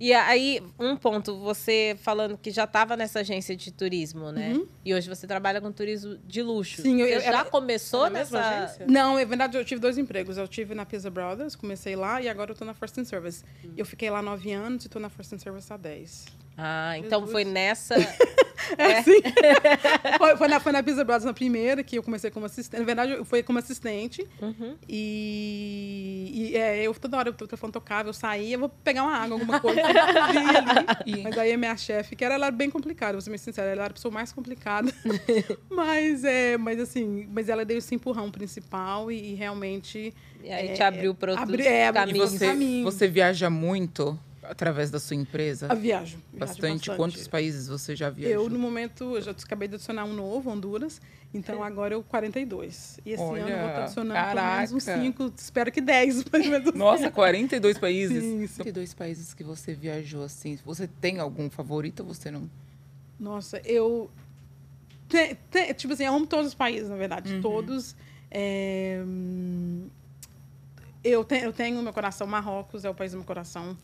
E 0.00 0.12
aí, 0.12 0.62
um 0.78 0.96
ponto, 0.96 1.36
você 1.38 1.96
falando 2.02 2.38
que 2.38 2.50
já 2.52 2.64
estava 2.64 2.96
nessa 2.96 3.18
agência 3.20 3.56
de 3.56 3.72
turismo, 3.72 4.30
né? 4.30 4.52
Uhum. 4.52 4.66
E 4.84 4.94
hoje 4.94 5.08
você 5.08 5.26
trabalha 5.26 5.60
com 5.60 5.72
turismo 5.72 6.16
de 6.24 6.40
luxo. 6.40 6.82
Sim, 6.82 7.00
eu- 7.00 7.06
você 7.08 7.16
eu- 7.16 7.20
já 7.22 7.26
era- 7.28 7.44
começou 7.46 8.04
Na 8.04 8.10
mesma 8.10 8.38
nessa... 8.38 8.64
agência? 8.64 8.86
Não, 8.86 9.18
é 9.18 9.24
verdade, 9.24 9.56
eu 9.58 9.64
tive 9.64 9.80
dois 9.80 9.98
empregos. 9.98 10.36
Eu 10.36 10.46
tive 10.46 10.72
na 10.74 10.86
Pizza 10.86 11.10
Brothers, 11.10 11.56
comecei 11.56 11.96
lá, 11.96 12.22
e 12.22 12.28
agora 12.28 12.52
eu 12.52 12.54
tô 12.54 12.64
na 12.64 12.74
First 12.74 12.96
and 12.98 13.06
Service. 13.06 13.42
Eu 13.76 13.84
fiquei 13.84 14.08
lá 14.08 14.22
nove 14.22 14.52
anos 14.52 14.84
e 14.84 14.88
tô 14.88 15.00
na 15.00 15.08
First 15.08 15.32
and 15.32 15.38
Service 15.38 15.72
há 15.72 15.76
dez. 15.76 16.26
Ah, 16.56 16.96
então 16.98 17.20
Jesus. 17.20 17.32
foi 17.32 17.44
nessa... 17.44 17.94
É, 18.76 19.02
sim. 19.02 19.20
foi, 20.18 20.36
foi 20.36 20.48
na, 20.48 20.60
foi 20.60 20.72
na 20.72 20.82
Pizza 20.82 21.04
Brothers 21.04 21.24
na 21.24 21.32
primeira, 21.34 21.82
que 21.82 21.96
eu 21.96 22.02
comecei 22.02 22.30
como 22.30 22.46
assistente. 22.46 22.80
Na 22.80 22.86
verdade, 22.86 23.12
eu 23.12 23.24
fui 23.24 23.42
como 23.42 23.58
assistente. 23.58 24.26
Uhum. 24.40 24.76
E, 24.88 26.50
e, 26.52 26.56
é, 26.56 26.82
eu 26.82 26.94
toda 26.94 27.16
hora 27.16 27.30
o 27.30 27.32
telefone 27.32 27.72
tocava, 27.72 28.08
eu 28.08 28.12
saía, 28.12 28.58
vou 28.58 28.68
pegar 28.68 29.02
uma 29.04 29.14
água, 29.16 29.34
alguma 29.36 29.60
coisa. 29.60 29.80
eu 29.80 31.06
ali. 31.08 31.22
Mas 31.22 31.38
aí 31.38 31.52
a 31.52 31.58
minha 31.58 31.76
chefe, 31.76 32.16
que 32.16 32.24
era, 32.24 32.34
ela 32.34 32.46
era 32.46 32.54
bem 32.56 32.70
complicada, 32.70 33.12
vou 33.12 33.20
ser 33.20 33.30
bem 33.30 33.38
sincera, 33.38 33.68
ela 33.70 33.82
era 33.84 33.90
a 33.90 33.94
pessoa 33.94 34.12
mais 34.12 34.32
complicada. 34.32 34.92
mas, 35.70 36.24
é, 36.24 36.56
mas 36.56 36.80
assim, 36.80 37.28
mas 37.32 37.48
ela 37.48 37.64
deu 37.64 37.78
esse 37.78 37.94
empurrão 37.94 38.30
principal 38.30 39.10
e, 39.10 39.32
e 39.32 39.34
realmente. 39.34 40.14
E 40.42 40.50
aí 40.52 40.68
É, 40.68 40.72
te 40.72 40.82
abriu 40.82 41.14
para 41.14 41.32
outros 41.32 41.48
abri- 41.48 41.66
é, 41.66 41.88
abri- 41.88 42.00
E 42.02 42.06
caminhos. 42.06 42.30
você, 42.32 42.46
caminho. 42.46 42.84
você 42.84 43.08
viaja 43.08 43.50
muito 43.50 44.18
através 44.50 44.90
da 44.90 44.98
sua 44.98 45.16
empresa? 45.16 45.66
A 45.70 45.74
viajo. 45.74 46.18
viajo 46.32 46.52
Bastante. 46.52 46.90
Quantos 46.96 47.26
países 47.28 47.68
você 47.68 47.94
já 47.94 48.10
viajou? 48.10 48.44
Eu, 48.44 48.48
no 48.50 48.58
momento, 48.58 49.16
eu 49.16 49.22
já 49.22 49.30
acabei 49.32 49.68
de 49.68 49.74
adicionar 49.76 50.04
um 50.04 50.12
novo, 50.14 50.50
Honduras. 50.50 51.00
Então, 51.32 51.62
agora 51.62 51.94
eu 51.94 52.02
42. 52.02 53.00
E 53.04 53.12
esse 53.12 53.22
Olha, 53.22 53.42
ano 53.42 53.50
eu 53.50 53.58
vou 53.58 53.68
estar 53.68 53.82
adicionando 53.84 54.34
pelo 54.34 54.46
menos 54.56 54.72
uns 54.72 54.84
caraca. 54.84 55.02
5, 55.04 55.32
espero 55.36 55.72
que 55.72 55.80
10. 55.80 56.24
mais 56.32 56.44
ou 56.46 56.50
menos. 56.52 56.74
Nossa, 56.74 57.10
42 57.10 57.78
países? 57.78 58.22
Sim, 58.24 58.46
sim. 58.46 58.56
42 58.56 58.94
países 58.94 59.34
que 59.34 59.44
você 59.44 59.74
viajou, 59.74 60.24
assim. 60.24 60.58
Você 60.64 60.86
tem 60.86 61.18
algum 61.20 61.50
favorito 61.50 62.00
ou 62.00 62.06
você 62.06 62.30
não? 62.30 62.48
Nossa, 63.20 63.60
eu. 63.64 64.10
te- 65.08 65.36
te- 65.50 65.74
tipo 65.74 65.92
assim, 65.92 66.04
eu 66.04 66.14
amo 66.14 66.26
todos 66.26 66.46
os 66.48 66.54
países, 66.54 66.88
na 66.88 66.96
verdade. 66.96 67.34
Uhum. 67.34 67.42
Todos. 67.42 67.94
é, 68.30 69.02
eu, 71.04 71.24
te- 71.24 71.36
eu 71.42 71.52
tenho 71.52 71.82
meu 71.82 71.92
coração, 71.92 72.26
Marrocos 72.26 72.84
é 72.84 72.90
o 72.90 72.94
país 72.94 73.12
do 73.12 73.18
meu 73.18 73.26
coração. 73.26 73.76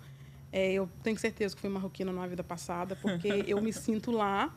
É, 0.56 0.72
eu 0.72 0.88
tenho 1.02 1.18
certeza 1.18 1.52
que 1.52 1.60
fui 1.60 1.68
marroquina 1.68 2.12
numa 2.12 2.28
vida 2.28 2.44
passada, 2.44 2.94
porque 2.94 3.26
eu 3.48 3.60
me 3.60 3.72
sinto 3.72 4.12
lá. 4.12 4.56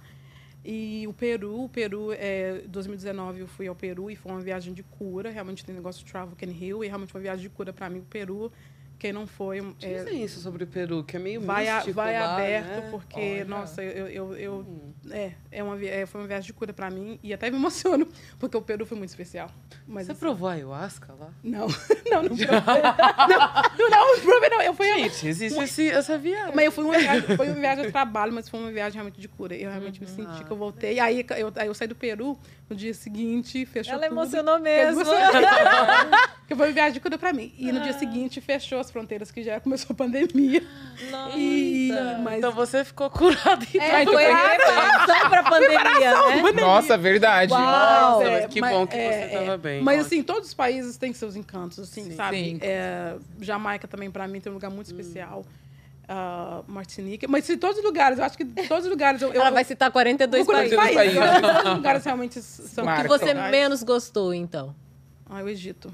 E 0.64 1.08
o 1.08 1.14
Peru, 1.14 1.64
o 1.64 1.70
Peru, 1.70 2.12
é, 2.12 2.62
2019 2.68 3.40
eu 3.40 3.48
fui 3.48 3.68
ao 3.68 3.74
Peru 3.74 4.12
e 4.12 4.16
foi 4.16 4.32
uma 4.32 4.40
viagem 4.42 4.76
de 4.76 4.84
cura. 4.84 5.32
Realmente 5.32 5.66
tem 5.66 5.74
negócio 5.74 6.06
de 6.06 6.12
Travel 6.12 6.36
Can 6.36 6.52
Heal 6.52 6.84
e 6.84 6.88
realmente 6.88 7.12
foi 7.12 7.20
uma 7.20 7.24
viagem 7.24 7.42
de 7.42 7.50
cura 7.50 7.74
para 7.74 7.90
mim. 7.90 7.98
O 7.98 8.04
Peru, 8.04 8.52
quem 9.00 9.14
não 9.14 9.28
foi, 9.28 9.60
é, 9.82 9.94
Dizem 10.04 10.24
isso 10.24 10.40
sobre 10.40 10.64
o 10.64 10.68
Peru, 10.68 11.04
que 11.04 11.16
é 11.16 11.20
meio 11.20 11.40
vai, 11.42 11.68
a- 11.68 11.76
místico 11.76 11.96
vai 11.96 12.20
lá, 12.20 12.34
aberto, 12.34 12.68
né? 12.82 12.88
porque, 12.92 13.20
Olha. 13.20 13.46
nossa, 13.46 13.84
eu, 13.84 14.08
eu, 14.08 14.36
eu 14.36 14.54
Hum. 14.68 14.92
é, 15.12 15.32
é 15.52 15.64
uma, 15.64 15.84
é, 15.86 16.06
foi 16.06 16.22
uma 16.22 16.28
viagem 16.28 16.48
de 16.48 16.54
cura 16.54 16.74
para 16.74 16.90
mim 16.90 17.20
e 17.22 17.34
até 17.34 17.50
me 17.52 17.58
emociono, 17.58 18.08
porque 18.40 18.58
o 18.58 18.62
Peru 18.62 18.86
foi 18.86 18.98
muito 18.98 19.10
especial. 19.10 19.50
Mas 19.88 20.06
Você 20.08 20.12
assim, 20.14 20.20
provou 20.20 20.50
ayahuasca 20.50 21.14
lá? 21.14 21.30
Não, 21.44 21.68
não, 22.10 22.24
não 22.24 22.36
provei. 22.38 22.82
não, 22.82 23.90
não, 23.90 24.16
não 24.16 24.22
provei, 24.22 24.50
não. 24.50 24.62
Eu 24.62 24.74
fui, 24.74 24.88
Gente, 24.88 25.28
existe 25.28 25.60
esse, 25.60 25.90
essa 25.90 26.18
viagem. 26.18 26.56
mas 26.56 26.66
eu 26.66 26.72
fui 26.72 26.84
uma 26.84 26.98
viagem, 26.98 27.36
foi 27.38 27.48
uma 27.48 27.56
viagem 27.60 27.86
de 27.86 27.92
trabalho, 27.92 28.34
mas 28.34 28.50
foi 28.50 28.60
uma 28.60 28.72
viagem 28.72 28.94
realmente 28.96 29.22
de 29.22 29.28
cura. 29.28 29.56
Eu 29.56 29.70
realmente 29.70 30.02
me 30.02 30.08
senti 30.08 30.44
que 30.44 30.52
eu 30.52 30.58
voltei. 30.58 30.96
E 30.96 31.00
aí 31.00 31.26
eu, 31.38 31.52
aí 31.56 31.68
eu 31.68 31.74
saí 31.74 31.88
do 31.88 31.96
Peru, 31.96 32.38
no 32.70 32.76
dia 32.76 32.94
seguinte, 32.94 33.66
fechou 33.66 33.94
Ela 33.94 34.04
tudo. 34.04 34.14
emocionou 34.14 34.60
mesmo. 34.60 35.02
Que 36.48 36.56
foi 36.56 36.68
uma 36.68 36.74
viagem 36.74 36.94
de 36.94 37.00
cura 37.02 37.18
para 37.18 37.34
mim. 37.34 37.54
E 37.58 37.72
no 37.74 37.82
dia 37.82 37.92
seguinte 37.92 38.40
fechou 38.40 38.80
as 38.88 38.92
fronteiras, 38.92 39.30
que 39.32 39.44
já 39.44 39.60
começou 39.60 39.94
a 39.94 39.96
pandemia. 39.96 40.64
E, 41.36 41.90
Nossa. 41.92 42.18
mas 42.24 42.38
Então 42.40 42.52
você 42.52 42.84
ficou 42.86 43.10
curado. 43.10 43.66
então. 43.74 43.86
É, 43.86 44.06
foi 44.06 44.26
a 44.32 44.38
preparação 44.56 45.30
para 45.30 45.40
a 45.42 45.44
pandemia, 45.44 46.52
né? 46.54 46.62
Nossa, 46.62 46.98
verdade. 46.98 47.52
Uau. 47.54 47.62
Nossa, 48.20 48.24
É, 48.30 48.48
que 48.48 48.62
mas- 48.62 48.72
bom 48.74 48.88
que 48.88 48.96
é, 48.96 49.00
você 49.12 49.16
é. 49.18 49.26
estava 49.34 49.58
bem. 49.58 49.82
Mas 49.84 49.96
Ótimo. 50.00 50.08
assim, 50.08 50.24
todos 50.24 50.48
os 50.50 50.54
países 50.54 50.98
têm 50.98 51.14
seus 51.14 51.36
encantos, 51.36 51.80
assim, 51.80 52.06
Sim. 52.06 52.16
sabe? 52.16 52.38
Sim. 52.38 52.60
É, 52.62 53.16
Jamaica 53.42 53.88
também, 53.88 54.10
para 54.10 54.28
mim, 54.28 54.40
tem 54.40 54.52
um 54.52 54.56
lugar 54.56 54.72
muito 54.72 54.88
especial. 54.88 55.46
Ah, 56.10 56.62
Martinica. 56.68 57.28
Mas 57.28 57.50
em 57.50 57.58
todos 57.58 57.80
os 57.80 57.84
lugares, 57.84 58.18
eu 58.18 58.24
acho 58.24 58.38
que 58.38 58.46
todos 58.46 58.86
os 58.86 58.90
lugares... 58.90 59.22
Eu, 59.22 59.34
eu, 59.34 59.42
Ela 59.42 59.52
vai 59.52 59.66
citar 59.66 59.92
42 59.92 60.48
eu, 60.48 60.54
eu, 60.54 60.58
países. 60.78 60.78
países. 60.78 61.16
Eu 61.18 61.22
que 61.22 61.42
todos 61.42 61.70
os 61.72 61.76
lugares 61.76 62.04
realmente 62.06 62.42
são... 62.42 62.86
Marca. 62.86 63.02
que 63.04 63.08
você 63.10 63.34
menos 63.34 63.84
gostou, 63.84 64.34
então? 64.34 64.74
Ah, 65.30 65.44
o 65.44 65.50
Egito. 65.50 65.92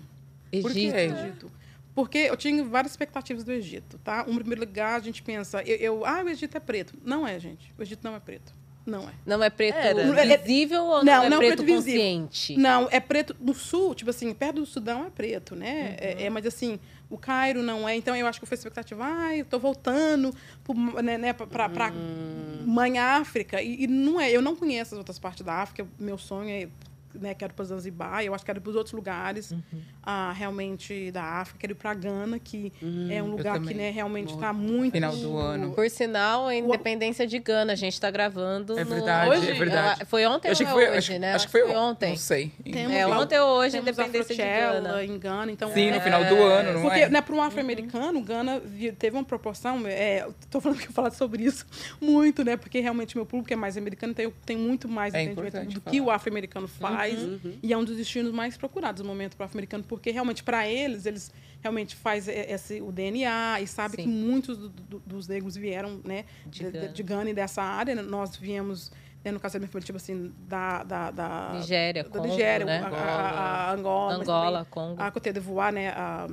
Por 0.61 0.71
quê? 0.71 0.79
Egito. 0.93 1.17
Egito. 1.19 1.51
Porque 1.95 2.17
eu 2.17 2.35
tinha 2.35 2.63
várias 2.63 2.91
expectativas 2.93 3.43
do 3.43 3.51
Egito, 3.51 3.99
tá? 4.03 4.25
Um 4.27 4.35
primeiro 4.35 4.61
lugar, 4.61 4.95
a 4.95 4.99
gente 4.99 5.21
pensa... 5.21 5.61
Eu, 5.61 5.75
eu- 5.77 6.05
ah, 6.05 6.23
o 6.23 6.29
Egito 6.29 6.57
é 6.57 6.59
preto. 6.59 6.93
Não 7.05 7.27
é, 7.27 7.39
gente. 7.39 7.71
O 7.77 7.81
Egito 7.83 7.99
não 8.03 8.15
é 8.15 8.19
preto. 8.19 8.51
Não 8.85 9.07
é. 9.07 9.13
Não 9.25 9.41
é 9.41 9.49
preto 9.49 9.77
Era. 9.77 10.37
visível 10.37 10.83
ou 10.83 11.03
não, 11.03 11.03
Não, 11.05 11.23
é 11.23 11.29
não 11.29 11.37
é 11.37 11.45
preto, 11.45 11.63
preto 11.63 11.75
visível. 11.77 12.01
consciente? 12.01 12.57
Não, 12.57 12.87
é 12.91 12.99
preto 12.99 13.33
no 13.39 13.53
sul, 13.53 13.95
tipo 13.95 14.09
assim, 14.09 14.33
perto 14.33 14.55
do 14.55 14.65
Sudão 14.65 15.05
é 15.05 15.09
preto, 15.09 15.55
né? 15.55 15.71
Uhum. 15.91 15.95
É, 15.99 16.23
é, 16.25 16.29
mas 16.29 16.45
assim, 16.45 16.77
o 17.09 17.17
Cairo 17.17 17.63
não 17.63 17.87
é. 17.87 17.95
Então 17.95 18.13
eu 18.13 18.27
acho 18.27 18.41
que 18.41 18.45
foi 18.45 18.55
a 18.55 18.59
expectativa, 18.59 19.05
ai, 19.05 19.39
eu 19.41 19.45
tô 19.45 19.57
voltando 19.57 20.35
pro, 20.65 20.73
né, 21.01 21.17
né, 21.17 21.31
pra, 21.31 21.47
pra, 21.47 21.69
pra 21.69 21.91
Hum. 21.93 22.63
Mãe 22.65 22.97
África. 22.97 23.61
E, 23.61 23.83
e 23.83 23.87
não 23.87 24.19
é, 24.19 24.29
eu 24.31 24.41
não 24.41 24.53
conheço 24.53 24.95
as 24.95 24.97
outras 24.97 25.17
partes 25.17 25.45
da 25.45 25.53
África. 25.61 25.87
Meu 25.97 26.17
sonho 26.17 26.49
é 26.49 26.67
né, 27.15 27.33
quero 27.33 27.53
para 27.53 27.65
Zanzibar, 27.65 28.23
eu 28.23 28.33
acho 28.33 28.43
que 28.43 28.47
quero 28.47 28.59
ir 28.59 28.61
para 28.61 28.69
os 28.69 28.75
outros 28.75 28.93
lugares, 28.93 29.51
Uhum. 29.51 29.61
ah, 30.01 30.33
realmente 30.35 31.11
da 31.11 31.23
África, 31.23 31.59
quero 31.59 31.73
ir 31.73 31.75
para 31.75 31.93
Gana, 31.93 32.39
que 32.39 32.71
Uhum. 32.81 33.07
é 33.11 33.21
um 33.23 33.27
lugar 33.31 33.59
que 33.61 33.73
né, 33.73 33.89
realmente 33.91 34.33
está 34.33 34.51
muito 34.53 34.93
Final 34.93 35.15
do 35.15 35.37
ano. 35.37 35.71
Por 35.73 35.89
sinal, 35.89 36.47
a 36.47 36.55
independência 36.55 37.25
de 37.27 37.39
Gana, 37.39 37.73
a 37.73 37.75
gente 37.75 37.99
tá 37.99 38.09
gravando. 38.11 38.77
É 38.77 38.83
no- 38.83 38.89
verdade, 38.89 39.29
Hoje? 39.29 39.49
é 39.49 39.53
verdade. 39.53 40.05
Foi 40.05 40.25
ontem 40.25 40.49
ou 40.49 40.55
que 40.55 40.65
foi, 40.65 40.83
é 40.85 40.89
hoje, 40.89 40.97
acho, 41.13 41.19
né? 41.19 41.33
acho 41.33 41.45
que 41.45 41.51
foi, 41.51 41.63
ontem. 41.75 42.09
Não 42.09 42.17
sei. 42.17 42.51
Temos 42.63 42.93
É 42.93 43.07
ontem 43.07 43.39
ou 43.39 43.49
hoje, 43.59 43.71
temos 43.73 43.87
a 43.87 43.91
independência 44.03 44.35
de 44.35 44.41
Gana. 44.41 45.03
em 45.03 45.19
Gana, 45.19 45.51
então 45.51 45.71
Sim, 45.73 45.91
no 45.91 45.97
é, 45.97 45.99
final 46.01 46.23
do 46.25 46.35
ano, 46.41 46.73
não 46.73 46.81
Porque, 46.81 46.99
é? 46.99 47.09
né, 47.09 47.21
para 47.21 47.35
um 47.35 47.41
afro-americano, 47.41 48.21
Gana 48.21 48.59
vi- 48.59 48.91
teve 48.91 49.15
uma 49.15 49.23
proporção. 49.23 49.81
É, 49.85 50.27
tô 50.49 50.59
falando 50.59 50.79
que 50.79 50.87
eu 50.87 50.91
falar 50.93 51.11
sobre 51.11 51.43
isso 51.43 51.65
muito, 52.01 52.43
né? 52.43 52.57
Porque 52.57 52.79
realmente 52.79 53.15
meu 53.15 53.25
público 53.25 53.51
é 53.53 53.55
mais 53.55 53.77
americano, 53.77 54.11
então 54.11 54.23
eu 54.25 54.33
tenho 54.45 54.59
muito 54.59 54.87
mais 54.87 55.13
É 55.13 55.23
entendimento 55.23 55.65
do 55.73 55.81
falar. 55.81 55.91
que 55.91 56.01
o 56.01 56.09
afro-americano 56.11 56.67
faz. 56.67 56.93
Uhum. 56.93 56.99
E 57.61 57.71
é 57.73 57.77
um 57.77 57.83
dos 57.83 57.97
destinos 57.97 58.31
mais 58.31 58.55
procurados 58.57 59.01
no 59.01 59.07
momento 59.07 59.35
para 59.35 59.43
o 59.43 59.45
afro-americano, 59.45 59.83
porque 59.83 60.11
realmente 60.11 60.43
para 60.43 60.67
eles, 60.67 61.05
eles 61.05 61.31
realmente 61.61 61.95
faz 61.95 62.27
esse, 62.27 62.81
o 62.81 62.91
DNA 62.91 63.61
e 63.61 63.67
sabe 63.67 63.95
Sim. 63.95 64.03
que 64.03 64.07
muitos 64.09 64.57
do- 64.57 64.69
do- 64.69 64.99
dos 65.05 65.27
negros 65.27 65.55
vieram, 65.55 65.99
né? 66.03 66.25
De 66.45 66.69
De, 66.71 66.87
de, 66.89 67.03
Gana. 67.03 67.29
e 67.29 67.33
dessa 67.33 67.61
área. 67.61 67.95
né? 67.95 68.01
Nós 68.01 68.35
viemos, 68.35 68.91
né, 69.23 69.31
no 69.31 69.39
caso 69.39 69.53
da 69.53 69.59
minha 69.59 69.69
família, 69.69 69.85
tipo 69.85 69.97
assim, 69.97 70.33
da. 70.47 70.83
da, 70.83 71.11
da 71.11 71.51
Nigéria, 71.53 72.03
da 72.03 72.09
Congo, 72.09 72.27
Nigéria, 72.27 72.65
né? 72.65 72.79
a, 72.79 72.87
a- 72.87 73.69
a 73.69 73.73
Angola. 73.73 74.13
Angola, 74.15 74.57
também 74.65 74.71
Congo. 74.71 75.01
a 75.01 75.11
Côte 75.11 75.31
d'Ivoire, 75.31 75.73
né? 75.75 75.89
A, 75.89 76.27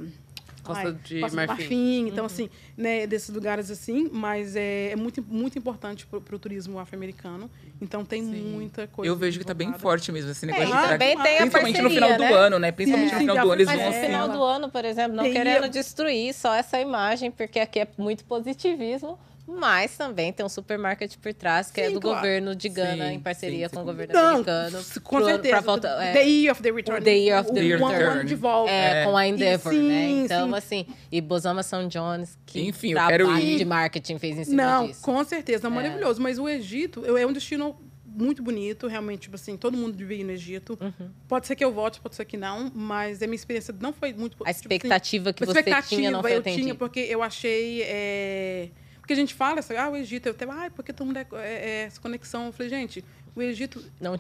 Costa 0.75 0.89
ai, 0.89 0.99
de 1.05 1.21
Costa 1.21 1.37
do 1.37 1.47
Marfim. 1.47 2.07
Então, 2.09 2.25
Uhum. 2.25 2.27
assim, 2.27 2.51
né, 2.77 3.07
desses 3.07 3.31
lugares 3.31 3.71
assim, 3.71 4.09
mas 4.13 4.57
é, 4.57 4.91
é 4.93 4.97
muito, 4.97 5.23
muito 5.23 5.59
importante 5.59 6.07
pro, 6.07 6.21
pro 6.21 6.39
turismo 6.39 6.79
afro-americano. 6.79 7.51
Então, 7.81 8.05
tem 8.05 8.23
muita 8.23 8.87
coisa. 8.87 9.11
Eu 9.11 9.17
vejo 9.17 9.39
que 9.39 9.45
tá 9.45 9.55
bem 9.55 9.73
forte 9.75 10.11
mesmo 10.13 10.31
esse 10.31 10.45
negócio 10.47 10.69
e 10.69 10.73
de 10.73 10.79
tra- 10.79 10.89
também 10.91 11.17
tem 11.19 11.35
a 11.35 11.41
Principalmente 11.41 11.77
no 11.83 11.89
parceria, 11.91 12.15
final 12.15 12.17
do 12.19 12.23
né? 12.25 12.33
ano, 12.47 12.59
né? 12.59 12.73
Principalmente 12.73 13.09
Sim, 13.11 13.15
no 13.15 13.21
sim, 13.21 13.27
final 13.27 13.45
do 13.47 13.51
ano 13.53 13.57
eles 13.63 13.67
Mas 13.67 13.77
vão 13.77 13.87
no 13.87 13.95
É, 13.95 13.99
assim. 13.99 14.07
final 14.07 14.29
do 14.29 14.43
ano, 14.45 14.69
por 14.71 14.85
exemplo, 14.85 15.17
não 15.17 15.25
Tem- 15.25 15.33
querendo 15.33 15.69
destruir 15.69 16.35
só 16.35 16.55
essa 16.55 16.81
imagem, 16.81 17.31
porque 17.31 17.59
aqui 17.59 17.81
é 17.81 17.89
muito 17.99 18.25
positivismo, 18.25 19.19
mas 19.47 19.97
também 19.97 20.33
tem 20.33 20.45
um 20.45 20.49
supermarket 20.49 21.17
por 21.17 21.35
trás, 21.35 21.71
que 21.71 21.81
é 21.81 21.89
Sim, 21.89 21.95
do 21.95 22.01
claro. 22.01 22.17
governo 22.19 22.55
de 22.55 22.69
Gana, 22.69 23.09
Sim, 23.09 23.15
em 23.15 23.21
parceria 23.21 23.69
sim, 23.69 23.75
com 23.75 23.83
o 23.83 23.85
governo 23.85 24.15
Não, 24.15 24.29
americano. 24.31 24.79
com 25.03 25.17
pro- 25.17 25.25
certeza. 25.25 25.61
volta, 25.61 25.89
é, 25.89 26.13
the 26.13 26.23
Year 26.25 26.53
of 26.53 26.63
the 26.63 26.71
Return. 26.71 27.05
The 27.05 27.17
Year 27.19 27.41
of 27.41 27.53
the 27.53 27.61
o, 27.61 27.89
Return. 27.89 28.25
de 28.25 28.35
volta. 28.35 28.71
é, 28.71 29.03
É. 29.03 29.05
com 29.05 29.17
a 29.17 29.27
Endeavor, 29.27 29.73
sim, 29.73 29.89
né? 29.89 30.09
Então, 30.25 30.49
sim. 30.49 30.55
assim, 30.55 30.87
e 31.11 31.21
Bosama 31.21 31.63
São 31.63 31.89
Jones, 31.89 32.39
que 32.47 32.61
Enfim, 32.61 32.93
trabalho 32.93 33.27
quero 33.29 33.39
ir. 33.41 33.59
de 33.59 33.65
marketing 33.65 34.19
fez 34.19 34.39
em 34.39 34.45
cima 34.45 34.63
Não, 34.63 34.87
disso. 34.87 35.03
com 35.03 35.23
certeza, 35.25 35.67
é 35.67 35.71
É. 35.71 35.75
maravilhoso. 35.75 36.21
Mas 36.23 36.39
o 36.39 36.49
Egito 36.49 37.05
é 37.17 37.27
um 37.27 37.33
destino 37.33 37.77
muito 38.13 38.43
bonito, 38.43 38.87
realmente, 38.89 39.21
tipo 39.23 39.37
assim, 39.37 39.57
todo 39.57 39.77
mundo 39.77 39.97
devia 39.97 40.17
ir 40.19 40.25
no 40.25 40.33
Egito. 40.33 40.77
Uhum. 40.81 41.09
Pode 41.29 41.47
ser 41.47 41.55
que 41.57 41.65
eu 41.65 41.73
volte, 41.73 42.01
pode 42.01 42.15
ser 42.17 42.25
que 42.25 42.37
não, 42.37 42.71
mas 42.75 43.23
a 43.23 43.27
minha 43.27 43.37
experiência 43.37 43.75
não 43.81 43.93
foi 43.93 44.13
muito... 44.13 44.35
A 44.35 44.37
tipo 44.37 44.45
assim, 44.45 44.61
expectativa 44.61 45.33
que 45.33 45.45
você 45.47 45.59
expectativa 45.61 45.97
tinha 46.01 46.11
não 46.11 46.21
foi 46.21 46.33
eu 46.37 46.43
tinha, 46.43 46.55
atendida. 46.55 46.75
porque 46.77 47.01
eu 47.01 47.23
achei... 47.23 47.83
é, 47.83 48.69
Porque 49.11 49.19
a 49.19 49.25
gente 49.25 49.35
fala, 49.35 49.61
ah, 49.77 49.89
o 49.89 49.97
Egito, 49.97 50.27
eu 50.27 50.31
até, 50.31 50.45
ah, 50.45 50.71
porque 50.73 50.93
todo 50.93 51.05
mundo 51.09 51.17
é, 51.17 51.27
é- 51.33 51.69
é 51.69 51.83
essa 51.83 52.01
conexão. 52.01 52.47
Eu 52.47 52.53
falei, 52.53 52.71
gente, 52.71 53.05
o 53.35 53.43
Egito... 53.43 53.85
Não 54.01 54.15
o 54.15 54.19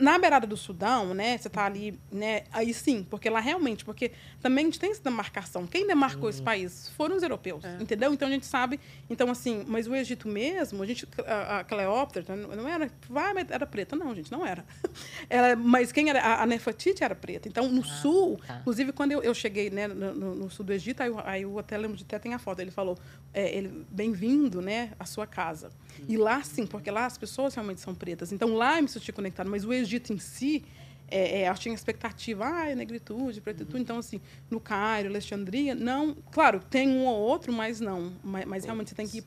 na 0.00 0.18
beirada 0.18 0.46
do 0.46 0.56
Sudão, 0.56 1.12
né, 1.14 1.36
você 1.38 1.48
tá 1.50 1.64
ali, 1.66 1.98
né, 2.10 2.42
aí 2.52 2.72
sim, 2.72 3.06
porque 3.08 3.28
lá 3.28 3.40
realmente, 3.40 3.84
porque 3.84 4.12
também 4.40 4.64
a 4.64 4.68
gente 4.68 4.78
tem 4.80 4.90
essa 4.90 5.02
demarcação. 5.02 5.66
Quem 5.66 5.86
demarcou 5.86 6.24
Uhum. 6.24 6.28
esse 6.30 6.42
país 6.42 6.88
foram 6.96 7.16
os 7.16 7.22
europeus, 7.22 7.64
É. 7.64 7.76
entendeu? 7.80 8.12
Então 8.12 8.28
a 8.28 8.30
gente 8.30 8.46
sabe, 8.46 8.78
então 9.10 9.30
assim, 9.30 9.64
mas 9.66 9.86
o 9.86 9.94
Egito 9.94 10.28
mesmo, 10.28 10.82
a 10.82 10.86
gente, 10.86 11.06
a, 11.26 11.58
a 11.60 11.64
Cleópatra 11.64 12.34
não 12.36 12.52
não 12.56 12.68
era, 12.68 12.90
vai, 13.08 13.32
era 13.48 13.66
preta, 13.66 13.96
não, 13.96 14.14
gente, 14.14 14.30
não 14.30 14.44
era. 14.46 14.64
Ela, 15.28 15.56
mas 15.56 15.90
quem 15.92 16.08
era, 16.10 16.20
a, 16.20 16.42
a 16.42 16.46
Nefertiti 16.46 17.02
era 17.02 17.14
preta. 17.14 17.48
Então 17.48 17.68
no 17.68 17.84
sul, 17.84 18.40
tá. 18.46 18.58
inclusive 18.60 18.92
quando 18.92 19.12
eu, 19.12 19.22
eu 19.22 19.34
cheguei, 19.34 19.70
né, 19.70 19.86
no, 19.88 20.14
no- 20.14 20.34
no 20.34 20.50
sul 20.50 20.64
do 20.64 20.72
Egito, 20.72 21.02
aí, 21.02 21.10
aí 21.24 21.42
eu 21.42 21.58
até 21.58 21.76
lembro 21.76 21.96
de 21.96 22.04
até 22.04 22.18
tem 22.18 22.34
a 22.34 22.38
foto, 22.38 22.60
ele 22.60 22.70
falou, 22.70 22.96
é, 23.32 23.54
ele, 23.56 23.84
bem-vindo, 23.90 24.60
né, 24.62 24.92
à 24.98 25.04
sua 25.04 25.26
casa. 25.26 25.70
E 26.08 26.16
lá 26.16 26.42
sim, 26.42 26.66
porque 26.66 26.90
lá 26.90 27.06
as 27.06 27.18
pessoas 27.18 27.54
realmente 27.54 27.80
são 27.80 27.94
pretas. 27.94 28.32
Então 28.32 28.54
lá 28.54 28.78
eu 28.78 28.82
me 28.82 28.88
senti 28.88 29.12
conectada, 29.12 29.48
mas 29.48 29.64
o 29.64 29.72
Egito 29.72 30.12
em 30.12 30.18
si, 30.18 30.64
é, 31.08 31.42
é, 31.42 31.48
eu 31.48 31.54
tinha 31.54 31.74
expectativa, 31.74 32.46
ah, 32.46 32.70
é 32.70 32.74
negritude, 32.74 33.40
pretitude. 33.40 33.82
Então, 33.82 33.98
assim, 33.98 34.20
no 34.50 34.58
Cairo, 34.58 35.08
Alexandria, 35.08 35.74
não. 35.74 36.16
Claro, 36.30 36.60
tem 36.70 36.88
um 36.88 37.06
ou 37.06 37.18
outro, 37.18 37.52
mas 37.52 37.80
não. 37.80 38.12
Mas, 38.24 38.44
mas 38.46 38.64
realmente 38.64 38.90
você 38.90 38.94
tem 38.94 39.06
que 39.06 39.18
ir 39.18 39.24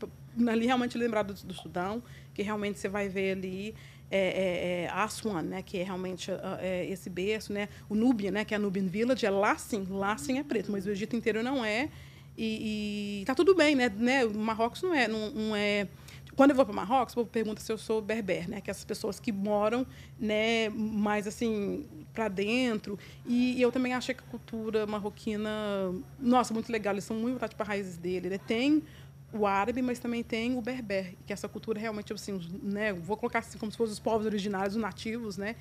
ali 0.49 0.65
realmente 0.65 0.97
lembrar 0.97 1.23
do, 1.23 1.33
do 1.33 1.53
Sudão, 1.53 2.01
que 2.33 2.41
realmente 2.41 2.79
você 2.79 2.89
vai 2.89 3.07
ver 3.07 3.37
ali 3.37 3.75
é, 4.09 4.17
é, 4.17 4.83
é, 4.83 4.89
Aswan, 4.89 5.41
né, 5.41 5.61
que 5.61 5.77
é 5.77 5.83
realmente 5.83 6.31
ah, 6.31 6.57
é, 6.61 6.85
esse 6.85 7.09
berço, 7.09 7.51
né, 7.51 7.69
o 7.89 7.95
Núbia, 7.95 8.31
né, 8.31 8.45
que 8.45 8.53
é 8.53 8.57
a 8.57 8.59
Nubian 8.59 8.85
Village, 8.85 9.25
é 9.25 9.29
lá 9.29 9.57
sim, 9.57 9.85
lá 9.89 10.17
sim 10.17 10.37
é 10.37 10.43
preto, 10.43 10.71
mas 10.71 10.85
o 10.85 10.89
Egito 10.89 11.15
inteiro 11.15 11.41
não 11.41 11.63
é. 11.63 11.89
E, 12.37 13.21
e 13.21 13.25
tá 13.25 13.33
tudo 13.33 13.55
bem, 13.55 13.75
né, 13.75 13.89
né? 13.89 14.25
O 14.25 14.37
Marrocos 14.37 14.81
não 14.81 14.93
é, 14.93 15.07
não, 15.07 15.29
não 15.29 15.55
é 15.55 15.87
quando 16.35 16.51
eu 16.51 16.55
vou 16.55 16.65
para 16.65 16.75
Marrocos, 16.75 17.13
o 17.13 17.17
povo 17.17 17.29
pergunta 17.29 17.61
se 17.61 17.71
eu 17.71 17.77
sou 17.77 18.01
berber, 18.01 18.49
né? 18.49 18.61
Que 18.61 18.69
é 18.69 18.71
essas 18.71 18.83
pessoas 18.83 19.19
que 19.19 19.31
moram, 19.31 19.85
né, 20.19 20.69
mais 20.69 21.27
assim 21.27 21.85
para 22.13 22.27
dentro. 22.27 22.99
E, 23.25 23.57
e 23.57 23.61
eu 23.61 23.71
também 23.71 23.93
achei 23.93 24.13
que 24.13 24.21
a 24.21 24.27
cultura 24.27 24.85
marroquina, 24.85 25.49
nossa, 26.19 26.53
muito 26.53 26.71
legal. 26.71 26.93
Eles 26.93 27.03
são 27.03 27.15
muito 27.15 27.33
voltados 27.33 27.55
para 27.55 27.65
raízes 27.65 27.97
dele. 27.97 28.29
Né? 28.29 28.37
Tem 28.37 28.83
o 29.31 29.45
árabe, 29.45 29.81
mas 29.81 29.99
também 29.99 30.23
tem 30.23 30.57
o 30.57 30.61
berber, 30.61 31.13
que 31.25 31.33
essa 31.33 31.47
cultura 31.47 31.79
realmente 31.79 32.13
assim, 32.13 32.39
né? 32.63 32.93
Vou 32.93 33.17
colocar 33.17 33.39
assim 33.39 33.57
como 33.57 33.71
se 33.71 33.77
fossem 33.77 33.93
os 33.93 33.99
povos 33.99 34.25
originários, 34.25 34.75
os 34.75 34.81
nativos, 34.81 35.37
né? 35.37 35.55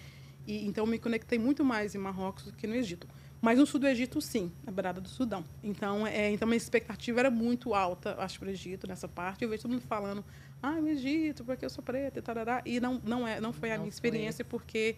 E 0.47 0.67
então 0.67 0.87
me 0.87 0.99
conectei 0.99 1.39
muito 1.39 1.65
mais 1.65 1.95
em 1.95 1.99
Marrocos 1.99 2.45
do 2.45 2.53
que 2.53 2.67
no 2.67 2.75
Egito. 2.75 3.09
Mas 3.41 3.59
no 3.59 3.67
sul 3.67 3.79
do 3.79 3.87
Egito, 3.87 4.23
sim, 4.23 4.51
na 4.65 4.73
beirada 4.73 5.03
do 5.03 5.09
Sudão. 5.09 5.45
Então, 5.63 6.07
é, 6.07 6.31
então 6.31 6.49
minha 6.49 6.57
expectativa 6.57 7.21
era 7.21 7.31
muito 7.31 7.75
alta, 7.75 8.17
acho, 8.19 8.39
para 8.39 8.49
o 8.49 8.51
Egito, 8.51 8.87
nessa 8.87 9.07
parte. 9.07 9.45
Eu 9.45 9.51
vejo 9.51 9.63
todo 9.63 9.73
mundo 9.73 9.83
falando, 9.83 10.25
ah, 10.65 10.81
o 10.81 10.87
Egito, 10.89 11.45
porque 11.45 11.65
eu 11.65 11.71
sou 11.71 11.83
preta 11.85 12.19
e 12.19 12.23
tarará. 12.23 12.63
E 12.65 12.81
não, 12.81 13.01
não, 13.05 13.27
é, 13.27 13.41
não 13.41 13.53
foi 13.53 13.71
a 13.71 13.75
Não 13.75 13.83
minha 13.85 13.93
foi. 13.93 13.97
experiência, 13.97 14.45
porque... 14.45 14.97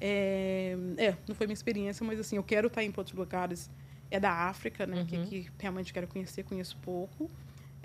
É, 0.00 0.76
é, 0.96 1.16
não 1.26 1.34
foi 1.34 1.46
minha 1.46 1.54
experiência, 1.54 2.06
mas 2.06 2.20
assim, 2.20 2.36
eu 2.36 2.42
quero 2.44 2.68
estar 2.68 2.82
em 2.84 2.92
outros 2.96 3.12
lugares. 3.16 3.68
É 4.10 4.18
da 4.18 4.32
África, 4.32 4.86
né? 4.86 5.04
Que, 5.06 5.16
Uhum. 5.16 5.26
que 5.26 5.50
realmente 5.58 5.92
quero 5.92 6.06
conhecer, 6.06 6.42
conheço 6.44 6.76
pouco. 6.78 7.30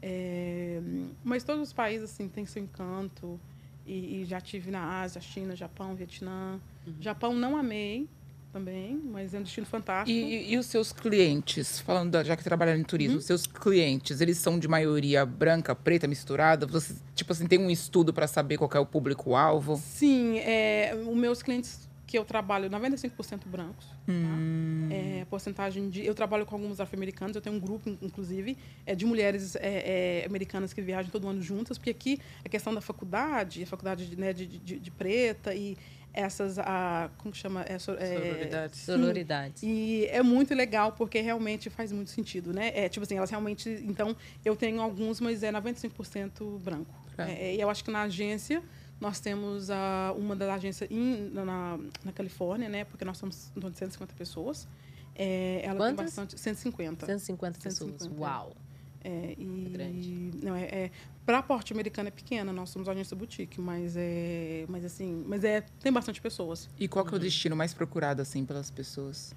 É, 0.02 0.80
mas 1.24 1.44
todos 1.44 1.62
os 1.64 1.74
países, 1.74 2.10
assim, 2.12 2.28
têm 2.30 2.46
seu 2.46 2.62
encanto. 2.64 3.40
E, 3.86 4.22
e 4.22 4.26
já 4.26 4.40
tive 4.40 4.72
na 4.72 5.02
Ásia, 5.02 5.20
China, 5.20 5.56
Japão, 5.56 5.96
Vietnã. 5.96 6.60
Japão 7.02 7.34
não 7.34 7.58
amei 7.58 8.08
também, 8.54 9.02
mas 9.04 9.34
é 9.34 9.40
um 9.40 9.44
destino 9.44 9.66
fantástico. 9.66 10.16
E, 10.18 10.54
e 10.54 10.58
os 10.58 10.68
seus 10.68 10.94
clientes, 10.94 11.80
falando 11.80 12.12
da- 12.12 12.24
já 12.24 12.38
que 12.38 12.44
trabalha 12.44 12.78
em 12.78 12.84
turismo, 12.84 13.14
Uhum. 13.16 13.20
os 13.20 13.26
seus 13.26 13.48
clientes, 13.48 14.22
eles 14.22 14.38
são 14.38 14.60
de 14.60 14.68
maioria 14.68 15.26
branca, 15.26 15.74
preta, 15.76 16.08
misturada? 16.08 16.68
Você, 16.68 16.96
tipo 17.16 17.32
assim, 17.34 17.48
tem 17.48 17.58
um 17.60 17.70
estudo 17.72 18.14
para 18.14 18.28
saber 18.28 18.58
qual 18.58 18.70
é 18.76 18.80
o 18.80 18.86
público-alvo? 18.86 19.76
Sim, 19.78 20.38
é, 20.40 20.94
os 20.96 21.18
meus 21.18 21.42
clientes 21.42 21.92
que 22.06 22.18
eu 22.20 22.24
trabalho, 22.26 22.70
95% 22.70 23.48
brancos. 23.48 23.88
tá? 23.88 23.94
Hum. 24.12 24.88
É, 24.92 25.26
porcentagem 25.32 25.90
de. 25.90 26.06
Eu 26.06 26.14
trabalho 26.14 26.46
com 26.46 26.54
alguns 26.54 26.80
afro-americanos, 26.80 27.36
eu 27.36 27.42
tenho 27.42 27.56
um 27.56 27.60
grupo, 27.60 27.90
in- 27.90 27.98
inclusive, 28.04 28.56
é, 28.86 28.94
de 28.94 29.04
mulheres 29.04 29.56
é, 29.56 30.22
é, 30.22 30.26
americanas 30.28 30.74
que 30.74 30.82
viajam 30.82 31.10
todo 31.10 31.28
ano 31.28 31.42
juntas, 31.42 31.78
porque 31.80 31.90
aqui 31.90 32.20
a 32.46 32.50
questão 32.50 32.72
da 32.76 32.82
faculdade, 32.82 33.64
a 33.64 33.66
faculdade 33.66 34.08
de, 34.08 34.16
né, 34.16 34.32
de, 34.32 34.46
de- 34.46 34.78
de 34.80 34.92
preta 34.92 35.56
e 35.56 35.76
essas. 36.14 36.58
A, 36.60 37.10
como 37.18 37.32
que 37.32 37.38
chama? 37.38 37.64
É, 37.68 37.78
so- 37.80 37.94
é, 38.00 38.16
Sororidades. 38.16 38.80
Sororidades. 38.82 39.64
e 39.64 40.06
é 40.12 40.22
muito 40.22 40.54
legal 40.54 40.92
porque 40.94 41.20
realmente 41.22 41.70
faz 41.70 41.92
muito 41.92 42.12
sentido, 42.12 42.54
né? 42.54 42.72
É, 42.76 42.88
tipo 42.88 43.04
assim, 43.04 43.18
elas 43.18 43.30
realmente. 43.30 43.70
Então, 43.84 44.16
eu 44.46 44.56
tenho 44.56 44.82
alguns, 44.82 45.20
mas 45.20 45.44
é 45.44 45.52
95% 45.52 46.60
branco. 46.60 46.94
É. 47.18 47.32
É, 47.52 47.56
e 47.56 47.62
eu 47.62 47.70
acho 47.70 47.84
que 47.84 47.92
na 47.92 48.04
agência, 48.04 48.62
nós 49.00 49.20
temos 49.20 49.70
a, 49.70 50.14
uma 50.18 50.36
das 50.36 50.50
agências 50.50 50.90
em- 50.90 51.30
na, 51.34 51.78
na 52.04 52.12
Califórnia, 52.12 52.70
né? 52.70 52.86
Porque 52.86 53.04
nós 53.04 53.18
somos 53.18 53.50
em 53.56 53.60
torno 53.60 53.72
de 53.72 53.78
150 53.80 54.14
pessoas. 54.16 54.68
É, 55.16 55.62
ela 55.64 55.76
Quantas? 55.78 55.96
tem 55.96 56.06
bastante. 56.06 56.40
150. 56.40 57.06
150 57.06 57.60
pessoas. 57.60 57.92
150. 58.02 58.20
Uau. 58.22 58.54
É, 59.04 59.36
e, 59.38 59.70
grande. 59.70 60.32
Não, 60.42 60.56
é, 60.56 60.64
é, 60.64 60.92
para 61.26 61.40
a 61.40 61.44
porte 61.44 61.74
americana 61.74 62.08
é 62.08 62.12
pequena, 62.12 62.54
nós 62.54 62.70
somos 62.70 62.88
agência 62.88 63.16
boutique, 63.16 63.60
mas 63.60 63.96
é. 63.98 64.66
Mas 64.70 64.86
assim, 64.86 65.24
mas 65.28 65.44
é, 65.44 65.62
tem 65.82 65.92
bastante 65.92 66.22
pessoas. 66.22 66.70
E 66.80 66.88
qual 66.88 67.06
que 67.06 67.14
é 67.14 67.18
o 67.18 67.20
destino 67.20 67.56
mais 67.56 67.74
procurado, 67.74 68.22
assim, 68.22 68.46
pelas 68.46 68.72
pessoas? 68.72 69.36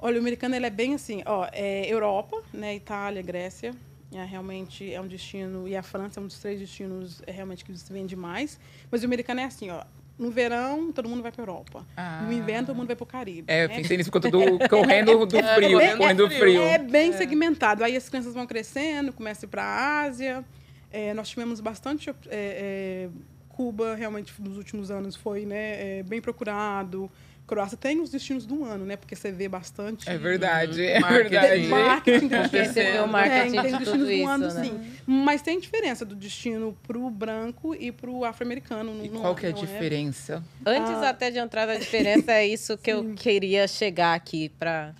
Olha, 0.00 0.16
o 0.16 0.20
americano 0.20 0.54
ele 0.54 0.66
é 0.66 0.70
bem 0.70 0.94
assim, 0.94 1.22
ó, 1.26 1.48
é 1.52 1.92
Europa, 1.92 2.40
né, 2.52 2.76
Itália, 2.76 3.20
Grécia, 3.20 3.74
é, 4.12 4.24
realmente 4.24 4.92
é 4.92 5.00
um 5.00 5.06
destino 5.08 5.66
e 5.66 5.76
a 5.76 5.82
França 5.82 6.20
é 6.20 6.22
um 6.22 6.26
dos 6.26 6.38
três 6.38 6.60
destinos 6.60 7.20
é, 7.26 7.32
realmente 7.32 7.64
que 7.64 7.76
se 7.76 7.92
vende 7.92 8.14
mais. 8.14 8.58
Mas 8.90 9.02
o 9.02 9.06
americano 9.06 9.40
é 9.40 9.44
assim, 9.44 9.70
ó, 9.70 9.84
no 10.18 10.30
verão 10.30 10.90
todo 10.92 11.08
mundo 11.08 11.22
vai 11.22 11.30
para 11.30 11.42
Europa, 11.42 11.86
Ah. 11.96 12.22
no 12.26 12.32
inverno 12.32 12.66
todo 12.66 12.76
mundo 12.76 12.88
vai 12.88 12.96
para 12.96 13.04
o 13.04 13.06
Caribe. 13.06 13.44
É, 13.46 13.68
né? 13.68 13.76
pensei 13.76 13.96
nisso 13.96 14.10
por 14.10 14.20
conta 14.20 14.30
do 14.36 14.68
correndo 14.68 15.24
do 15.24 15.38
frio, 15.54 15.80
é, 15.80 15.96
correndo 15.96 16.26
do 16.26 16.34
é 16.34 16.38
frio. 16.38 16.62
É 16.62 16.78
bem 16.78 17.12
segmentado. 17.12 17.84
Aí 17.84 17.96
as 17.96 18.08
crianças 18.08 18.34
vão 18.34 18.46
crescendo, 18.46 19.12
começam 19.12 19.46
a 19.46 19.46
ir 19.46 19.50
para 19.50 19.62
a 19.62 20.00
Ásia. 20.02 20.44
É, 20.90 21.14
nós 21.14 21.28
tivemos 21.28 21.60
bastante. 21.60 22.10
é, 22.10 22.14
é, 22.30 23.08
Cuba, 23.50 23.96
realmente, 23.96 24.32
nos 24.38 24.56
últimos 24.56 24.88
anos, 24.88 25.16
foi 25.16 25.44
né, 25.44 25.98
é, 25.98 26.02
bem 26.04 26.20
procurado. 26.20 27.10
Croácia 27.48 27.76
tem 27.76 28.00
os 28.00 28.10
destinos 28.10 28.46
do 28.46 28.62
ano, 28.64 28.84
né? 28.84 28.96
Porque 28.96 29.16
você 29.16 29.32
vê 29.32 29.48
bastante. 29.48 30.08
É 30.08 30.16
verdade, 30.16 30.84
é 30.84 31.00
Marketing. 31.00 31.28
verdade. 31.30 31.66
Marketing, 31.66 32.28
tem 32.28 32.40
Porque 32.42 32.64
você 32.66 32.92
vê 32.92 32.98
o 33.00 33.08
marketing 33.08 33.40
tem, 33.40 33.50
tem 33.50 33.62
de 33.62 33.78
destinos 33.78 33.88
tudo 33.88 34.04
do 34.04 34.12
isso, 34.12 34.28
ano, 34.28 34.54
né? 34.54 34.64
sim. 34.64 34.80
Mas 35.06 35.42
tem 35.42 35.58
diferença 35.58 36.04
do 36.04 36.14
destino 36.14 36.76
pro 36.86 37.08
branco 37.10 37.74
e 37.74 37.90
pro 37.90 38.22
afro-americano. 38.24 39.02
E 39.02 39.08
não- 39.08 39.22
qual 39.22 39.34
que 39.34 39.46
é 39.46 39.48
a 39.48 39.52
não 39.52 39.58
diferença? 39.58 40.44
Antes 40.64 40.92
Ah. 40.92 41.08
até 41.08 41.30
de 41.30 41.38
entrar 41.38 41.66
na 41.66 41.76
diferença, 41.76 42.30
é 42.32 42.46
isso 42.46 42.76
que 42.78 42.92
eu 42.92 43.14
queria 43.14 43.66
chegar 43.66 44.14
aqui 44.14 44.50
para 44.50 44.94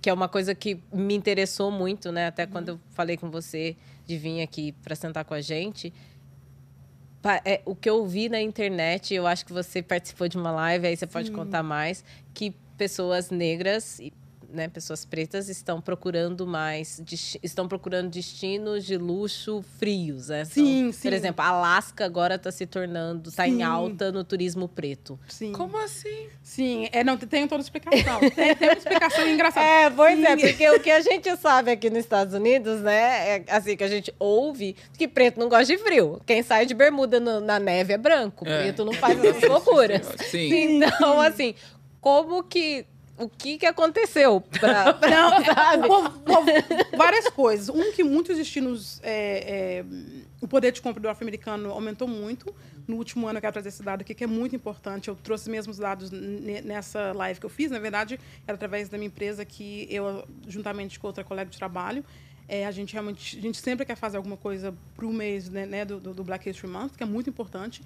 que 0.00 0.08
é 0.08 0.12
uma 0.12 0.28
coisa 0.28 0.54
que 0.54 0.78
me 0.92 1.14
interessou 1.14 1.70
muito, 1.70 2.10
né? 2.12 2.28
Até 2.28 2.46
quando 2.46 2.68
eu 2.70 2.80
falei 2.94 3.16
com 3.16 3.30
você 3.30 3.76
de 4.06 4.16
vir 4.16 4.40
aqui 4.42 4.72
para 4.82 4.94
sentar 4.94 5.24
com 5.24 5.34
a 5.34 5.40
gente. 5.40 5.92
É, 7.44 7.60
o 7.64 7.74
que 7.74 7.90
eu 7.90 8.06
vi 8.06 8.28
na 8.28 8.40
internet, 8.40 9.12
eu 9.12 9.26
acho 9.26 9.44
que 9.44 9.52
você 9.52 9.82
participou 9.82 10.28
de 10.28 10.36
uma 10.36 10.50
live, 10.50 10.86
aí 10.86 10.96
você 10.96 11.06
pode 11.06 11.30
contar 11.30 11.62
mais, 11.62 12.04
que 12.32 12.54
pessoas 12.76 13.30
negras 13.30 14.00
né, 14.50 14.66
pessoas 14.66 15.04
pretas 15.04 15.48
estão 15.48 15.80
procurando 15.80 16.46
mais, 16.46 17.02
estão 17.42 17.68
procurando 17.68 18.08
destinos 18.10 18.84
de 18.86 18.96
luxo 18.96 19.62
frios, 19.78 20.28
né? 20.28 20.40
Então, 20.42 20.52
Sim, 20.64 20.90
sim. 20.92 21.02
Por 21.02 21.12
exemplo, 21.12 21.44
Alasca 21.44 22.04
agora 22.04 22.36
está 22.36 22.50
se 22.50 22.64
tornando, 22.66 23.28
está 23.28 23.46
em 23.46 23.56
Sim. 23.56 23.62
alta 23.62 24.10
no 24.10 24.24
turismo 24.24 24.66
preto. 24.66 25.18
Sim. 25.28 25.52
Como 25.52 25.76
assim? 25.78 26.28
Sim, 26.42 26.88
é, 26.92 27.04
não, 27.04 27.16
tem 27.18 27.46
toda 27.46 27.60
a 27.60 27.64
explicação. 27.64 28.20
tem, 28.34 28.56
tem 28.56 28.68
uma 28.68 28.76
explicação 28.78 29.26
engraçada. 29.28 29.66
É, 29.66 29.90
pois 29.90 30.18
é, 30.22 30.36
Sim. 30.38 30.46
porque 30.46 30.70
o 30.70 30.80
que 30.80 30.90
a 30.90 31.00
gente 31.02 31.36
sabe 31.36 31.70
aqui 31.70 31.90
nos 31.90 31.98
Estados 31.98 32.32
Unidos, 32.32 32.80
né, 32.80 33.36
é 33.38 33.44
assim, 33.50 33.76
que 33.76 33.84
a 33.84 33.88
gente 33.88 34.14
ouve, 34.18 34.74
que 34.96 35.06
preto 35.06 35.38
não 35.38 35.48
gosta 35.48 35.66
de 35.66 35.76
frio. 35.76 36.20
Quem 36.24 36.42
sai 36.42 36.64
de 36.64 36.72
bermuda 36.74 37.20
no- 37.20 37.40
na 37.40 37.58
neve 37.58 37.92
é 37.92 37.98
branco, 37.98 38.46
É. 38.48 38.62
preto 38.62 38.84
não 38.84 38.94
faz 38.94 39.22
essas 39.22 39.42
loucuras. 39.48 40.06
Sim. 40.30 40.52
Então, 40.82 41.20
assim, 41.20 41.54
como 42.00 42.42
que, 42.42 42.86
o 43.18 43.28
que 43.28 43.58
que 43.58 43.66
aconteceu 43.66 44.40
pra, 44.40 44.92
pra- 44.94 45.10
Não, 45.10 45.44
sabe? 45.44 45.88
várias 46.96 47.28
coisas. 47.28 47.68
Um, 47.68 47.92
que 47.92 48.02
muitos 48.04 48.36
destinos. 48.36 49.00
é, 49.02 49.80
é, 49.80 49.84
o 50.40 50.46
poder 50.46 50.70
de 50.72 50.80
compra 50.80 51.00
do 51.02 51.08
afro-americano 51.08 51.70
aumentou 51.70 52.06
muito. 52.06 52.54
No 52.86 52.96
último 52.96 53.26
ano, 53.26 53.36
eu 53.38 53.40
quero 53.40 53.52
trazer 53.52 53.68
esse 53.68 53.82
dado 53.82 54.00
aqui, 54.02 54.14
que 54.14 54.24
é 54.24 54.26
muito 54.26 54.54
importante. 54.56 55.08
Eu 55.08 55.16
trouxe 55.16 55.50
mesmo 55.50 55.70
os 55.72 55.78
dados 55.78 56.10
ne- 56.10 56.62
nessa 56.62 57.12
live 57.12 57.38
que 57.40 57.44
eu 57.46 57.50
fiz. 57.50 57.70
Na 57.70 57.78
verdade, 57.78 58.18
era 58.46 58.54
através 58.54 58.88
da 58.88 58.96
minha 58.96 59.08
empresa 59.08 59.44
que 59.44 59.86
eu, 59.90 60.24
juntamente 60.46 60.98
com 60.98 61.06
outra 61.06 61.22
colega 61.24 61.50
de 61.50 61.58
trabalho, 61.58 62.02
é, 62.48 62.64
a 62.66 62.70
gente 62.70 62.94
realmente, 62.94 63.36
a 63.38 63.42
gente 63.42 63.58
sempre 63.58 63.84
quer 63.84 63.94
fazer 63.96 64.16
alguma 64.16 64.36
coisa 64.38 64.72
para 64.96 65.04
o 65.04 65.12
mês 65.12 65.50
né, 65.50 65.66
né, 65.66 65.84
do 65.84 65.98
do 66.00 66.24
Black 66.24 66.48
History 66.48 66.72
Month, 66.72 66.92
que 66.96 67.02
é 67.02 67.06
muito 67.06 67.28
importante. 67.28 67.82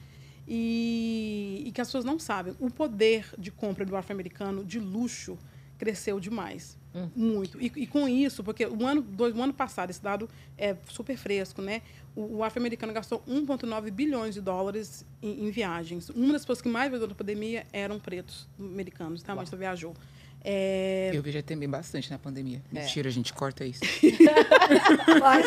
E, 0.47 1.63
e 1.67 1.73
que 1.73 1.81
as 1.81 1.89
pessoas 1.89 2.05
não 2.05 2.19
sabem. 2.19 2.55
O 2.59 2.71
poder 2.71 3.27
de 3.39 3.51
compra 3.51 3.85
do 3.85 3.97
afro-americano 3.97 4.65
de 4.65 4.79
luxo 4.79 5.39
cresceu 5.79 6.21
demais. 6.21 6.77
Muito. 7.17 7.61
E, 7.61 7.73
e 7.75 7.87
com 7.87 8.07
isso, 8.07 8.45
porque 8.45 8.67
o 8.67 8.87
ano, 8.87 9.01
dois, 9.01 9.35
o 9.35 9.43
ano 9.43 9.53
passado, 9.53 9.91
esse 9.91 10.03
dado 10.03 10.29
é 10.59 10.77
super 10.89 11.17
fresco, 11.17 11.63
né? 11.63 11.83
O, 12.15 12.37
o 12.37 12.45
afro-americano 12.45 12.93
gastou 12.93 13.23
1,9 13.27 13.91
bilhões 13.91 14.35
de 14.35 14.41
dólares 14.41 15.05
em, 15.23 15.47
em 15.47 15.51
viagens. 15.51 16.11
Uma 16.11 16.35
das 16.35 16.43
pessoas 16.43 16.61
que 16.61 16.69
mais 16.69 16.91
viajou 16.91 17.09
na 17.09 17.15
pandemia 17.15 17.67
eram 17.73 17.99
pretos 17.99 18.47
americanos, 18.59 19.23
realmente 19.23 19.49
só 19.49 19.57
viajou. 19.57 19.95
É, 20.45 21.11
Eu 21.13 21.23
vejo 21.23 21.41
também 21.45 21.69
bastante 21.69 22.11
na 22.11 22.19
pandemia. 22.19 22.61
Mentira, 22.73 23.09
a 23.09 23.13
gente 23.13 23.33
corta 23.33 23.65
isso. 23.65 23.81
mas, 25.21 25.47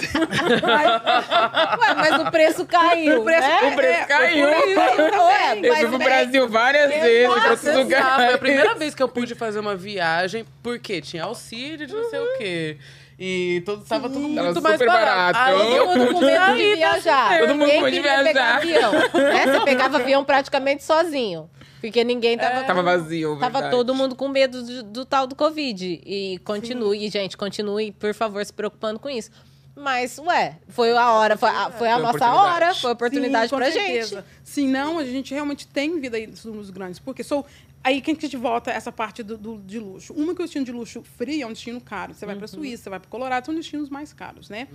mas- 0.61 1.79
Ué, 1.79 1.93
mas 1.95 2.21
o 2.27 2.31
preço 2.31 2.65
caiu, 2.65 3.21
o 3.21 3.23
preço, 3.25 3.41
né? 3.47 3.59
O 3.71 3.75
preço 3.75 3.99
é, 3.99 4.05
caiu. 4.05 4.47
o 4.47 4.51
preço. 4.51 5.65
Eu 5.65 5.75
fui 5.75 5.87
pro 5.89 5.97
Brasil 5.99 6.47
várias 6.47 6.89
vezes, 6.89 7.27
pra 7.27 7.29
outros 7.51 7.51
Exato, 7.51 7.61
Foi 7.65 7.73
a 7.73 7.77
lugares. 7.83 8.37
primeira 8.39 8.75
vez 8.75 8.95
que 8.95 9.03
eu 9.03 9.09
pude 9.09 9.35
fazer 9.35 9.59
uma 9.59 9.75
viagem, 9.75 10.45
porque 10.63 11.01
tinha 11.01 11.23
auxílio 11.23 11.85
de 11.87 11.93
não 11.93 12.09
sei 12.09 12.19
o 12.19 12.37
quê. 12.37 12.77
E 13.17 13.63
todo, 13.65 13.83
tava 13.85 14.09
tudo 14.09 14.19
muito 14.27 14.35
Tava 14.35 14.59
mais 14.61 14.75
super 14.75 14.87
barato. 14.87 15.39
Aí 15.39 15.53
Todo 15.53 15.75
eu 15.75 15.87
mundo 15.87 16.13
com 16.15 16.19
medo 16.25 16.55
de 16.57 16.75
viajar. 16.75 17.39
Todo 17.39 17.49
mundo 17.55 17.59
Ninguém 17.65 17.79
com 17.79 17.85
medo 17.85 17.95
de 17.95 18.01
queria 18.01 18.23
pegar 18.23 18.59
viajar. 18.59 18.87
avião. 18.87 19.23
né? 19.23 19.45
Você 19.47 19.59
pegava 19.65 19.97
avião 19.97 20.23
praticamente 20.25 20.83
sozinho. 20.83 21.49
Porque 21.87 22.03
ninguém 22.03 22.37
tava. 22.37 22.63
Tava 22.63 22.83
vazio, 22.83 23.37
Tava 23.39 23.51
verdade. 23.59 23.71
todo 23.71 23.93
mundo 23.95 24.15
com 24.15 24.27
medo 24.27 24.63
do, 24.63 24.83
do 24.83 25.05
tal 25.05 25.25
do 25.27 25.35
Covid. 25.35 26.01
E 26.05 26.39
continue, 26.43 27.09
gente, 27.09 27.35
continue, 27.37 27.91
por 27.91 28.13
favor, 28.13 28.45
se 28.45 28.53
preocupando 28.53 28.99
com 28.99 29.09
isso. 29.09 29.29
Mas, 29.77 30.17
ué, 30.19 30.57
foi 30.69 30.95
a 30.95 31.11
hora, 31.11 31.35
foi 31.37 31.49
a, 31.49 31.69
foi 31.69 31.89
a 31.89 31.95
Foi 31.95 32.03
nossa 32.03 32.31
hora, 32.33 32.73
foi 32.75 32.89
a 32.91 32.93
oportunidade 32.93 33.45
Sim, 33.45 33.49
com 33.49 33.57
pra 33.57 33.71
certeza. 33.71 34.15
gente. 34.17 34.25
Sim, 34.43 34.67
não, 34.69 34.97
a 34.99 35.03
gente 35.03 35.33
realmente 35.33 35.67
tem 35.67 35.99
vida 35.99 36.15
aí 36.15 36.25
dos 36.27 36.45
números 36.45 36.69
grandes. 36.69 36.97
Porque 36.99 37.23
sou. 37.23 37.45
Aí 37.83 38.01
que 38.01 38.09
a 38.09 38.13
gente 38.15 38.35
volta 38.37 38.71
essa 38.71 38.91
parte 38.91 39.21
do, 39.21 39.37
do- 39.37 39.57
de 39.59 39.77
luxo. 39.77 40.11
Uma 40.13 40.33
que 40.33 40.41
o 40.41 40.45
destino 40.45 40.65
de 40.65 40.71
luxo 40.71 41.03
frio 41.03 41.43
é 41.43 41.45
um 41.45 41.51
destino 41.53 41.79
caro. 41.79 42.15
Você 42.15 42.25
vai 42.25 42.35
para 42.35 42.47
Suíça, 42.47 42.83
você 42.83 42.89
vai 42.89 42.99
para 42.99 43.07
Colorado, 43.11 43.45
são 43.45 43.53
destinos 43.53 43.89
mais 43.91 44.11
caros, 44.11 44.49
né? 44.49 44.67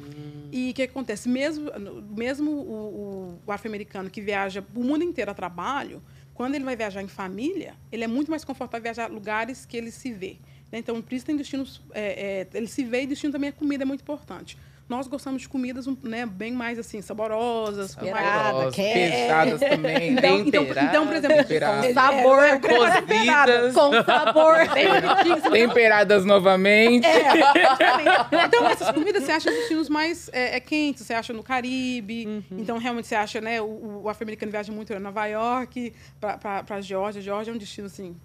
E 0.53 0.71
o 0.71 0.75
que 0.75 0.83
acontece? 0.83 1.29
Mesmo, 1.29 1.73
mesmo 2.15 2.51
o, 2.53 2.55
o- 2.55 3.39
o 3.47 3.51
afro-americano 3.53 4.09
que 4.11 4.21
viaja 4.21 4.63
o 4.77 4.85
mundo 4.85 5.03
inteiro 5.03 5.29
a 5.31 5.35
trabalho, 5.35 6.01
quando 6.41 6.55
ele 6.55 6.64
vai 6.64 6.74
viajar 6.74 7.03
em 7.03 7.07
família, 7.07 7.74
ele 7.93 8.03
é 8.03 8.07
muito 8.07 8.30
mais 8.30 8.47
confortável 8.47 8.82
viajar 8.82 9.11
lugares 9.11 9.66
que 9.66 9.76
ele 9.76 9.91
se 9.91 10.11
vê. 10.11 10.38
né? 10.72 10.78
Então, 10.78 11.03
por 11.03 11.12
isso 11.12 11.26
tem 11.26 11.36
destinos. 11.36 11.82
é, 11.93 12.41
é, 12.41 12.49
ele 12.55 12.66
se 12.66 12.82
vê 12.82 13.03
e 13.03 13.07
destino 13.07 13.30
também 13.30 13.51
a 13.51 13.53
comida 13.53 13.84
é 13.84 13.86
muito 13.86 14.01
importante. 14.01 14.57
Nós 14.91 15.07
gostamos 15.07 15.43
de 15.43 15.49
comidas 15.49 15.86
né, 16.03 16.26
bem 16.26 16.53
mais 16.53 16.76
assim, 16.76 17.01
saborosas, 17.01 17.95
com 17.95 18.01
mais- 18.01 18.16
Esperada, 18.16 18.49
Saborosa, 18.49 18.70
que 18.72 18.82
Pesadas 18.82 19.61
também. 19.61 20.12
então, 20.14 20.38
então, 20.41 20.64
então, 20.64 21.07
por 21.07 21.14
exemplo, 21.16 21.36
ele- 21.38 21.95
Sabor, 21.95 22.43
é, 22.43 22.59
Cozidas. 22.59 23.72
com 23.72 23.93
sabor. 24.03 24.57
Temperadas 25.53 26.24
novamente. 26.24 27.07
É, 27.07 28.47
então, 28.47 28.68
essas 28.68 28.91
comidas 28.91 29.22
você 29.22 29.30
acha 29.32 29.49
em 29.49 29.55
destinos 29.55 29.88
mais 29.88 30.28
é, 30.32 30.57
é, 30.57 30.61
quentes, 30.61 31.07
você 31.07 31.14
acha 31.14 31.32
no 31.32 31.43
Caribe. 31.45 32.45
Então, 32.51 32.76
realmente, 32.78 33.07
você 33.07 33.14
acha, 33.14 33.41
né? 33.41 33.61
O, 33.61 34.03
o 34.05 34.09
afro-americano 34.09 34.51
viaja 34.51 34.72
muito 34.72 34.88
para 34.88 34.99
Nova 34.99 35.24
York, 35.26 35.93
para 36.20 36.64
a 36.68 36.80
Geórgia. 36.80 37.22
Geórgia 37.22 37.53
é 37.53 37.55
um 37.55 37.59
destino, 37.59 37.86
assim, 37.86 38.16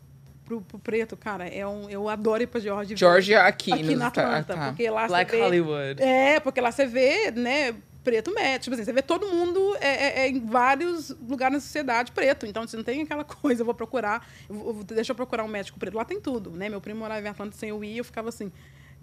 pro, 0.46 0.62
pro 0.62 0.80
preto, 0.80 1.18
cara, 1.18 1.48
é 1.48 1.66
um, 1.68 1.90
eu 1.90 2.08
adoro 2.08 2.44
ir 2.44 2.48
pra 2.48 2.60
Geórgia. 2.60 2.96
Georgia 2.96 3.42
aqui, 3.44 3.74
aqui 3.74 3.96
na 3.96 4.08
Atlanta, 4.08 4.54
ah, 4.54 4.58
tá. 4.58 4.68
porque 4.68 4.90
lá 4.90 5.08
Like 5.08 5.32
você 5.32 5.38
vê... 5.38 5.44
Hollywood. 5.44 6.02
É, 6.04 6.40
porque 6.40 6.62
lá 6.62 6.72
você 6.72 6.86
vê, 6.86 7.32
né, 7.32 7.76
preto 8.04 8.32
médio. 8.34 8.60
Tipo 8.60 8.76
assim, 8.76 8.84
você 8.86 8.94
vê 8.94 9.02
todo 9.02 9.28
mundo 9.28 9.76
é, 9.82 9.88
é- 9.88 10.20
é 10.26 10.30
em 10.30 10.46
vários 10.46 11.10
lugares 11.28 11.56
na 11.56 11.60
sociedade 11.60 12.12
preto. 12.12 12.46
Então, 12.46 12.66
você 12.66 12.78
não 12.78 12.84
tem 12.84 13.02
aquela 13.02 13.24
coisa, 13.26 13.62
eu 13.62 13.66
vou 13.66 13.74
procurar, 13.74 14.26
eu 14.48 14.56
vou- 14.56 14.84
deixa 14.84 15.12
eu 15.12 15.16
procurar 15.16 15.44
um 15.44 15.48
médico 15.48 15.80
preto. 15.80 15.96
Lá 15.98 16.06
tem 16.06 16.22
tudo, 16.22 16.52
né? 16.52 16.70
Meu 16.70 16.80
primo 16.80 17.00
morava 17.00 17.26
em 17.26 17.30
Atlanta 17.30 17.56
sem 17.58 17.70
eu 17.70 17.84
ir, 17.84 17.98
eu 17.98 18.04
ficava 18.06 18.30
assim, 18.30 18.52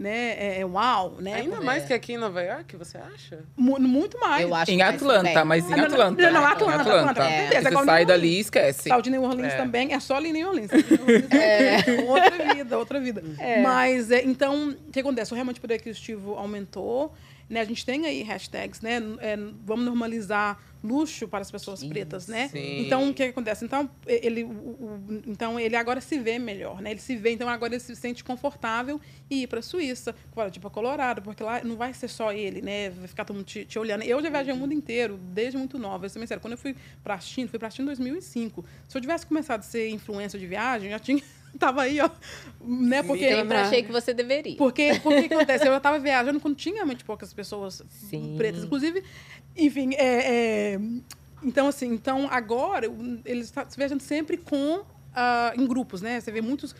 né, 0.03 0.35
é, 0.37 0.61
é 0.61 0.67
uau, 0.67 1.17
né? 1.21 1.35
Ainda 1.35 1.61
mais 1.61 1.85
que 1.85 1.93
aqui 1.95 2.15
em 2.15 2.17
Nova 2.19 2.43
York, 2.43 2.77
você 2.77 2.99
acha? 2.99 3.39
Mu- 3.57 3.79
muito 3.81 4.19
mais. 4.19 4.43
Eu 4.43 4.55
acho 4.55 4.71
Em 4.71 4.83
Atlanta, 4.83 5.45
mas 5.45 5.65
em 5.69 5.73
Ah, 5.73 5.77
não, 5.77 5.85
não, 5.85 5.93
Atlanta. 5.95 6.23
não, 6.23 6.33
não, 6.33 6.43
Em 6.43 6.45
Atlanta, 6.47 6.81
Atlanta, 6.83 7.15
com 7.15 7.29
certeza, 7.29 7.71
Você 7.71 7.85
sai 7.85 8.05
dali 8.05 8.29
e 8.37 8.41
esquece. 8.41 8.89
Tal 8.89 9.01
de 9.01 9.11
New 9.11 9.23
Orleans 9.23 9.53
É. 9.55 9.57
também, 9.57 9.95
é 9.95 10.01
só 10.01 10.17
ali 10.17 10.31
em 10.31 10.33
New 10.33 10.49
Orleans. 10.49 10.71
É 11.31 12.03
outra 12.03 12.55
vida, 12.55 12.79
outra 12.79 13.01
vida. 13.01 13.23
Mas, 13.63 14.11
é, 14.11 14.23
então, 14.25 14.71
o 14.71 14.91
que 14.91 15.01
acontece? 15.01 15.33
O 15.33 15.35
realmente 15.35 15.61
poder 15.61 15.75
aquisitivo 15.75 16.35
aumentou. 16.35 17.15
Né? 17.53 17.61
A 17.61 17.65
gente 17.65 17.85
tem 17.85 18.07
aí 18.07 18.23
hashtags, 18.23 18.81
né? 18.81 18.97
É, 19.21 19.37
vamos 19.65 19.85
normalizar 19.85 20.59
luxo 20.83 21.29
para 21.29 21.43
as 21.43 21.51
pessoas 21.51 21.85
pretas, 21.85 22.27
né? 22.27 22.49
Sim. 22.49 22.81
Então, 22.87 23.11
o 23.11 23.15
que 23.15 23.23
acontece? 23.23 23.65
Então, 23.65 23.89
ele, 24.07 24.43
o- 24.43 24.49
o- 24.49 25.23
então, 25.29 25.61
ele 25.61 25.77
agora 25.77 26.01
se 26.01 26.19
vê 26.19 26.39
melhor, 26.41 26.81
né? 26.83 26.91
Ele 26.91 26.99
se 27.01 27.15
vê, 27.15 27.31
então 27.31 27.49
agora 27.49 27.75
ele 27.75 27.81
se 27.81 27.95
sente 27.95 28.25
confortável 28.25 29.01
e 29.31 29.43
ir 29.43 29.47
para 29.47 29.61
a 29.61 29.63
Suíça, 29.63 30.13
para 30.35 30.51
tipo, 30.51 30.69
Colorado, 30.71 31.23
porque 31.23 31.43
lá 31.43 31.63
não 31.63 31.77
vai 31.77 31.95
ser 31.95 32.09
só 32.09 32.33
ele, 32.33 32.61
né? 32.63 32.91
Vai 32.91 33.07
ficar 33.07 33.25
todo 33.25 33.37
mundo 33.37 33.47
te, 33.47 33.65
te 33.65 33.79
olhando. 33.79 34.03
Eu 34.03 34.21
já 34.21 34.29
viajei 34.31 34.53
o 34.53 34.57
mundo 34.57 34.73
inteiro, 34.73 35.19
desde 35.19 35.57
muito 35.57 35.79
nova. 35.79 36.07
Eu 36.07 36.11
bem 36.15 36.27
sério, 36.27 36.41
quando 36.41 36.53
eu 36.55 36.59
fui 36.59 36.75
para 37.05 37.15
a 37.15 37.21
China, 37.21 37.49
fui 37.49 37.59
para 37.61 37.69
a 37.69 37.71
China 37.71 37.85
em 37.85 37.87
2005. 37.95 38.65
Se 38.89 38.97
eu 38.97 39.01
tivesse 39.01 39.25
começado 39.27 39.61
a 39.61 39.63
ser 39.63 39.89
influencer 39.91 40.41
de 40.41 40.47
viagem, 40.47 40.91
já 40.91 40.99
tinha... 40.99 41.23
Tava 41.59 41.83
aí, 41.83 42.01
ó. 42.01 42.11
Né? 42.61 43.03
Porque... 43.03 43.25
Eu 43.25 43.39
sempre 43.39 43.57
achei 43.57 43.83
que 43.83 43.93
você 43.93 44.15
deveria. 44.15 44.57
Porque, 44.57 44.93
o 44.93 45.01
que 45.01 45.35
acontece? 45.35 45.67
Eu 45.67 45.77
estava 45.77 45.99
viajando 45.99 46.41
quando 46.41 46.57
tinha 46.57 46.77
realmente 46.77 47.05
poucas 47.05 47.33
pessoas 47.33 47.83
Sim. 47.89 48.35
pretas. 48.37 48.65
Inclusive, 48.65 49.03
enfim, 49.57 49.95
é, 49.95 50.75
é, 50.75 50.81
então 51.43 51.69
assim, 51.69 51.93
então 51.93 52.29
agora 52.31 52.87
eles 53.25 53.47
estão 53.47 53.67
viajando 53.77 54.03
sempre 54.03 54.37
com 54.37 54.83
ah, 55.15 55.53
em 55.57 55.67
grupos, 55.67 56.01
né? 56.01 56.21
Você 56.21 56.31
vê 56.31 56.41
muitos 56.41 56.75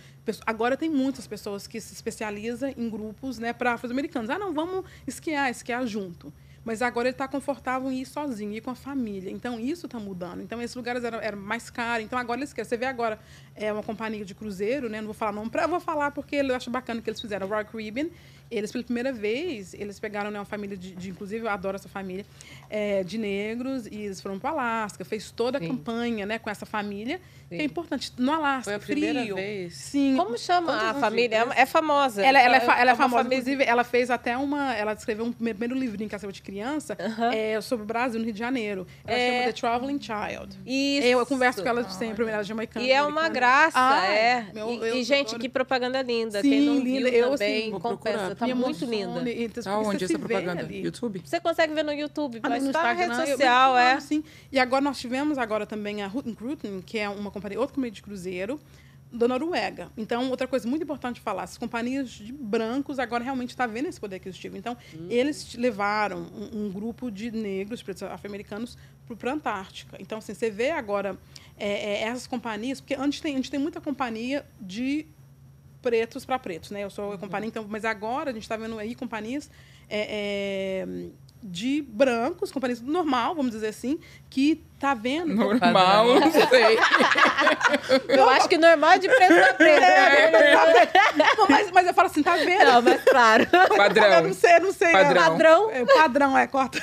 agora 0.47 0.77
tem 0.77 0.89
muitas 0.89 1.27
pessoas 1.27 1.67
que 1.67 1.81
se 1.81 1.93
especializam 1.93 2.73
em 2.77 2.89
grupos, 2.89 3.39
né, 3.39 3.53
para 3.53 3.73
afro-americanos. 3.73 4.31
Ah, 4.31 4.39
não, 4.39 4.53
vamos 4.53 4.85
esquiar, 5.07 5.51
esquiar 5.51 5.87
junto. 5.87 6.33
Mas 6.65 6.81
agora 6.81 7.09
ele 7.09 7.15
está 7.15 7.27
confortável 7.27 7.91
em 7.91 8.01
ir 8.03 8.07
sozinho, 8.07 8.53
ir 8.55 8.61
com 8.61 8.71
a 8.71 8.75
família. 8.77 9.31
Então, 9.31 9.59
isso 9.59 9.87
está 9.87 9.99
mudando. 9.99 10.41
Então, 10.43 10.63
esses 10.63 10.77
lugares 10.77 11.03
eram, 11.03 11.19
eram 11.21 11.39
mais 11.39 11.69
caros. 11.71 12.05
Então, 12.05 12.17
agora 12.17 12.39
eles 12.39 12.53
querem. 12.53 12.69
Você 12.69 12.77
vê 12.77 12.87
agora 12.87 13.19
é 13.57 13.73
uma 13.73 13.83
companhia 13.83 14.25
de 14.25 14.33
cruzeiro, 14.33 14.89
né? 14.89 14.99
Não 15.01 15.07
vou 15.09 15.15
falar 15.15 15.33
nome, 15.33 15.51
pra, 15.51 15.63
eu 15.65 15.69
vou 15.69 15.81
falar 15.81 16.13
porque 16.13 16.37
eu 16.37 16.55
acho 16.55 16.71
bacana 16.71 17.03
que 17.03 17.11
eles 17.11 17.21
fizeram. 17.21 17.49
Royal 17.49 17.65
Caribbean, 17.65 18.07
eles, 18.49 18.71
pela 18.71 18.85
primeira 18.85 19.13
vez, 19.13 19.75
eles 19.75 19.99
pegaram 19.99 20.31
né, 20.31 20.39
uma 20.39 20.45
família 20.45 20.77
de, 20.77 20.95
de- 20.95 21.11
Inclusive, 21.11 21.45
eu 21.45 21.51
adoro 21.51 21.75
essa 21.75 21.89
família, 21.89 22.25
é, 22.71 23.03
de 23.03 23.19
negros. 23.19 23.87
E 23.87 23.97
eles 24.03 24.21
foram 24.21 24.39
para 24.39 24.51
Alasca. 24.51 25.05
Fez 25.05 25.33
toda 25.33 25.59
a 25.59 25.61
Sim. 25.61 25.67
campanha 25.67 26.25
né, 26.27 26.39
com 26.39 26.49
essa 26.49 26.65
família. 26.65 27.21
Que 27.57 27.63
é 27.63 27.65
importante. 27.65 28.13
No 28.19 28.33
Alasca, 28.33 28.65
Foi 28.65 28.75
a 28.75 28.81
frio. 28.81 29.35
vez. 29.35 29.75
Sim. 29.75 30.17
Como 30.17 30.37
chama 30.39 30.73
Quantos 30.73 30.87
a 30.89 30.95
família? 30.95 31.47
É, 31.57 31.63
é 31.63 31.67
famosa. 31.67 32.23
Ela, 32.25 32.41
ela 32.41 32.57
é, 32.57 32.61
fa- 32.61 32.79
ela 32.81 32.91
é 32.91 32.95
uma 32.95 32.97
famosa. 32.97 33.23
família- 33.25 33.39
Inclusive, 33.41 33.65
ela 33.65 33.85
fez 33.85 34.11
até 34.11 34.37
uma. 34.37 34.75
Ela 34.75 34.93
escreveu 34.93 35.25
um 35.25 35.33
primeiro 35.33 35.75
livrinho 35.75 36.09
que 36.09 36.15
ela 36.15 36.19
escreveu 36.19 36.33
de 36.33 36.43
criança 36.43 36.97
Aham. 37.01 37.33
é, 37.33 37.61
sobre 37.61 37.85
o 37.85 37.87
Brasil, 37.87 38.19
no 38.19 38.25
Rio 38.25 38.33
de 38.35 38.39
Janeiro. 38.39 38.87
Ela 39.07 39.19
É. 39.19 39.31
chama 39.31 39.45
The 39.45 39.53
Traveling 39.61 40.01
Child. 40.01 40.59
Isso. 40.67 41.07
Eu, 41.07 41.27
converso 41.27 41.63
com 41.63 41.69
ela 41.69 41.89
sempre, 41.91 42.23
ela 42.29 42.41
é 42.41 42.45
jamaicana. 42.45 42.85
E 42.85 42.91
é 42.91 43.01
uma 43.03 43.09
americana. 43.27 43.29
graça, 43.35 43.79
Ai, 43.79 44.17
é. 44.17 44.47
meu- 44.55 44.71
e, 44.73 44.77
eu 44.89 44.97
e, 44.97 45.05
gente, 45.05 45.29
adoro. 45.29 45.41
que 45.41 45.49
propaganda 45.49 46.03
linda. 46.03 46.41
Sim, 46.43 46.51
Quem 46.51 46.61
não 46.63 46.79
linda. 46.79 47.11
viu 47.11 47.19
Eu, 47.19 47.31
também, 47.31 47.59
assim, 47.63 47.71
vou 47.71 47.81
confessa, 47.81 48.19
procurar. 48.19 48.35
tá 48.37 48.55
muito 48.55 48.85
linda. 48.85 49.31
e- 49.31 49.45
então, 49.45 49.63
você 49.63 49.89
onde 49.91 49.99
se 49.99 50.05
essa 50.15 50.19
vê 50.19 50.29
propaganda? 50.29 50.61
ali. 50.63 50.83
YouTube? 50.83 51.23
Você 51.25 51.41
consegue 51.41 51.73
ver 51.75 51.83
no 51.85 51.93
YouTube, 51.93 52.41
Ah, 52.43 52.49
mas 52.49 52.69
tá 52.71 52.83
na 52.83 52.93
rede 52.93 53.11
eu 53.13 53.27
social, 53.27 53.77
é. 53.79 54.01
Sim. 54.01 54.23
E 54.51 54.59
agora 54.59 54.81
nós 54.83 54.99
tivemos 54.99 55.39
agora 55.39 55.67
também 55.67 56.03
a 56.03 56.07
Huten 56.13 56.35
Cruten, 56.35 56.83
que 56.85 56.99
é 56.99 57.09
uma 57.09 57.31
companhia, 57.31 57.42
outra 57.57 57.75
companhia 57.75 57.93
de 57.93 58.03
cruzeiro 58.03 58.61
da 59.13 59.29
Noruega. 59.29 59.91
Então, 59.97 60.31
outra 60.31 60.47
coisa 60.47 60.67
muito 60.67 60.83
importante 60.83 61.17
de 61.17 61.21
falar, 61.21 61.43
as 61.43 61.59
companhias 61.59 62.11
de 62.11 62.33
brancos 62.33 62.99
agora 62.99 63.23
realmente 63.23 63.51
estão 63.51 63.69
vendo 63.69 63.87
esse 63.87 64.01
poder 64.01 64.17
aquisitivo. 64.17 64.57
Então, 64.57 64.77
eles 65.11 65.55
levaram 65.55 66.23
um, 66.35 66.65
um 66.67 66.71
grupo 66.73 67.11
de 67.11 67.31
negros, 67.31 67.85
afro-americanos, 68.11 68.79
para 69.19 69.31
a 69.31 69.35
Antártica. 69.35 69.99
Então, 70.01 70.19
assim, 70.19 70.33
você 70.33 70.51
vê 70.51 70.71
agora 70.71 71.19
é, 71.59 71.69
é, 71.69 72.03
essas 72.05 72.27
companhias, 72.27 72.81
porque 72.81 72.95
antes 72.95 73.21
tem, 73.21 73.35
a 73.35 73.37
gente 73.37 73.51
tem 73.51 73.61
muita 73.61 73.81
companhia 73.81 74.47
de 74.59 75.07
pretos 75.83 76.25
para 76.25 76.39
pretos, 76.39 76.71
né? 76.71 76.83
Eu 76.83 76.91
sou 76.91 77.13
a 77.13 77.19
companhia, 77.19 77.49
então, 77.49 77.67
mas 77.69 77.85
agora 77.85 78.31
a 78.31 78.33
gente 78.33 78.45
está 78.45 78.57
vendo 78.57 78.79
aí 78.79 78.95
companhias 78.95 79.51
é, 79.91 80.87
é, 80.87 81.11
de 81.43 81.83
brancos, 81.89 82.53
companhias 82.53 82.81
do 82.81 82.91
normal, 82.91 83.35
vamos 83.35 83.53
dizer 83.53 83.69
assim, 83.69 83.99
que 84.31 84.63
tá 84.79 84.95
vendo. 84.95 85.35
Normal, 85.35 86.21
não 86.21 86.31
sei. 86.31 86.79
Eu 88.09 88.29
acho 88.31 88.49
que 88.49 88.57
normal 88.57 88.93
é 88.93 88.99
de 88.99 89.09
preto 89.09 89.35
pra 89.35 89.55
preto. 89.55 89.81
né? 89.81 91.27
Não, 91.37 91.47
mas, 91.49 91.71
mas 91.71 91.87
eu 91.87 91.95
falo 91.95 92.07
assim, 92.07 92.23
tá 92.23 92.37
vendo? 92.37 92.65
Não, 92.65 92.83
mas 92.83 93.03
claro. 93.05 93.47
Eu 93.53 93.77
Padrão. 93.77 94.23
não 94.23 94.33
sei, 94.35 94.59
não 94.61 94.73
sei. 94.73 94.93
Padrão. 94.93 95.23
Padrão. 95.31 95.71
É, 95.71 95.85
padrão, 95.85 96.39
é, 96.39 96.47
corta. 96.47 96.79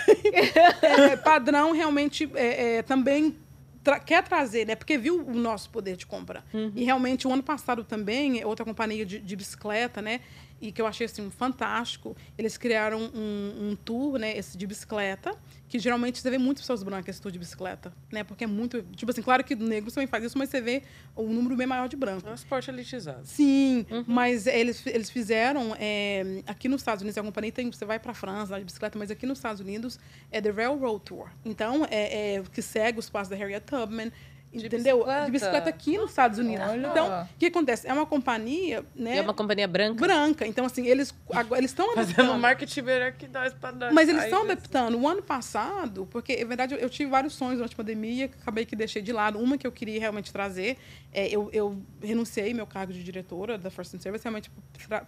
É, 0.82 1.16
padrão 1.18 1.72
realmente 1.72 2.30
é, 2.36 2.78
é, 2.78 2.82
também 2.84 3.38
tra- 3.84 4.00
quer 4.00 4.24
trazer, 4.24 4.66
né? 4.68 4.76
Porque 4.76 4.98
viu 4.98 5.24
o 5.26 5.34
nosso 5.34 5.70
poder 5.70 5.96
de 5.96 6.06
compra. 6.06 6.44
E 6.76 6.84
realmente, 6.84 7.28
o 7.28 7.34
ano 7.34 7.44
passado 7.44 7.84
também, 7.84 8.44
outra 8.46 8.66
companhia 8.66 9.06
de, 9.06 9.20
de 9.20 9.36
bicicleta, 9.36 10.02
né? 10.02 10.22
E 10.62 10.72
que 10.72 10.82
eu 10.82 10.88
achei 10.88 11.06
assim, 11.06 11.30
fantástico. 11.30 12.16
Eles 12.38 12.58
criaram 12.58 13.00
um, 13.14 13.70
um 13.72 13.76
tour, 13.76 14.18
né? 14.18 14.38
Esse 14.38 14.58
de 14.58 14.68
bicicleta, 14.68 15.36
que 15.68 15.80
geralmente 15.80 16.20
você 16.20 16.30
vê 16.30 16.38
muitas 16.38 16.64
pessoas 16.64 16.84
brancas 16.84 17.16
esse 17.16 17.22
tour 17.22 17.32
de 17.32 17.40
bicicleta, 17.40 17.94
né? 18.12 18.24
Porque 18.24 18.44
é 18.44 18.48
muito. 18.48 18.82
Tipo 18.96 19.12
assim, 19.12 19.22
claro 19.22 19.44
que 19.44 19.56
negros 19.56 19.94
também 19.94 20.08
faz 20.08 20.24
isso, 20.24 20.38
mas 20.38 20.50
você 20.50 20.62
vê 20.62 20.84
o 21.16 21.24
número 21.24 21.56
bem 21.56 21.68
maior 21.68 21.88
de 21.88 21.96
brancos. 21.96 22.26
É 22.26 22.32
um 22.32 22.36
esporte 22.36 22.70
elitizado. 22.70 23.26
Sim, 23.26 23.86
mas 24.06 24.48
eles, 24.48 24.86
eles 24.86 25.10
fizeram 25.10 25.76
é, 25.80 26.44
aqui 26.46 26.68
nos 26.68 26.82
Estados 26.82 27.02
Unidos, 27.02 27.18
a 27.18 27.24
companhia 27.24 27.52
tem, 27.52 27.72
você 27.72 27.86
vai 27.86 28.00
para 28.00 28.12
a 28.12 28.16
França, 28.16 28.52
lá 28.54 28.60
de 28.60 28.66
bicicleta, 28.66 28.98
mas 28.98 29.12
aqui 29.12 29.26
nos 29.26 29.38
Estados 29.38 29.62
Unidos 29.62 30.00
é 30.32 30.42
The 30.42 30.52
Railroad 30.52 31.04
Tour. 31.06 31.30
Então, 31.46 31.86
é, 31.90 32.36
é 32.36 32.44
que 32.52 32.62
segue 32.62 33.00
os 33.00 33.10
passos 33.10 33.30
da 33.30 33.36
Harriet 33.36 33.64
Tubman, 33.66 34.12
entendeu? 34.54 34.98
bicicleta? 34.98 35.26
De 35.26 35.32
bicicleta 35.32 35.70
aqui 35.70 35.98
nos 35.98 36.10
Estados 36.10 36.40
Unidos. 36.40 36.68
Olha. 36.68 36.88
Então, 36.88 37.24
o 37.24 37.38
que 37.38 37.46
acontece? 37.46 37.88
É 37.88 37.94
uma 37.94 38.06
companhia, 38.06 38.84
né? 38.96 39.16
E 39.16 39.18
é 39.20 39.22
uma 39.22 39.34
companhia 39.34 39.68
branca. 39.68 40.00
branca. 40.00 40.48
Então, 40.48 40.66
assim, 40.66 40.88
eles 40.88 41.14
agora 41.32 41.60
eles 41.60 41.72
estão 41.72 41.94
Fazendo 41.94 42.34
marketing 42.38 42.82
melhor 42.82 43.12
que 43.12 43.28
nós 43.28 43.54
nós. 43.78 43.94
Mas 43.94 44.10
eles 44.10 44.24
estão 44.24 44.40
eles- 44.40 44.52
adaptando. 44.54 44.98
O 45.00 45.08
ano 45.08 45.22
passado, 45.22 46.08
porque, 46.12 46.38
na 46.38 46.48
verdade, 46.48 46.74
eu, 46.74 46.80
eu 46.80 46.90
tive 46.90 47.10
vários 47.10 47.34
sonhos 47.34 47.58
durante 47.58 47.74
a 47.74 47.78
pandemia, 47.78 48.28
que 48.28 48.38
acabei 48.42 48.66
que 48.66 48.76
deixei 48.76 49.02
de 49.02 49.14
lado. 49.14 49.40
Uma 49.40 49.58
que 49.58 49.68
eu 49.68 49.72
queria 49.72 50.00
realmente 50.00 50.32
trazer, 50.32 50.78
é, 51.14 51.28
eu, 51.28 51.50
eu 51.54 51.82
renunciei 52.02 52.54
meu 52.54 52.66
cargo 52.66 52.92
de 52.92 53.04
diretora 53.04 53.58
da 53.58 53.70
First 53.70 53.94
and 53.94 54.00
Service, 54.00 54.24
realmente 54.24 54.52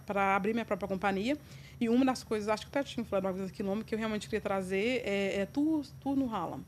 para 0.06 0.36
abrir 0.36 0.52
minha 0.52 0.64
própria 0.64 0.88
companhia. 0.88 1.36
E 1.80 1.88
uma 1.88 2.04
das 2.04 2.22
coisas, 2.22 2.48
acho 2.48 2.70
que 2.70 2.78
até 2.78 2.88
tinha 2.88 3.04
falado 3.04 3.24
uma 3.24 3.32
vez 3.32 3.50
aqui 3.50 3.62
no 3.62 3.82
que 3.82 3.94
eu 3.94 3.98
realmente 3.98 4.28
queria 4.28 4.40
trazer 4.40 5.02
é, 5.04 5.40
é 5.40 5.46
tour, 5.46 5.84
tour 6.00 6.14
no 6.14 6.32
Harlem. 6.32 6.64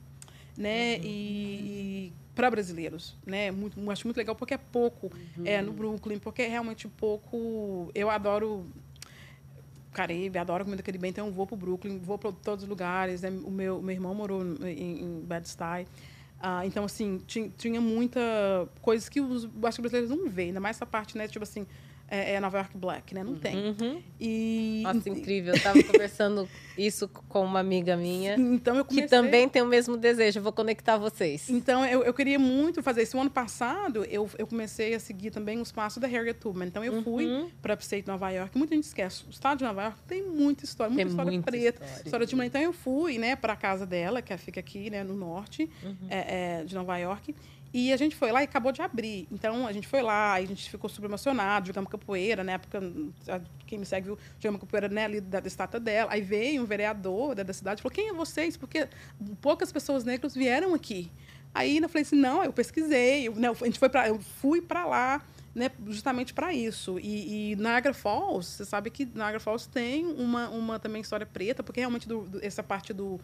Né? 0.57 0.99
E, 0.99 1.05
e 1.05 2.13
para 2.35 2.51
brasileiros, 2.51 3.17
né? 3.25 3.51
Muito, 3.51 3.79
acho 3.91 4.07
muito 4.07 4.17
legal 4.17 4.35
porque 4.35 4.55
é 4.55 4.59
pouco 4.59 5.11
é, 5.45 5.63
no 5.63 5.73
Brooklyn, 5.73 6.19
porque 6.19 6.43
é 6.43 6.49
realmente 6.49 6.89
pouco. 6.89 7.91
Eu 7.95 8.11
adoro 8.11 8.67
Caribe, 9.95 10.39
adoro 10.39 10.65
comida 10.65 10.83
caribenha, 10.83 11.11
então 11.11 11.27
eu 11.29 11.33
vou 11.33 11.47
para 11.47 11.55
o 11.55 11.57
Brooklyn, 11.57 11.99
vou 11.99 12.19
para 12.19 12.33
todos 12.33 12.65
os 12.65 12.69
lugares. 12.69 13.23
Né? 13.23 13.31
O 13.45 13.51
meu, 13.51 13.81
meu 13.81 13.95
irmão 13.95 14.15
morou 14.15 14.43
em, 14.63 15.03
em 15.03 15.21
Bed-Stuy. 15.21 15.87
Ah, 16.41 16.67
então, 16.67 16.85
assim, 16.85 17.23
tinha, 17.27 17.49
tinha 17.57 17.81
muita 17.81 18.21
coisas 18.83 19.09
que 19.09 19.21
os 19.21 19.49
acho 19.63 19.77
que 19.77 19.83
brasileiros 19.83 20.11
não 20.11 20.29
veem, 20.29 20.49
ainda 20.49 20.61
mais 20.61 20.77
essa 20.77 20.85
parte, 20.85 21.17
né? 21.17 21.27
Tipo 21.27 21.45
assim, 21.45 21.67
é, 22.15 22.35
é 22.35 22.41
Nova 22.41 22.59
York 22.59 22.77
Black, 22.77 23.15
né? 23.15 23.23
Não 23.25 23.35
tem. 23.37 23.57
Uhum. 23.57 24.03
E, 24.21 24.81
Nossa, 24.85 25.09
incrível. 25.09 25.55
Eu 25.55 25.63
tava 25.63 25.83
conversando 25.85 26.49
isso 26.79 27.09
com 27.29 27.45
uma 27.45 27.61
amiga 27.61 27.97
minha, 27.97 28.35
então 28.37 28.77
eu 28.77 28.85
que 28.85 28.91
comecei... 28.97 29.09
também 29.09 29.49
tem 29.49 29.63
o 29.63 29.67
mesmo 29.67 29.97
desejo. 29.97 30.39
Eu 30.39 30.43
vou 30.43 30.53
conectar 30.53 30.97
vocês. 30.97 31.49
Então, 31.51 31.85
eu, 31.87 32.03
eu 32.05 32.13
queria 32.15 32.39
muito 32.39 32.83
fazer 32.83 33.03
isso. 33.03 33.17
O 33.17 33.21
ano 33.21 33.31
passado, 33.31 34.05
eu, 34.05 34.29
eu 34.39 34.47
comecei 34.47 34.95
a 34.95 35.01
seguir 35.01 35.31
também 35.31 35.61
os 35.61 35.71
passos 35.73 36.01
da 36.01 36.07
Harriet 36.07 36.39
Tubman. 36.39 36.69
Então, 36.69 36.85
eu 36.85 37.03
fui 37.03 37.25
Uhum. 37.27 37.51
para 37.63 37.75
Upstate 37.75 38.07
Nova 38.07 38.31
York. 38.31 38.57
Muita 38.57 38.75
gente 38.75 38.85
esquece. 38.85 39.25
O 39.27 39.31
estado 39.31 39.59
de 39.59 39.65
Nova 39.65 39.83
York 39.85 39.99
tem 40.07 40.23
muita 40.23 40.65
história, 40.65 40.91
muita 40.91 41.05
Tem 41.05 41.11
história 41.11 41.31
muita 41.33 41.51
preta. 41.51 41.85
história. 41.85 42.03
História 42.05 42.27
de 42.27 42.35
mulher. 42.37 42.47
Então, 42.49 42.61
eu 42.63 42.73
fui 42.73 43.19
né, 43.19 43.35
para 43.37 43.53
a 43.53 43.57
casa 43.57 43.87
dela, 43.87 44.21
que 44.23 44.37
fica 44.37 44.61
aqui 44.61 44.91
né, 44.91 45.03
no 45.05 45.15
norte 45.15 45.71
Uhum. 45.83 45.97
é, 46.11 46.61
é, 46.61 46.65
de 46.65 46.75
Nova 46.75 46.97
York. 46.99 47.35
E 47.77 47.93
a 47.93 47.97
gente 47.97 48.15
foi 48.15 48.31
lá 48.31 48.41
e 48.41 48.45
acabou 48.45 48.71
de 48.71 48.81
abrir. 48.81 49.27
Então, 49.33 49.67
a 49.67 49.73
gente 49.73 49.89
foi 49.89 50.01
lá, 50.01 50.35
a 50.35 50.41
gente 50.45 50.71
ficou 50.71 50.89
super 50.89 51.07
emocionado, 51.07 51.67
jogamos 51.67 51.91
capoeira, 51.91 52.45
na 52.45 52.53
época, 52.53 52.81
a- 53.29 53.41
quem 53.67 53.81
me 53.81 53.85
segue 53.85 54.07
viu, 54.07 54.19
jogamos 54.39 54.61
capoeira 54.61 54.89
né, 54.89 55.05
ali 55.07 55.21
da, 55.21 55.41
da 55.41 55.49
estátua 55.49 55.81
dela. 55.81 56.13
Aí 56.13 56.21
veio 56.21 56.63
um 56.63 56.65
vereador 56.67 57.35
da, 57.35 57.43
da 57.43 57.53
cidade 57.53 57.81
e 57.81 57.83
falou, 57.83 57.93
quem 57.93 58.09
é 58.11 58.13
vocês? 58.13 58.57
Porque 58.57 58.87
poucas 59.41 59.73
pessoas 59.73 60.05
negras 60.05 60.35
vieram 60.37 60.73
aqui. 60.73 61.11
Aí 61.53 61.79
eu 61.79 61.89
falei 61.89 62.03
assim, 62.03 62.17
não, 62.17 62.45
eu 62.45 62.53
pesquisei, 62.53 63.27
eu, 63.27 63.35
né, 63.35 63.49
a 63.49 63.65
gente 63.65 63.79
foi 63.81 63.89
pra, 63.89 64.09
eu 64.09 64.21
fui 64.21 64.63
para 64.63 64.87
lá, 64.87 65.21
né, 65.53 65.69
justamente 65.89 66.33
para 66.33 66.53
isso. 66.55 66.99
E, 67.01 67.53
e 67.53 67.57
Niagara 67.57 67.95
Falls, 67.95 68.47
você 68.57 68.65
sabe 68.65 68.89
que 68.91 69.05
Niagara 69.05 69.41
Falls 69.41 69.69
tem 69.69 70.05
uma, 70.07 70.49
uma 70.49 70.79
também 70.79 71.01
história 71.03 71.27
preta, 71.27 71.63
porque 71.63 71.81
realmente 71.81 72.07
do- 72.09 72.23
do- 72.23 72.45
essa 72.45 72.63
parte 72.63 72.93
do, 72.93 73.21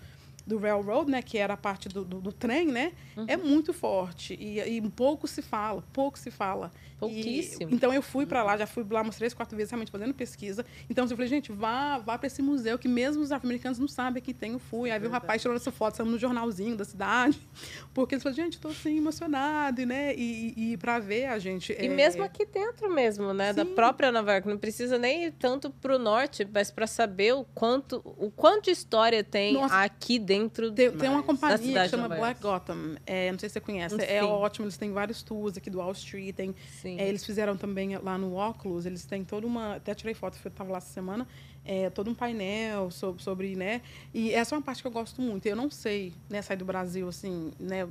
do 0.47 0.59
railroad, 0.59 1.11
né, 1.11 1.23
que 1.23 1.39
era 1.39 1.55
a 1.55 1.57
parte 1.57 1.89
do, 1.89 2.05
do, 2.05 2.21
do 2.21 2.33
trem, 2.33 2.67
né, 2.67 2.93
é 3.27 3.37
muito 3.37 3.73
forte 3.73 4.35
e, 4.35 4.61
e 4.61 4.81
pouco 4.91 5.27
se 5.27 5.43
fala, 5.43 5.85
pouco 5.93 6.19
se 6.19 6.31
fala. 6.31 6.73
Pouquíssimo. 7.01 7.71
E, 7.71 7.75
então 7.75 7.95
eu 7.95 8.03
fui 8.03 8.27
para 8.27 8.43
lá, 8.43 8.59
já 8.59 8.67
fui 8.67 8.85
lá 8.89 9.01
umas 9.01 9.17
três, 9.17 9.33
quatro 9.33 9.57
vezes 9.57 9.71
realmente 9.71 9.91
fazendo 9.91 10.13
pesquisa. 10.13 10.67
Então 10.89 11.07
eu 11.07 11.09
falei, 11.09 11.29
gente, 11.29 11.51
vá, 11.51 11.97
vá 11.97 12.19
para 12.19 12.27
esse 12.27 12.43
museu 12.43 12.79
que 12.79 12.89
mesmo 12.89 13.23
os 13.23 13.33
afro-americanos 13.33 13.79
não 13.79 13.89
sabem 13.89 14.23
que 14.23 14.35
tem. 14.35 14.53
Eu 14.53 14.59
fui, 14.59 14.91
aí 14.91 14.99
vi 14.99 15.07
o 15.07 15.11
rapaz 15.11 15.41
tirando 15.41 15.57
essa 15.57 15.73
foto, 15.73 15.97
saiu 15.97 16.11
no 16.11 16.19
jornalzinho 16.19 16.77
da 16.77 16.85
cidade, 16.85 17.41
porque 17.95 18.15
eles 18.15 18.23
falaram, 18.23 18.45
gente, 18.45 18.55
estou 18.55 18.71
assim 18.71 18.99
emocionado, 18.99 19.87
né, 19.87 20.15
e, 20.15 20.53
e, 20.57 20.73
e 20.73 20.77
para 20.77 20.99
ver 20.99 21.27
a 21.27 21.39
gente. 21.39 21.73
E 21.73 21.87
é, 21.87 21.89
mesmo 21.89 22.23
aqui 22.23 22.45
dentro 22.45 22.93
mesmo, 22.93 23.33
né? 23.33 23.55
Da 23.55 23.65
Sim. 23.65 23.75
própria 23.75 24.13
Nova 24.13 24.33
York. 24.33 24.47
Não 24.47 24.59
precisa 24.59 24.99
nem 24.99 25.25
ir 25.25 25.33
tanto 25.33 25.71
pro 25.71 25.99
norte, 25.99 26.47
mas 26.53 26.71
para 26.71 26.87
saber 26.87 27.33
o 27.33 27.45
quanto, 27.55 28.03
o 28.05 28.31
quanto 28.31 28.65
de 28.65 28.73
história 28.73 29.25
tem 29.25 29.55
Nossa. 29.55 29.75
aqui 29.75 30.19
dentro 30.19 30.30
Tem, 30.73 30.91
tem 30.91 31.09
uma 31.11 31.23
companhia 31.23 31.83
que 31.83 31.89
chama 31.89 32.09
Black 32.09 32.41
Gotham. 32.41 32.97
É, 33.07 33.31
não 33.33 33.39
sei 33.39 33.49
se 33.49 33.55
você 33.55 33.61
conhece. 33.61 33.97
Sim. 33.97 34.03
É 34.03 34.23
ótimo, 34.23 34.67
eles 34.67 34.77
têm 34.77 34.93
vários 34.93 35.23
tours 35.23 35.57
aqui 35.57 35.71
do 35.71 35.79
Wall 35.79 35.93
Street. 35.93 36.35
Tem, 36.35 36.55
Sim. 36.81 36.99
é, 36.99 37.09
eles 37.09 37.25
fizeram 37.25 37.57
também 37.57 37.97
lá 37.99 38.17
no 38.17 38.37
Oculus, 38.37 38.87
eles 38.87 39.05
têm 39.05 39.25
toda 39.25 39.47
uma. 39.47 39.77
Até 39.77 39.95
tirei 39.95 40.15
foto, 40.15 40.39
eu 40.45 40.49
estava 40.49 40.71
lá 40.71 40.79
essa 40.79 40.93
semana. 40.93 41.27
É, 41.73 41.89
todo 41.89 42.11
um 42.11 42.15
painel 42.15 42.91
sobre, 42.91 43.23
sobre, 43.23 43.55
né? 43.55 43.81
E 44.13 44.35
essa 44.35 44.57
é 44.57 44.59
uma 44.59 44.63
parte 44.63 44.83
que 44.83 44.89
eu 44.89 44.91
gosto 44.91 45.23
muito. 45.23 45.47
Eu 45.47 45.55
não 45.55 45.71
sei, 45.71 46.13
né, 46.29 46.43
sair 46.43 46.57
do 46.57 46.65
Brasil, 46.65 47.07
assim, 47.09 47.53
né, 47.61 47.87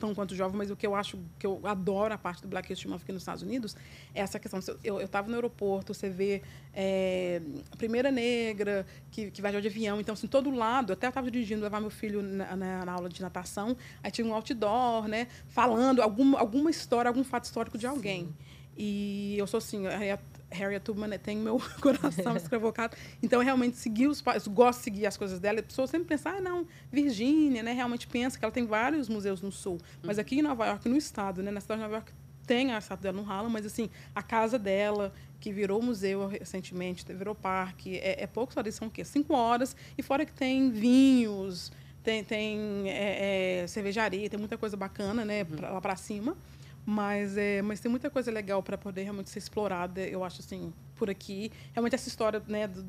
tão 0.00 0.12
quanto 0.12 0.34
jovem, 0.34 0.58
mas 0.58 0.68
o 0.68 0.74
que 0.74 0.84
eu 0.84 0.96
acho, 0.96 1.16
que 1.38 1.46
eu 1.46 1.60
adoro 1.62 2.12
a 2.12 2.18
parte 2.18 2.42
do 2.42 2.48
Black 2.48 2.72
History 2.72 2.88
Month 2.90 3.02
aqui 3.02 3.12
nos 3.12 3.22
Estados 3.22 3.44
Unidos, 3.44 3.76
é 4.12 4.20
essa 4.20 4.36
questão. 4.40 4.58
Eu 4.82 5.00
estava 5.00 5.28
no 5.28 5.34
aeroporto, 5.36 5.94
você 5.94 6.10
vê 6.10 6.42
é, 6.74 7.40
a 7.70 7.76
primeira 7.76 8.10
negra 8.10 8.84
que, 9.12 9.30
que 9.30 9.40
viajou 9.40 9.60
de 9.60 9.68
avião. 9.68 10.00
Então, 10.00 10.14
assim, 10.14 10.26
todo 10.26 10.50
lado, 10.50 10.90
eu 10.90 10.94
até 10.94 11.06
estava 11.06 11.30
dirigindo, 11.30 11.62
levar 11.62 11.80
meu 11.80 11.90
filho 11.90 12.22
na, 12.22 12.56
na- 12.56 12.84
na 12.84 12.92
aula 12.92 13.08
de 13.08 13.22
natação, 13.22 13.76
aí 14.02 14.10
tinha 14.10 14.26
um 14.26 14.34
outdoor, 14.34 15.06
né, 15.06 15.28
falando 15.46 16.02
alguma, 16.02 16.36
alguma 16.36 16.68
história, 16.68 17.08
algum 17.08 17.22
fato 17.22 17.44
histórico 17.44 17.78
de 17.78 17.86
alguém. 17.86 18.28
E 18.76 19.36
eu 19.38 19.46
sou 19.46 19.58
assim, 19.58 19.86
a 19.86 20.18
Harriet, 20.50 20.80
Harriet 20.80 20.82
Tubman 20.84 21.18
tem 21.18 21.36
meu 21.36 21.60
coração 21.80 22.36
escravocado. 22.36 22.96
Então, 23.22 23.40
eu 23.40 23.44
realmente 23.44 23.76
segui 23.76 24.06
os 24.06 24.20
pa- 24.20 24.36
eu 24.36 24.50
gosto 24.52 24.78
de 24.78 24.84
seguir 24.84 25.06
as 25.06 25.16
coisas 25.16 25.38
dela. 25.38 25.60
A 25.60 25.62
pessoa 25.62 25.86
sempre 25.86 26.08
pensa, 26.08 26.30
ah, 26.30 26.40
não, 26.40 26.66
Virgínia, 26.92 27.62
né? 27.62 27.72
Realmente 27.72 28.06
pensa 28.06 28.38
que 28.38 28.44
ela 28.44 28.52
tem 28.52 28.66
vários 28.66 29.08
museus 29.08 29.40
no 29.40 29.50
sul. 29.52 29.78
Mas 30.02 30.18
aqui 30.18 30.38
em 30.38 30.42
Nova 30.42 30.66
York, 30.66 30.88
no 30.88 30.96
estado, 30.96 31.42
né? 31.42 31.50
Na 31.50 31.60
cidade 31.60 31.78
de 31.80 31.84
Nova 31.84 31.96
York, 31.96 32.12
tem 32.46 32.72
a 32.72 32.78
estátua 32.78 33.12
dela 33.12 33.22
no 33.22 33.30
Harlem, 33.30 33.52
mas 33.52 33.64
assim, 33.64 33.88
a 34.12 34.22
casa 34.22 34.58
dela, 34.58 35.12
que 35.38 35.52
virou 35.52 35.80
museu 35.80 36.26
recentemente, 36.26 37.04
virou 37.12 37.32
parque, 37.34 37.96
é, 37.98 38.24
é 38.24 38.26
pouco 38.26 38.52
só, 38.52 38.60
são 38.72 38.88
o 38.88 38.90
quê? 38.90 39.04
Cinco 39.04 39.34
horas, 39.34 39.76
e 39.96 40.02
fora 40.02 40.26
que 40.26 40.32
tem 40.32 40.68
vinhos, 40.70 41.70
tem, 42.02 42.24
tem 42.24 42.88
é, 42.88 43.60
é, 43.62 43.66
cervejaria, 43.68 44.28
tem 44.28 44.38
muita 44.38 44.58
coisa 44.58 44.76
bacana, 44.76 45.24
né, 45.24 45.44
pra, 45.44 45.70
lá 45.70 45.80
para 45.80 45.94
cima. 45.94 46.36
Mas, 46.90 47.36
é, 47.36 47.62
mas 47.62 47.78
tem 47.78 47.88
muita 47.88 48.10
coisa 48.10 48.32
legal 48.32 48.60
para 48.64 48.76
poder 48.76 49.04
realmente 49.04 49.30
ser 49.30 49.38
explorada, 49.38 50.00
eu 50.00 50.24
acho 50.24 50.40
assim, 50.40 50.72
por 50.96 51.08
aqui. 51.08 51.52
Realmente 51.72 51.94
essa 51.94 52.08
história, 52.08 52.42
né, 52.48 52.66
do, 52.66 52.84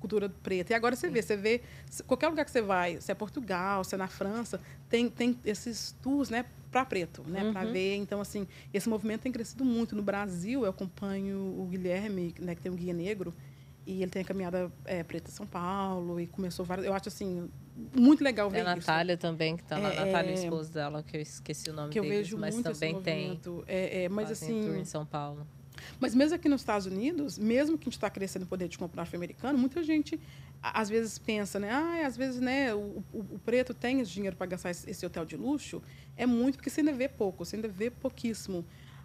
cultura 0.00 0.30
preta. 0.42 0.72
E 0.72 0.74
agora 0.74 0.96
você 0.96 1.10
vê, 1.10 1.20
você 1.20 1.36
vê 1.36 1.60
qualquer 2.06 2.28
lugar 2.28 2.46
que 2.46 2.50
você 2.50 2.62
vai, 2.62 2.98
se 3.02 3.12
é 3.12 3.14
Portugal, 3.14 3.84
se 3.84 3.94
é 3.94 3.98
na 3.98 4.08
França, 4.08 4.58
tem, 4.88 5.10
tem 5.10 5.38
esses 5.44 5.94
tours, 6.02 6.30
né, 6.30 6.46
para 6.70 6.82
preto, 6.86 7.22
né, 7.26 7.44
uhum. 7.44 7.52
para 7.52 7.66
ver. 7.66 7.96
Então 7.96 8.22
assim, 8.22 8.48
esse 8.72 8.88
movimento 8.88 9.20
tem 9.20 9.32
crescido 9.32 9.66
muito 9.66 9.94
no 9.94 10.02
Brasil. 10.02 10.64
Eu 10.64 10.70
acompanho 10.70 11.36
o 11.58 11.68
Guilherme, 11.70 12.34
né, 12.38 12.54
que 12.54 12.62
tem 12.62 12.72
um 12.72 12.74
guia 12.74 12.94
negro, 12.94 13.34
e 13.86 14.02
ele 14.02 14.10
tem 14.10 14.22
a 14.22 14.24
caminhada 14.24 14.72
é, 14.84 15.02
preta 15.02 15.30
São 15.30 15.46
Paulo 15.46 16.20
e 16.20 16.26
começou 16.26 16.64
várias. 16.64 16.86
Eu 16.86 16.94
acho 16.94 17.08
assim 17.08 17.48
muito 17.94 18.22
legal 18.22 18.48
ver 18.48 18.58
é 18.58 18.60
a 18.62 18.76
Natália 18.76 19.14
isso. 19.14 19.20
também 19.20 19.56
que 19.56 19.62
está 19.62 19.78
lá, 19.78 19.92
é, 19.92 20.04
Natália, 20.04 20.32
esposa 20.32 20.72
dela, 20.72 21.02
que 21.02 21.16
eu 21.16 21.20
esqueci 21.20 21.70
o 21.70 21.72
nome 21.72 21.90
que 21.90 22.00
deles, 22.00 22.12
eu 22.12 22.18
vejo 22.18 22.38
mas 22.38 22.54
muito 22.54 22.72
também 22.72 23.00
tem. 23.02 23.40
É, 23.66 24.04
é, 24.04 24.08
mas 24.08 24.30
assim, 24.30 24.78
em 24.78 24.84
São 24.84 25.04
Paulo. 25.04 25.46
Mas 26.00 26.14
mesmo 26.14 26.34
aqui 26.36 26.48
nos 26.48 26.60
Estados 26.60 26.86
Unidos, 26.86 27.38
mesmo 27.38 27.76
que 27.76 27.84
a 27.84 27.86
gente 27.86 27.94
está 27.94 28.08
crescendo 28.08 28.44
o 28.44 28.46
poder 28.46 28.68
de 28.68 28.78
comprar 28.78 29.02
afro-americano, 29.02 29.58
muita 29.58 29.82
gente 29.82 30.18
às 30.62 30.88
vezes 30.88 31.18
pensa, 31.18 31.58
né? 31.58 31.70
Ah, 31.70 32.06
às 32.06 32.16
vezes, 32.16 32.40
né, 32.40 32.74
o, 32.74 33.02
o, 33.12 33.18
o 33.32 33.38
preto 33.44 33.74
tem 33.74 34.02
dinheiro 34.02 34.34
para 34.34 34.46
gastar 34.46 34.70
esse, 34.70 34.88
esse, 34.88 35.04
hotel 35.04 35.24
de 35.24 35.36
luxo. 35.36 35.82
É 36.16 36.24
muito, 36.24 36.56
porque 36.56 36.70
você 36.70 36.80
ainda 36.80 36.92
vê 36.92 37.08
pouco, 37.08 37.44
você 37.44 37.56
ainda 37.56 37.68
vê 37.68 37.90
pouquíssimo. 37.90 38.64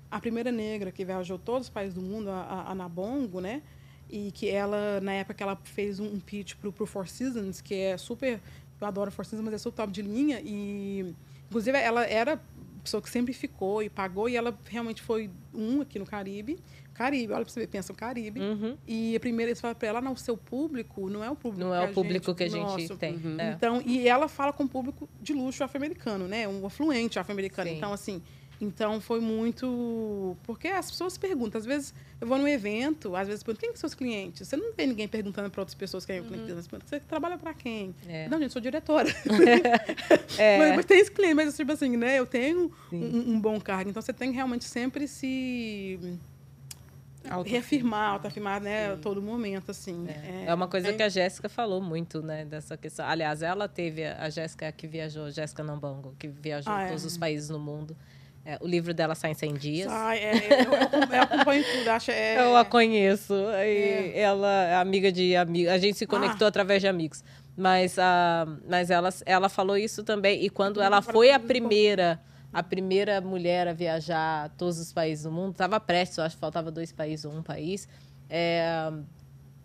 A 0.10 0.20
primeira 0.20 0.52
negra 0.52 0.92
que 0.92 1.04
viajou 1.04 1.38
todos 1.38 1.68
os 1.68 1.70
países 1.70 1.94
do 1.94 2.02
mundo, 2.02 2.30
a, 2.30 2.70
a 2.70 2.76
Nabongo, 2.76 3.42
né? 3.42 3.62
E 4.10 4.32
que 4.32 4.50
ela, 4.50 5.00
na 5.02 5.14
época, 5.14 5.44
ela 5.44 5.56
fez 5.64 6.00
um, 6.00 6.20
pitch 6.20 6.56
para 6.56 6.70
o 6.70 6.86
Four 6.86 7.08
Seasons, 7.08 7.62
que 7.62 7.76
é 7.76 7.98
super. 7.98 8.40
Eu 8.82 8.88
adoro 8.88 9.12
Four 9.12 9.26
Seasons, 9.26 9.46
mas 9.46 9.54
é 9.54 9.58
super 9.58 9.76
top 9.76 9.92
de 9.92 10.02
linha. 10.02 10.42
E, 10.44 11.14
inclusive, 11.48 11.78
ela 11.78 12.06
era 12.06 12.42
pessoa 12.84 13.02
que 13.02 13.10
sempre 13.10 13.34
ficou 13.34 13.84
e 13.84 13.90
pagou, 13.90 14.28
e 14.28 14.36
ela 14.36 14.58
realmente 14.66 15.02
foi 15.02 15.30
um 15.54 15.82
aqui 15.82 16.00
no 16.00 16.06
Caribe. 16.06 16.58
Caribe, 16.94 17.32
olha 17.32 17.46
para 17.46 17.54
você 17.54 17.62
ver, 17.62 17.68
pensa 17.68 17.94
o 17.94 17.96
Caribe. 17.96 18.42
Uhum. 18.42 18.78
E 18.86 19.16
a 19.16 19.20
primeira 19.20 19.50
eles 19.50 19.62
falam 19.62 19.76
para 19.76 19.88
ela, 19.88 20.02
não, 20.02 20.14
o 20.14 20.18
seu 20.18 20.36
público 20.36 21.10
não 21.10 21.24
é 21.24 21.30
o 21.30 21.36
público 21.36 21.64
Não 21.64 21.74
é 21.74 21.86
o 21.86 21.94
público 21.94 22.28
gente, 22.28 22.38
que 22.38 22.44
a 22.44 22.50
gente 22.50 22.62
nosso. 22.62 22.98
tem. 22.98 23.16
Uhum. 23.16 23.40
É. 23.40 23.52
Então, 23.52 23.82
e 23.86 24.08
ela 24.08 24.28
fala 24.28 24.52
com 24.52 24.64
o 24.64 24.68
público 24.68 25.08
de 25.22 25.34
luxo 25.34 25.64
afro-americano, 25.64 26.28
né? 26.28 26.48
Um 26.48 26.66
afluente 26.66 27.18
afro-americano. 27.18 27.70
Então, 27.70 27.94
assim, 27.94 28.22
então 28.62 29.00
foi 29.00 29.22
muito. 29.22 30.36
Porque 30.44 30.68
as 30.68 30.92
pessoas 30.92 31.18
perguntam, 31.18 31.60
às 31.60 31.66
vezes 31.66 31.94
eu 32.20 32.28
vou 32.28 32.38
num 32.38 32.48
evento, 32.48 33.16
às 33.16 33.28
vezes 33.28 33.42
perguntam, 33.42 33.70
quem 33.70 33.76
são 33.76 33.82
seus 33.82 33.94
clientes? 33.94 34.48
Você 34.48 34.58
não 34.58 34.74
vê 34.74 34.86
ninguém 34.86 35.08
perguntando 35.08 35.50
para 35.50 35.62
outras 35.62 35.76
pessoas 35.76 36.06
quem 36.06 36.18
é 36.18 36.22
o 36.22 36.26
cliente. 36.26 36.52
Uhum. 36.52 36.62
Você 36.62 37.00
trabalha 37.00 37.38
para 37.38 37.54
quem? 37.54 37.96
É. 38.08 38.28
Não, 38.28 38.38
gente, 38.40 38.52
sou 38.52 38.62
diretora. 38.62 39.10
é. 40.38 40.58
mas, 40.58 40.76
mas, 40.76 40.86
tem 40.86 41.00
esse 41.00 41.12
cliente, 41.12 41.36
mas 41.36 41.56
tipo 41.56 41.72
assim, 41.72 41.96
né? 41.96 42.20
Eu 42.20 42.26
tenho 42.26 42.72
um, 42.92 43.34
um, 43.34 43.40
bom 43.40 43.60
cargo. 43.62 43.90
Então 43.90 44.02
você 44.02 44.12
tem 44.12 44.30
que 44.32 44.36
realmente 44.36 44.66
sempre 44.66 45.08
se 45.08 46.00
Auto 47.30 47.50
reafirmar, 47.50 48.14
autoafirmar, 48.14 48.62
né, 48.62 48.96
Sim. 48.96 49.02
todo 49.02 49.22
momento, 49.22 49.72
assim. 49.72 50.08
É, 50.08 50.12
é, 50.12 50.46
é 50.48 50.54
uma 50.54 50.68
coisa 50.68 50.90
é... 50.90 50.94
que 50.94 51.04
a 51.04 51.10
Jéssica 51.10 51.50
falou 51.50 51.82
muito, 51.82 52.22
né, 52.22 52.46
dessa 52.46 52.78
questão. 52.78 53.06
Aliás, 53.06 53.42
ela 53.42 53.68
teve, 53.68 54.06
a 54.06 54.30
Jéssica 54.30 54.72
que 54.72 54.88
viajou, 54.88 55.30
Jéssica 55.30 55.64
Nambongo, 55.64 56.16
que 56.18 56.28
viajou 56.28 56.72
ah, 56.72 56.88
todos 56.88 57.04
é. 57.04 57.08
os 57.08 57.18
países 57.18 57.50
no 57.50 57.60
mundo. 57.60 57.96
É, 58.46 58.58
o 58.62 58.68
livro 58.68 58.94
dela 58.94 59.16
sai 59.16 59.32
em 59.32 59.36
100 59.36 59.54
dias. 59.56 59.92
Sai, 59.92 60.18
é, 60.18 60.66
eu, 60.66 60.74
eu, 60.74 61.22
acompanho 61.22 61.64
tudo, 61.64 61.90
acho, 61.90 62.12
é, 62.12 62.40
Eu 62.42 62.56
a 62.56 62.66
conheço, 62.66 63.34
e 63.34 64.14
ela 64.16 64.64
é 64.64 64.76
amiga 64.76 65.12
de 65.12 65.36
amigos, 65.36 65.72
a 65.72 65.78
gente 65.78 65.98
se 65.98 66.08
conectou 66.08 66.46
ah. 66.46 66.50
através 66.50 66.82
de 66.82 66.88
amigos. 66.88 67.24
Mas, 67.56 67.98
uh, 67.98 68.58
mas 68.68 68.90
ela, 68.90 69.10
ela 69.26 69.50
falou 69.50 69.78
isso 69.78 70.04
também, 70.04 70.44
e 70.44 70.50
quando 70.50 70.82
ela 70.82 71.02
foi 71.02 71.32
a 71.32 71.40
primeira 71.40 72.20
a 72.52 72.64
primeira 72.64 73.22
mulher 73.22 73.68
a 73.68 73.74
viajar 73.74 74.46
a 74.46 74.50
todos 74.50 74.80
os 74.80 74.92
países 74.92 75.24
do 75.24 75.32
mundo, 75.32 75.52
estava 75.52 75.80
prestes, 75.80 76.18
eu 76.18 76.24
acho 76.24 76.36
que 76.36 76.42
faltava 76.42 76.72
dois 76.72 76.92
países 76.92 77.26
ou 77.26 77.32
um 77.32 77.44
país. 77.44 77.88
É, 78.28 78.92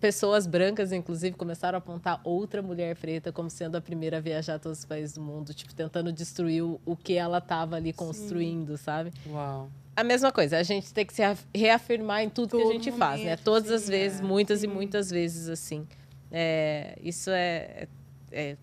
pessoas 0.05 0.46
brancas, 0.46 0.92
inclusive, 0.92 1.34
começaram 1.34 1.76
a 1.76 1.78
apontar 1.78 2.20
outra 2.24 2.61
mulher 2.61 2.94
preta 2.94 3.32
como 3.32 3.48
sendo 3.48 3.76
a 3.76 3.80
primeira 3.80 4.18
a 4.18 4.20
viajar 4.20 4.57
a 4.57 4.59
todos 4.59 4.80
os 4.80 4.84
países 4.84 5.14
do 5.14 5.22
mundo, 5.22 5.55
tipo, 5.55 5.74
tentando 5.74 6.12
destruir 6.12 6.62
o, 6.62 6.78
o 6.84 6.94
que 6.94 7.14
ela 7.14 7.38
estava 7.38 7.76
ali 7.76 7.90
construindo, 7.90 8.76
sim. 8.76 8.84
sabe? 8.84 9.12
Uau. 9.26 9.70
A 9.96 10.05
mesma 10.05 10.30
coisa, 10.30 10.59
a 10.59 10.62
gente 10.62 10.92
tem 10.92 11.07
que 11.07 11.14
se 11.14 11.22
reafirmar 11.55 12.22
em 12.22 12.28
tudo 12.28 12.50
Todo 12.50 12.61
que 12.61 12.68
a 12.68 12.72
gente 12.72 12.90
momento, 12.90 12.98
faz, 12.98 13.24
né? 13.24 13.36
Todas 13.38 13.70
sim, 13.70 13.74
as 13.76 13.88
vezes, 13.88 14.20
é, 14.20 14.22
muitas 14.22 14.61
sim. 14.61 14.66
e 14.66 14.68
muitas 14.68 15.11
vezes, 15.11 15.48
assim. 15.48 15.88
É, 16.30 16.98
isso 17.02 17.30
é, 17.30 17.88
é 18.30 18.59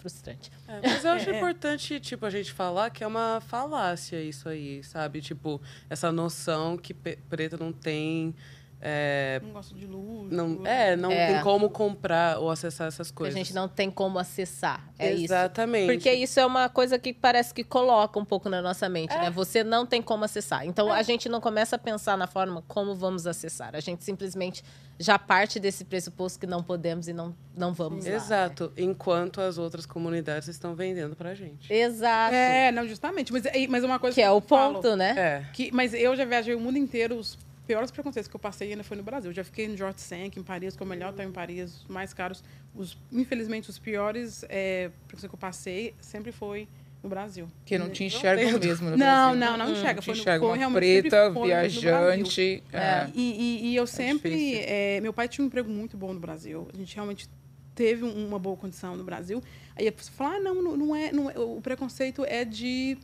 frustrante. 0.00 0.50
É, 0.66 0.80
mas 0.82 1.04
eu 1.04 1.12
acho 1.14 1.30
é, 1.30 1.32
é. 1.32 1.36
importante, 1.36 2.00
tipo, 2.00 2.26
a 2.26 2.30
gente 2.30 2.52
falar 2.52 2.90
que 2.90 3.04
é 3.04 3.06
uma 3.06 3.40
falácia 3.40 4.20
isso 4.20 4.48
aí, 4.48 4.82
sabe? 4.82 5.20
Tipo, 5.20 5.60
essa 5.88 6.10
noção 6.10 6.76
que 6.76 6.92
preto 6.92 7.56
não 7.56 7.72
tem 7.72 8.34
é, 8.80 9.40
não 9.42 9.52
gosto 9.52 9.74
de 9.74 9.86
luz. 9.86 10.30
Não, 10.30 10.66
é, 10.66 10.96
não 10.96 11.10
é. 11.10 11.34
tem 11.34 11.42
como 11.42 11.70
comprar 11.70 12.38
ou 12.38 12.50
acessar 12.50 12.86
essas 12.86 13.10
coisas. 13.10 13.34
A 13.34 13.38
gente 13.38 13.54
não 13.54 13.68
tem 13.68 13.90
como 13.90 14.18
acessar. 14.18 14.88
É 14.98 15.12
Exatamente. 15.12 15.84
Isso. 15.84 15.92
Porque 15.92 16.12
isso 16.12 16.40
é 16.40 16.46
uma 16.46 16.68
coisa 16.68 16.98
que 16.98 17.12
parece 17.12 17.54
que 17.54 17.64
coloca 17.64 18.18
um 18.18 18.24
pouco 18.24 18.48
na 18.48 18.60
nossa 18.60 18.88
mente, 18.88 19.14
é. 19.14 19.22
né? 19.22 19.30
Você 19.30 19.64
não 19.64 19.86
tem 19.86 20.02
como 20.02 20.24
acessar. 20.24 20.66
Então 20.66 20.94
é. 20.94 20.98
a 20.98 21.02
gente 21.02 21.28
não 21.28 21.40
começa 21.40 21.76
a 21.76 21.78
pensar 21.78 22.18
na 22.18 22.26
forma 22.26 22.62
como 22.68 22.94
vamos 22.94 23.26
acessar. 23.26 23.74
A 23.74 23.80
gente 23.80 24.04
simplesmente 24.04 24.62
já 24.98 25.18
parte 25.18 25.58
desse 25.58 25.84
pressuposto 25.84 26.38
que 26.38 26.46
não 26.46 26.62
podemos 26.62 27.08
e 27.08 27.12
não, 27.12 27.34
não 27.54 27.72
vamos 27.72 28.06
lá, 28.06 28.12
Exato. 28.12 28.72
Né? 28.76 28.84
Enquanto 28.84 29.40
as 29.40 29.58
outras 29.58 29.84
comunidades 29.84 30.48
estão 30.48 30.74
vendendo 30.74 31.14
pra 31.14 31.34
gente. 31.34 31.72
Exato. 31.72 32.34
É, 32.34 32.72
não, 32.72 32.86
justamente. 32.86 33.32
Mas, 33.32 33.44
mas 33.68 33.84
uma 33.84 33.98
coisa 33.98 34.14
que, 34.14 34.20
que 34.20 34.26
é 34.26 34.30
o 34.30 34.40
ponto, 34.40 34.82
falo, 34.82 34.96
né? 34.96 35.14
É. 35.16 35.52
Que, 35.52 35.70
mas 35.72 35.92
eu 35.92 36.16
já 36.16 36.24
viajei 36.24 36.54
o 36.54 36.60
mundo 36.60 36.78
inteiro, 36.78 37.16
os 37.16 37.36
piores 37.66 37.90
preconceitos 37.90 38.28
que 38.28 38.36
eu 38.36 38.40
passei 38.40 38.70
ainda 38.70 38.84
foi 38.84 38.96
no 38.96 39.02
Brasil. 39.02 39.30
Eu 39.30 39.34
já 39.34 39.44
fiquei 39.44 39.66
em 39.66 39.76
George 39.76 40.00
Sank, 40.00 40.38
em 40.38 40.42
Paris, 40.42 40.76
que 40.76 40.82
é 40.82 40.86
o 40.86 40.88
melhor 40.88 41.10
hotel 41.10 41.28
em 41.28 41.32
Paris, 41.32 41.82
os 41.82 41.86
mais 41.88 42.14
caros. 42.14 42.42
Os, 42.74 42.96
infelizmente, 43.12 43.68
os 43.68 43.78
piores 43.78 44.44
é, 44.48 44.90
preconceitos 45.06 45.30
que 45.30 45.34
eu 45.34 45.38
passei 45.38 45.94
sempre 46.00 46.32
foi 46.32 46.68
no 47.02 47.08
Brasil. 47.08 47.48
Que 47.64 47.76
não 47.78 47.90
te 47.90 48.04
enxergam 48.04 48.52
não 48.52 48.58
mesmo 48.58 48.90
no 48.90 48.96
não, 48.96 48.98
Brasil. 48.98 49.40
Não, 49.40 49.56
não, 49.56 49.66
não 49.66 49.72
enxerga. 49.72 50.00
Hum, 50.00 50.02
foi, 50.02 50.14
enxerga 50.14 50.46
foi, 50.46 50.72
preta, 50.72 51.30
viajante. 51.30 52.62
É. 52.72 52.78
É. 52.78 53.10
E, 53.14 53.20
e, 53.20 53.66
e, 53.68 53.76
eu 53.76 53.84
é 53.84 53.86
sempre... 53.86 54.58
É 54.60 55.00
meu 55.00 55.12
pai 55.12 55.28
tinha 55.28 55.44
um 55.44 55.48
emprego 55.48 55.68
muito 55.68 55.96
bom 55.96 56.12
no 56.12 56.20
Brasil. 56.20 56.68
A 56.72 56.76
gente 56.76 56.94
realmente 56.94 57.28
teve 57.74 58.04
uma 58.04 58.38
boa 58.38 58.56
condição 58.56 58.96
no 58.96 59.04
Brasil. 59.04 59.42
Aí 59.76 59.86
a 59.86 59.92
pessoa 59.92 60.14
fala, 60.16 60.36
ah, 60.36 60.40
não, 60.40 60.76
não 60.76 60.96
é, 60.96 61.12
não 61.12 61.30
é, 61.30 61.38
o 61.38 61.60
preconceito 61.60 62.24
é 62.24 62.44
de 62.44 62.96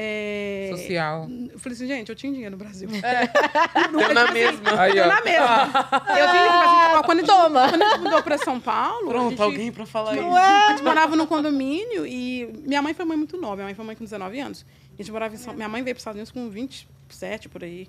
é... 0.00 0.70
Social. 0.70 1.28
Eu 1.52 1.58
falei 1.58 1.74
assim, 1.74 1.88
gente, 1.88 2.08
eu 2.08 2.14
tinha 2.14 2.32
dinheiro 2.32 2.52
no 2.52 2.56
Brasil. 2.56 2.88
É. 3.02 3.28
Não, 3.90 4.14
na 4.14 4.22
assim, 4.22 4.32
mesma. 4.32 4.80
Aí, 4.80 4.94
na 4.94 5.20
mesma. 5.22 5.70
eu 5.92 6.28
tinha, 6.30 6.94
assim, 6.94 7.02
quando, 7.04 7.18
a 7.18 7.20
gente, 7.22 7.26
Toma. 7.26 7.68
quando 7.68 7.82
a 7.82 7.88
gente 7.88 8.00
mudou 8.02 8.22
para 8.22 8.38
São 8.38 8.60
Paulo. 8.60 9.08
Pronto, 9.08 9.30
gente, 9.30 9.42
alguém 9.42 9.72
para 9.72 9.84
falar 9.84 10.14
isso. 10.14 10.22
É. 10.24 10.66
A 10.66 10.70
gente 10.70 10.84
morava 10.84 11.16
no 11.16 11.26
condomínio 11.26 12.06
e 12.06 12.46
minha 12.64 12.80
mãe 12.80 12.94
foi 12.94 13.04
mãe 13.04 13.16
muito 13.16 13.36
nova. 13.36 13.56
Minha 13.56 13.64
mãe 13.66 13.74
foi 13.74 13.84
mãe 13.84 13.96
com 13.96 14.04
19 14.04 14.38
anos. 14.38 14.64
A 14.94 15.02
gente 15.02 15.10
morava 15.10 15.34
em 15.34 15.38
São... 15.38 15.52
Minha 15.52 15.68
mãe 15.68 15.82
veio 15.82 15.96
para 15.96 15.98
os 15.98 16.02
Estados 16.02 16.16
Unidos 16.16 16.30
com 16.30 16.48
27 16.48 17.48
por 17.48 17.64
aí. 17.64 17.88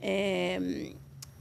É... 0.00 0.92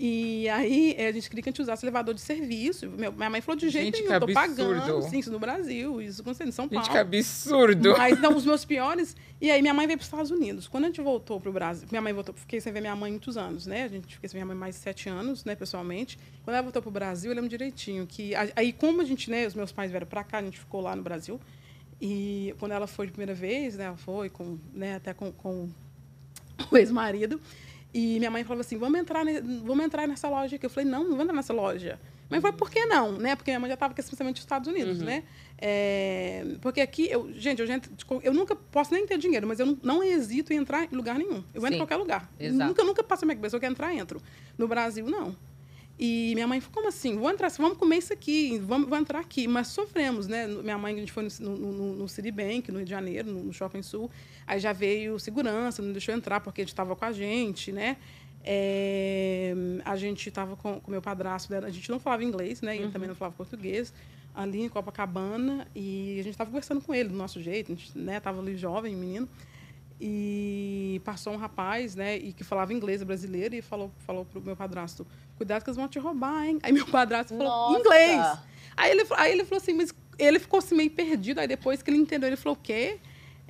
E 0.02 0.48
aí 0.48 0.96
a 0.98 1.12
gente 1.12 1.30
queria 1.30 1.44
que 1.44 1.50
a 1.50 1.52
gente 1.52 1.62
usasse 1.62 1.84
elevador 1.84 2.16
de 2.16 2.22
serviço. 2.22 2.90
Meu, 2.90 3.12
minha 3.12 3.30
mãe 3.30 3.42
falou 3.42 3.60
de 3.60 3.70
jeito 3.70 3.98
gente, 3.98 4.08
nenhum, 4.08 4.14
eu 4.14 4.20
tô 4.22 4.34
pagando. 4.34 5.02
Sim, 5.02 5.20
isso 5.20 5.30
no 5.30 5.40
Brasil, 5.40 6.02
isso 6.02 6.22
acontecendo 6.22 6.48
em 6.48 6.52
São 6.54 6.70
Paulo. 6.70 6.86
Gente, 6.86 6.94
que 6.94 6.98
absurdo. 6.98 7.96
Mas 7.98 8.18
não, 8.22 8.34
os 8.34 8.46
meus 8.46 8.64
piores. 8.66 9.14
E 9.42 9.52
aí 9.52 9.62
minha 9.62 9.74
mãe 9.74 9.86
veio 9.86 9.98
para 9.98 10.04
os 10.04 10.08
Estados 10.08 10.32
Unidos. 10.32 10.70
Quando 10.70 10.86
a 10.86 10.88
gente 10.88 11.02
voltou 11.02 11.38
para 11.42 11.50
o 11.50 11.52
Brasil, 11.52 11.86
minha 11.92 12.02
mãe 12.02 12.14
voltou, 12.14 12.34
fiquei 12.34 12.62
sem 12.62 12.72
ver 12.72 12.80
minha 12.80 12.96
mãe 12.96 13.12
muitos 13.12 13.36
anos, 13.36 13.68
né? 13.68 13.84
A 13.84 13.88
gente 13.90 14.16
fiquei 14.16 14.30
sem 14.30 14.40
ver 14.40 14.46
minha 14.46 14.56
mãe 14.56 14.58
mais 14.58 14.76
de 14.76 14.82
sete 14.82 15.10
anos, 15.10 15.44
né, 15.44 15.54
pessoalmente. 15.54 16.18
Quando 16.46 16.56
ela 16.56 16.64
voltou 16.64 16.82
para 16.82 16.90
o 16.90 16.94
Brasil, 16.94 17.32
eu 17.32 17.36
lembro 17.36 17.50
direitinho 17.50 18.08
que 18.08 18.34
aí 18.56 18.72
como 18.72 19.02
a 19.02 19.06
gente, 19.06 19.30
né, 19.30 19.46
os 19.48 19.54
meus 19.54 19.74
pais 19.74 19.92
vieram 19.92 20.08
para 20.08 20.24
cá, 20.24 20.38
a 20.38 20.44
gente 20.44 20.60
ficou 20.60 20.80
lá 20.80 20.96
no 20.96 21.04
Brasil. 21.04 21.42
E 22.00 22.56
quando 22.58 22.72
ela 22.72 22.88
foi 22.88 23.08
de 23.08 23.12
primeira 23.12 23.34
vez, 23.34 23.76
né, 23.76 23.86
ela 23.86 23.98
foi 23.98 24.30
com, 24.30 24.58
né, 24.74 24.96
até 24.96 25.14
com, 25.14 25.30
com 25.34 25.70
o 26.72 26.78
ex-marido. 26.78 27.42
E 27.94 28.20
minha 28.20 28.30
mãe 28.30 28.44
falava 28.44 28.62
assim: 28.62 28.78
vamos 28.78 29.00
entrar, 29.00 29.26
vamos 29.64 29.86
entrar 29.86 30.08
nessa 30.08 30.30
loja 30.30 30.56
aqui. 30.56 30.66
Eu 30.66 30.70
falei: 30.70 30.90
não, 30.90 31.04
não 31.04 31.16
vou 31.16 31.22
entrar 31.22 31.36
nessa 31.36 31.54
loja. 31.54 32.00
Mas 32.30 32.42
foi 32.42 32.52
por 32.52 32.70
que 32.70 32.86
não? 32.86 33.14
Né? 33.14 33.36
Porque 33.36 33.50
minha 33.50 33.60
mãe 33.60 33.70
já 33.70 33.74
estava 33.74 33.94
com 33.94 34.00
esse 34.00 34.10
pensamento 34.10 34.36
dos 34.36 34.44
Estados 34.44 34.68
Unidos, 34.68 35.00
uhum. 35.00 35.06
né? 35.06 35.24
É, 35.58 36.46
porque 36.62 36.80
aqui, 36.80 37.10
eu, 37.10 37.34
gente, 37.34 37.60
eu, 37.60 37.66
gente, 37.66 37.90
eu 38.22 38.34
nunca 38.34 38.56
posso 38.56 38.94
nem 38.94 39.06
ter 39.08 39.18
dinheiro, 39.18 39.48
mas 39.48 39.60
eu 39.60 39.66
não, 39.66 39.78
não 39.82 40.04
hesito 40.04 40.54
em 40.54 40.58
entrar 40.58 40.88
em 40.92 40.96
lugar 40.96 41.18
nenhum. 41.18 41.44
Eu 41.54 41.62
entro 41.64 41.76
em 41.76 41.80
qualquer 41.80 41.98
lugar. 41.98 42.32
Exato. 42.40 42.68
Nunca, 42.70 42.84
nunca 42.84 43.04
passo 43.04 43.26
a 43.26 43.26
minha 43.26 43.36
cabeça, 43.36 43.56
eu 43.56 43.60
quero 43.60 43.74
entrar, 43.74 43.94
entro. 43.96 44.22
No 44.58 44.68
Brasil, 44.68 45.10
não. 45.10 45.36
E 46.00 46.32
minha 46.34 46.48
mãe 46.48 46.62
falou, 46.62 46.76
como 46.76 46.88
assim? 46.88 47.18
Vou 47.18 47.30
entrar, 47.30 47.50
vamos 47.58 47.78
comer 47.78 47.98
isso 47.98 48.14
aqui, 48.14 48.58
vamos, 48.60 48.88
vamos 48.88 49.02
entrar 49.02 49.20
aqui. 49.20 49.50
Mas 49.50 49.68
sofremos, 49.68 50.28
né? 50.28 50.48
Minha 50.48 50.78
mãe, 50.78 50.94
a 50.96 50.98
gente 50.98 51.12
foi 51.12 51.28
no, 51.42 51.58
no, 51.58 51.96
no 51.96 52.08
Citibank, 52.08 52.72
no 52.72 52.78
Rio 52.78 52.86
de 52.86 52.92
Janeiro, 52.92 53.30
no, 53.30 53.44
no 53.44 53.54
Shopping 53.54 53.82
Sul. 53.82 54.10
Aí 54.50 54.60
já 54.60 54.74
veio 54.74 55.20
segurança, 55.20 55.80
não 55.80 55.92
deixou 55.92 56.12
entrar 56.12 56.40
porque 56.40 56.62
a 56.62 56.64
gente 56.64 56.74
estava 56.74 56.96
com 56.96 57.06
a 57.06 57.12
gente, 57.12 57.72
né? 57.72 57.98
É, 58.44 59.54
a 59.86 59.96
gente 59.96 60.28
estava 60.28 60.56
com 60.56 60.82
o 60.88 60.90
meu 60.90 61.04
padrasto, 61.04 61.54
a 61.54 61.70
gente 61.70 61.88
não 61.92 62.00
falava 62.00 62.24
inglês, 62.24 62.60
né? 62.60 62.74
E 62.74 62.80
ele 62.80 62.86
uhum. 62.86 62.92
também 62.92 63.08
não 63.08 63.14
falava 63.14 63.36
português, 63.36 63.94
ali 64.34 64.62
em 64.62 64.68
Copacabana. 64.68 65.68
E 65.76 66.18
a 66.20 66.24
gente 66.24 66.32
estava 66.32 66.50
conversando 66.50 66.82
com 66.82 66.96
ele 66.96 67.10
do 67.10 67.16
nosso 67.16 67.40
jeito, 67.40 67.72
a 67.72 67.76
gente 67.76 67.96
né, 67.96 68.18
estava 68.18 68.42
ali 68.42 68.58
jovem, 68.58 68.96
menino. 68.96 69.30
E 70.02 71.00
passou 71.06 71.34
um 71.34 71.38
rapaz, 71.38 71.94
né, 71.94 72.18
e 72.18 72.34
que 72.34 72.44
falava 72.44 72.74
inglês, 72.74 73.04
brasileiro, 73.04 73.54
e 73.54 73.62
falou, 73.62 73.92
falou 74.00 74.26
pro 74.26 74.42
meu 74.42 74.56
padrasto, 74.56 75.06
cuidado 75.38 75.64
que 75.64 75.70
eles 75.70 75.78
vão 75.78 75.88
te 75.88 76.00
roubar, 76.00 76.48
hein? 76.48 76.58
Aí 76.64 76.72
meu 76.72 76.88
padrasto 76.88 77.38
falou, 77.38 77.48
Nossa. 77.48 77.80
inglês. 77.80 78.38
Aí 78.76 78.90
ele, 78.90 79.06
aí 79.16 79.32
ele 79.32 79.46
falou 79.46 79.62
assim, 79.62 79.74
mas 79.74 79.94
ele 80.18 80.40
ficou 80.40 80.58
assim 80.58 80.74
meio 80.74 80.90
perdido. 80.90 81.40
Aí 81.40 81.48
depois 81.48 81.84
que 81.84 81.92
ele 81.92 81.98
entendeu, 81.98 82.28
ele 82.28 82.36
falou, 82.36 82.58
o 82.58 82.60
quê? 82.60 82.98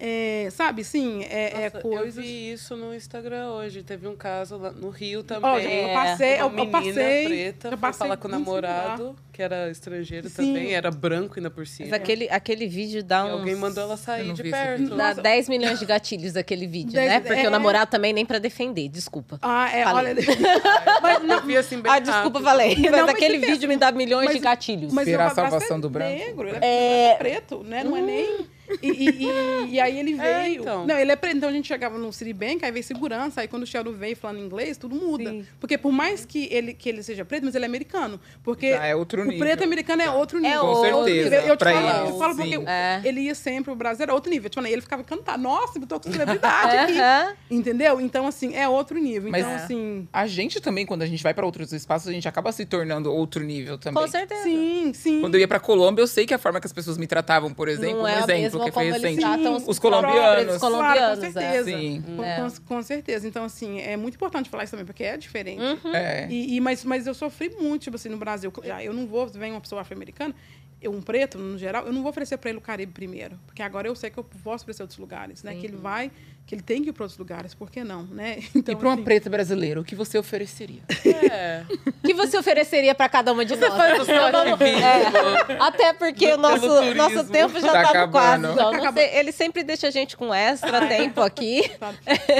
É, 0.01 0.47
sabe, 0.51 0.83
sim, 0.83 1.23
é, 1.29 1.51
é 1.53 1.63
Nossa, 1.65 1.81
coisas... 1.81 2.15
Eu 2.17 2.21
vi 2.23 2.51
isso 2.53 2.75
no 2.77 2.95
Instagram 2.95 3.49
hoje. 3.49 3.83
Teve 3.83 4.07
um 4.07 4.15
caso 4.15 4.57
lá 4.57 4.71
no 4.71 4.89
Rio 4.89 5.23
também. 5.23 5.49
Ó, 5.49 5.59
eu 5.59 5.69
É. 5.69 5.93
passei, 5.93 6.39
eu, 6.39 6.47
Uma 6.47 6.61
eu 6.61 6.65
menina 6.65 6.79
passei, 6.79 7.25
preta 7.25 7.67
eu 7.69 7.77
passei 7.77 7.99
falar 7.99 8.15
com 8.17 8.27
o 8.29 8.31
namorado, 8.31 9.15
que 9.33 9.41
era 9.41 9.69
estrangeiro 9.69 10.29
Sim. 10.29 10.35
também, 10.53 10.73
era 10.73 10.89
branco 10.89 11.33
ainda 11.37 11.49
por 11.49 11.67
cima. 11.67 11.89
Mas 11.89 11.99
aquele, 12.01 12.29
aquele 12.29 12.65
vídeo 12.67 13.03
dá 13.03 13.25
uns... 13.25 13.31
alguém 13.31 13.55
mandou 13.55 13.83
ela 13.83 13.93
Eu 13.93 13.97
sair 13.97 14.31
de 14.31 14.43
perto. 14.43 14.89
Dá 14.95 15.09
Nossa. 15.09 15.21
10 15.21 15.49
milhões 15.49 15.79
de 15.79 15.85
gatilhos 15.85 16.35
aquele 16.37 16.65
vídeo, 16.65 16.93
Dez- 16.93 17.09
né? 17.09 17.19
Porque 17.19 17.41
é. 17.41 17.47
o 17.47 17.51
namorado 17.51 17.91
também 17.91 18.13
nem 18.13 18.25
pra 18.25 18.39
defender, 18.39 18.87
desculpa. 18.87 19.37
Ah, 19.41 19.69
é, 19.75 19.83
Falei. 19.83 20.13
olha... 20.13 20.23
Mas 21.01 21.23
não 21.23 21.41
vi 21.45 21.57
assim 21.57 21.81
bem 21.81 21.91
Ah, 21.91 21.99
desculpa, 21.99 22.39
falei. 22.41 22.75
Mas 22.77 22.91
Não, 22.91 22.99
mas 23.05 23.09
aquele 23.15 23.33
você 23.35 23.39
pensa- 23.41 23.51
vídeo 23.53 23.67
me 23.69 23.75
dá 23.77 23.91
milhões 23.91 24.25
mas- 24.27 24.35
de 24.35 24.39
gatilhos. 24.41 24.93
Mas 24.93 25.07
Esperar 25.07 25.23
meu 25.25 25.31
a 25.31 25.35
salvação 25.35 25.77
é 25.77 25.79
do 25.81 25.89
branco. 25.89 26.11
Negro, 26.17 26.49
É. 26.61 27.11
é 27.11 27.15
preto, 27.15 27.63
né? 27.63 27.83
Não 27.83 27.97
é 27.97 28.01
nem. 28.01 28.47
E, 28.81 28.87
e- 28.87 29.25
e- 29.25 29.69
e 29.75 29.79
aí 29.79 29.99
ele 29.99 30.13
veio. 30.15 30.27
É, 30.27 30.49
então. 30.49 30.85
Não, 30.85 30.97
ele 30.97 31.11
é 31.11 31.15
preto. 31.15 31.37
Então 31.37 31.49
a 31.49 31.51
gente 31.51 31.67
chegava 31.67 31.97
no 31.97 32.11
Citibank, 32.13 32.63
aí 32.63 32.71
veio 32.71 32.83
segurança. 32.83 33.41
Aí 33.41 33.47
quando 33.47 33.63
o 33.63 33.65
Sheldon 33.65 33.91
veio 33.93 34.15
falando 34.15 34.39
inglês, 34.39 34.77
tudo 34.77 34.95
muda. 34.95 35.29
Sim. 35.29 35.45
Porque 35.59 35.77
por 35.77 35.91
mais 35.91 36.25
que 36.25 36.47
ele, 36.51 36.73
que 36.73 36.89
ele 36.89 37.03
seja 37.03 37.23
preto, 37.25 37.45
mas 37.45 37.55
ele 37.55 37.65
é 37.65 37.67
americano. 37.67 38.19
Porque 38.43 38.71
Já 38.71 38.85
é 38.85 38.95
outro 38.95 39.21
o 39.27 39.37
preto 39.37 39.63
americano 39.63 40.01
é 40.01 40.09
outro 40.09 40.39
nível. 40.39 40.61
Com 40.61 40.67
outro 40.67 41.05
certeza, 41.05 41.29
nível. 41.29 41.47
Eu 41.49 41.57
te 41.57 41.63
falo, 41.63 41.77
eles, 41.77 42.09
eu 42.09 42.17
falo 42.17 42.33
sim. 42.35 42.41
porque 42.51 42.63
É. 42.69 43.01
ele 43.03 43.21
ia 43.21 43.35
sempre, 43.35 43.71
o 43.71 43.75
Brasil 43.75 44.03
era 44.03 44.13
outro 44.13 44.29
nível. 44.31 44.49
Tipo, 44.49 44.65
ele 44.65 44.81
ficava 44.81 45.03
cantando. 45.03 45.43
Nossa, 45.43 45.79
eu 45.79 45.85
tô 45.87 45.99
com 45.99 46.11
celebridade 46.11 46.77
aqui. 46.77 47.35
Entendeu? 47.49 47.99
Então, 48.01 48.27
assim, 48.27 48.55
é 48.55 48.67
outro 48.67 48.97
nível. 48.99 49.31
Mas- 49.31 49.41
Então, 49.45 49.55
assim. 49.55 50.07
A 50.13 50.27
gente 50.27 50.59
também, 50.61 50.85
quando 50.85 51.01
a 51.01 51.05
gente 51.05 51.21
vai 51.23 51.33
pra 51.33 51.45
outros 51.45 51.71
espaços, 51.73 52.07
a 52.07 52.11
gente 52.11 52.27
acaba 52.27 52.51
se 52.51 52.65
tornando 52.65 53.11
outro 53.11 53.43
nível 53.43 53.77
também. 53.77 54.01
Com 54.03 54.09
certeza. 54.09 54.43
Sim, 54.43 54.91
sim. 54.93 55.21
Quando 55.21 55.35
eu 55.35 55.39
ia 55.41 55.47
pra 55.47 55.59
Colômbia, 55.59 56.01
eu 56.01 56.07
sei 56.07 56.25
que 56.25 56.33
a 56.33 56.37
forma 56.37 56.59
que 56.59 56.67
as 56.67 56.73
pessoas 56.73 56.97
me 56.97 57.07
tratavam, 57.07 57.53
por 57.53 57.67
exemplo, 57.67 57.97
Não 57.97 58.03
um 58.03 58.07
é 58.07 58.19
exemplo 58.23 58.58
mesma 58.59 58.65
que 58.65 58.71
foi 58.71 58.91
recente. 58.91 59.21
Sim, 59.21 59.69
os 59.69 59.79
colombianos. 59.79 60.57
Claro, 60.57 60.59
colombianos, 60.59 61.19
com 61.19 61.25
é. 61.25 61.31
certeza. 61.31 61.77
Sim. 61.77 62.01
Com, 62.15 62.23
É. 62.23 62.35
com- 62.41 62.65
com 62.75 62.81
certeza. 62.83 63.27
Então, 63.27 63.43
assim, 63.43 63.79
é 63.79 63.97
muito 63.97 64.15
importante 64.15 64.49
falar 64.49 64.63
isso 64.63 64.71
também, 64.71 64.85
porque 64.85 65.03
é 65.03 65.17
diferente. 65.17 65.61
Uhum. 65.61 65.95
É. 65.95 66.27
E, 66.29 66.55
e- 66.55 66.61
mas, 66.61 66.83
mas 66.85 67.07
eu 67.07 67.13
sofri 67.13 67.49
muito, 67.59 67.83
tipo 67.83 67.95
assim, 67.95 68.09
no 68.09 68.17
Brasil. 68.17 68.51
Já, 68.63 68.83
eu 68.83 68.93
não 68.93 69.07
vou, 69.07 69.27
vem 69.27 69.51
uma 69.51 69.61
pessoa 69.61 69.81
afro-americana, 69.81 70.33
eu, 70.81 70.91
um 70.93 71.01
preto, 71.01 71.37
no 71.37 71.57
geral, 71.57 71.85
eu 71.85 71.91
não 71.91 72.01
vou 72.01 72.09
oferecer 72.09 72.37
para 72.37 72.49
ele 72.51 72.59
o 72.59 72.61
Caribe 72.61 72.93
primeiro. 72.93 73.37
Porque 73.45 73.61
agora 73.61 73.87
eu 73.87 73.95
sei 73.95 74.09
que 74.09 74.17
eu 74.17 74.23
posso 74.23 74.63
oferecer 74.63 74.81
outros 74.83 74.97
lugares, 74.99 75.43
né? 75.43 75.55
Que 75.55 75.65
ele 75.67 75.75
vai, 75.75 76.09
que 76.49 76.55
ele 76.55 76.63
tem 76.63 76.81
que 76.81 76.89
ir 76.89 76.93
para 76.93 77.03
outros 77.03 77.19
lugares, 77.19 77.53
por 77.53 77.69
que 77.69 77.83
não, 77.83 78.01
né? 78.05 78.39
Então, 78.55 78.73
e 78.73 78.75
pra 78.75 78.87
uma 78.87 78.95
assim, 78.95 79.03
preta 79.03 79.29
brasileira, 79.29 79.79
o 79.79 79.83
que 79.83 79.93
você 79.93 80.17
ofereceria? 80.17 80.81
É. 81.05 81.61
O 81.69 82.07
que 82.07 82.13
você 82.15 82.39
ofereceria 82.39 82.95
pra 82.95 83.07
cada 83.07 83.31
uma 83.31 83.45
de 83.45 83.55
nós? 83.55 83.71
é, 83.71 85.55
até 85.59 85.93
porque 85.93 86.33
o 86.33 86.37
nosso, 86.37 86.95
nosso 86.95 87.25
tempo 87.25 87.59
já 87.59 87.71
Tá 87.71 87.83
tá, 87.93 88.07
no 88.07 88.11
quase. 88.11 88.45
acabando. 88.45 88.53
Então, 88.53 88.71
não 88.71 88.93
sei, 88.93 89.09
ele 89.19 89.31
sempre 89.31 89.63
deixa 89.63 89.89
a 89.89 89.91
gente 89.91 90.17
com 90.17 90.33
extra 90.33 90.87
tempo 90.87 91.21
aqui. 91.21 91.69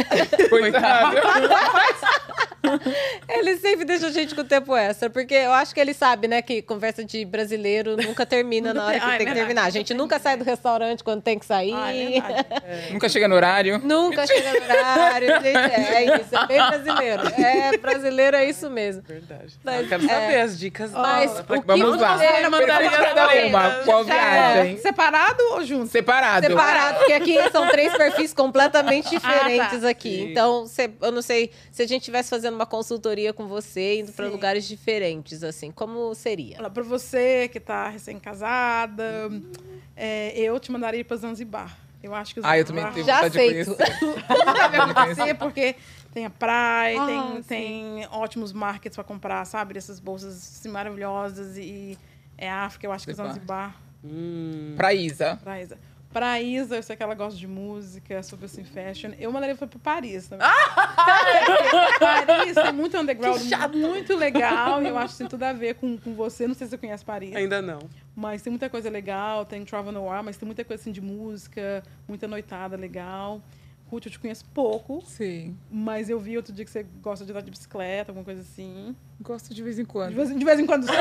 Coitado. 0.49 1.17
Ele 3.27 3.57
sempre 3.57 3.85
deixa 3.85 4.07
a 4.07 4.11
gente 4.11 4.33
com 4.35 4.43
tempo 4.43 4.75
extra, 4.75 5.09
porque 5.09 5.33
eu 5.33 5.51
acho 5.53 5.73
que 5.73 5.79
ele 5.79 5.93
sabe, 5.93 6.27
né, 6.27 6.41
que 6.41 6.61
conversa 6.61 7.03
de 7.03 7.23
brasileiro 7.25 7.95
nunca 7.97 8.25
termina 8.25 8.73
na 8.73 8.85
hora 8.85 8.99
que 8.99 9.05
Ah, 9.05 9.15
é 9.15 9.17
tem 9.17 9.19
que 9.19 9.23
verdade. 9.25 9.39
terminar. 9.39 9.65
A 9.65 9.69
gente 9.69 9.93
nunca 9.93 10.19
sai 10.19 10.35
do 10.37 10.43
restaurante 10.43 11.03
quando 11.03 11.21
tem 11.21 11.37
que 11.39 11.45
sair. 11.45 11.73
Ah, 11.73 11.93
é 11.93 12.09
verdade. 12.09 12.93
Nunca 12.93 13.09
chega 13.09 13.27
no 13.27 13.35
horário. 13.35 13.79
Nunca 13.83 14.25
chega 14.27 14.51
no 14.53 14.65
horário, 14.65 15.27
gente. 15.41 15.57
É 15.57 16.03
isso, 16.21 16.35
é 16.35 16.47
bem 16.47 16.57
brasileiro. 16.67 17.21
É, 17.39 17.77
brasileiro 17.77 18.37
é 18.37 18.45
isso 18.45 18.69
mesmo. 18.69 19.01
Verdade. 19.03 19.53
Mas, 19.63 19.81
eu 19.81 19.87
quero 19.87 20.03
saber 20.07 20.41
as 20.41 20.59
dicas. 20.59 20.91
Mas 20.91 21.31
dela. 21.31 21.45
o 21.49 21.61
que 21.61 21.67
Vamos 21.67 21.99
lá. 22.01 22.17
uma. 23.49 23.71
Qual 23.85 24.03
viagem? 24.03 24.77
Separado 24.77 25.41
ou 25.51 25.63
junto? 25.63 25.87
Separado. 25.87 26.45
Separado, 26.45 26.97
porque 26.99 27.13
aqui 27.13 27.49
são 27.51 27.67
três 27.69 27.95
perfis 27.95 28.33
completamente 28.33 29.09
diferentes 29.09 29.77
Ah, 29.77 29.81
tá. 29.81 29.89
aqui. 29.89 30.09
Sim. 30.17 30.31
Então, 30.31 30.65
cê- 30.67 30.89
eu 31.01 31.11
não 31.11 31.21
sei 31.21 31.51
se 31.71 31.81
a 31.81 31.87
gente 31.87 32.01
estivesse 32.01 32.29
fazendo 32.29 32.55
uma 32.59 32.65
consultoria 32.65 33.31
com 33.31 33.47
você, 33.47 33.99
indo 34.01 34.11
para 34.11 34.27
lugares 34.27 34.67
diferentes, 34.67 35.43
assim, 35.43 35.71
como 35.71 36.13
seria? 36.13 36.57
Pra 36.69 36.83
você 36.83 37.47
que 37.47 37.59
tá 37.59 37.87
recém-casada, 37.87 39.31
é, 39.95 40.37
eu 40.37 40.59
te 40.59 40.71
mandaria 40.71 41.03
para 41.05 41.15
Zanzibar. 41.17 41.77
Eu 42.03 42.13
acho 42.13 42.33
que 42.33 42.41
Ah, 42.43 42.57
eu 42.57 42.65
também 42.65 42.83
Zanzibar- 42.83 42.93
tenho 42.93 43.05
Já 43.05 43.15
vontade 43.21 43.37
aceito. 43.37 43.69
de 43.71 43.75
conhecer. 43.75 43.99
tudo 43.99 44.49
a 44.59 44.67
ver 44.67 44.93
com 44.93 45.15
você, 45.15 45.33
porque 45.33 45.75
tem 46.13 46.25
a 46.25 46.29
praia, 46.29 46.99
Ah, 47.01 47.05
tem, 47.05 47.43
tem 47.43 48.07
ótimos 48.11 48.51
markets 48.53 48.95
para 48.95 49.03
comprar, 49.03 49.45
sabe? 49.45 49.77
Essas 49.77 49.99
bolsas 49.99 50.33
assim, 50.33 50.69
maravilhosas. 50.69 51.57
E 51.57 51.97
é 52.37 52.49
África, 52.49 52.87
eu 52.87 52.91
acho 52.91 53.05
que 53.05 53.13
Zanzibar. 53.13 53.71
Zanzibar. 53.71 53.75
Hum. 54.03 54.73
Pra 54.77 54.93
Isa. 54.93 55.37
Pra 55.43 55.61
Isa. 55.61 55.77
Pra 56.11 56.41
Isa, 56.41 56.75
eu 56.77 56.83
sei 56.83 56.95
que 56.95 57.03
ela 57.03 57.13
gosta 57.13 57.37
de 57.37 57.47
música, 57.47 58.23
super 58.23 58.45
assim, 58.45 58.63
fashion. 58.63 59.11
Eu 59.19 59.31
mandaria 59.31 59.55
pra 59.55 59.67
pra 59.67 59.79
Paris 59.79 60.27
também. 60.27 60.47
Paris 61.99 62.55
tem 62.55 62.73
muito 62.73 62.97
underground, 62.97 63.39
muito 63.75 64.17
legal. 64.17 64.81
E 64.81 64.87
eu 64.87 64.97
acho 64.97 65.13
que 65.13 65.17
tem 65.19 65.27
tudo 65.27 65.43
a 65.43 65.53
ver 65.53 65.75
com, 65.75 65.97
com 65.97 66.15
você. 66.15 66.47
Não 66.47 66.55
sei 66.55 66.65
se 66.65 66.71
você 66.71 66.77
conhece 66.79 67.05
Paris. 67.05 67.35
Ainda 67.35 67.61
não. 67.61 67.79
Mas 68.15 68.41
tem 68.41 68.49
muita 68.49 68.69
coisa 68.71 68.89
legal, 68.89 69.45
tem 69.45 69.63
Travel 69.63 69.91
Noir, 69.91 70.23
mas 70.23 70.35
tem 70.35 70.47
muita 70.47 70.65
coisa 70.65 70.81
assim 70.81 70.91
de 70.91 70.99
música, 70.99 71.83
muita 72.07 72.27
noitada 72.27 72.75
legal. 72.75 73.39
Ruth, 73.91 74.05
eu 74.05 74.11
te 74.11 74.19
conheço 74.19 74.45
pouco, 74.53 75.01
Sim. 75.05 75.57
mas 75.71 76.09
eu 76.09 76.19
vi 76.19 76.37
outro 76.37 76.53
dia 76.53 76.63
que 76.63 76.69
você 76.69 76.85
gosta 77.01 77.25
de 77.25 77.31
andar 77.31 77.41
de 77.41 77.49
bicicleta, 77.49 78.11
alguma 78.11 78.23
coisa 78.23 78.41
assim. 78.41 78.95
Gosto 79.19 79.53
de 79.53 79.63
vez 79.63 79.79
em 79.79 79.83
De 79.83 79.87
quando. 79.89 80.15
vez, 80.15 80.29
de 80.37 80.45
vez 80.45 80.59
em 80.59 80.65
quando. 80.65 80.85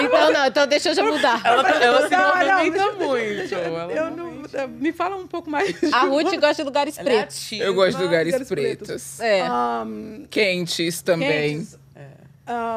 Então, 0.00 0.32
não, 0.32 0.46
então 0.46 0.66
deixa 0.66 0.88
eu 0.90 0.94
já 0.94 1.04
mudar. 1.04 1.40
Ela, 1.44 1.68
ela 1.70 2.08
se 2.08 2.10
Não, 2.10 2.18
não, 2.20 2.56
movimenta 2.58 2.92
muito. 2.92 3.36
deixa- 3.36 3.56
ela 3.56 3.92
eu 3.92 4.10
não, 4.10 4.42
realmente- 4.46 4.82
me 4.82 4.92
fala 4.92 5.16
um 5.16 5.26
pouco 5.26 5.50
mais. 5.50 5.78
de 5.78 5.86
A 5.94 6.04
Ruth 6.04 6.34
gosta 6.40 6.54
de 6.56 6.62
lugares 6.64 6.98
Ela 6.98 7.10
é 7.10 7.16
pretos. 7.18 7.36
ativa. 7.36 7.64
Eu 7.64 7.74
gosto 7.74 7.96
de 7.98 8.02
lugares 8.02 8.26
lugares 8.32 8.48
pretos. 8.48 8.86
pretos. 8.88 9.20
É. 9.20 9.44
Um, 9.52 10.26
Quentes 10.30 11.02
também. 11.02 11.58
quentes, 11.58 11.78
É. 11.94 12.08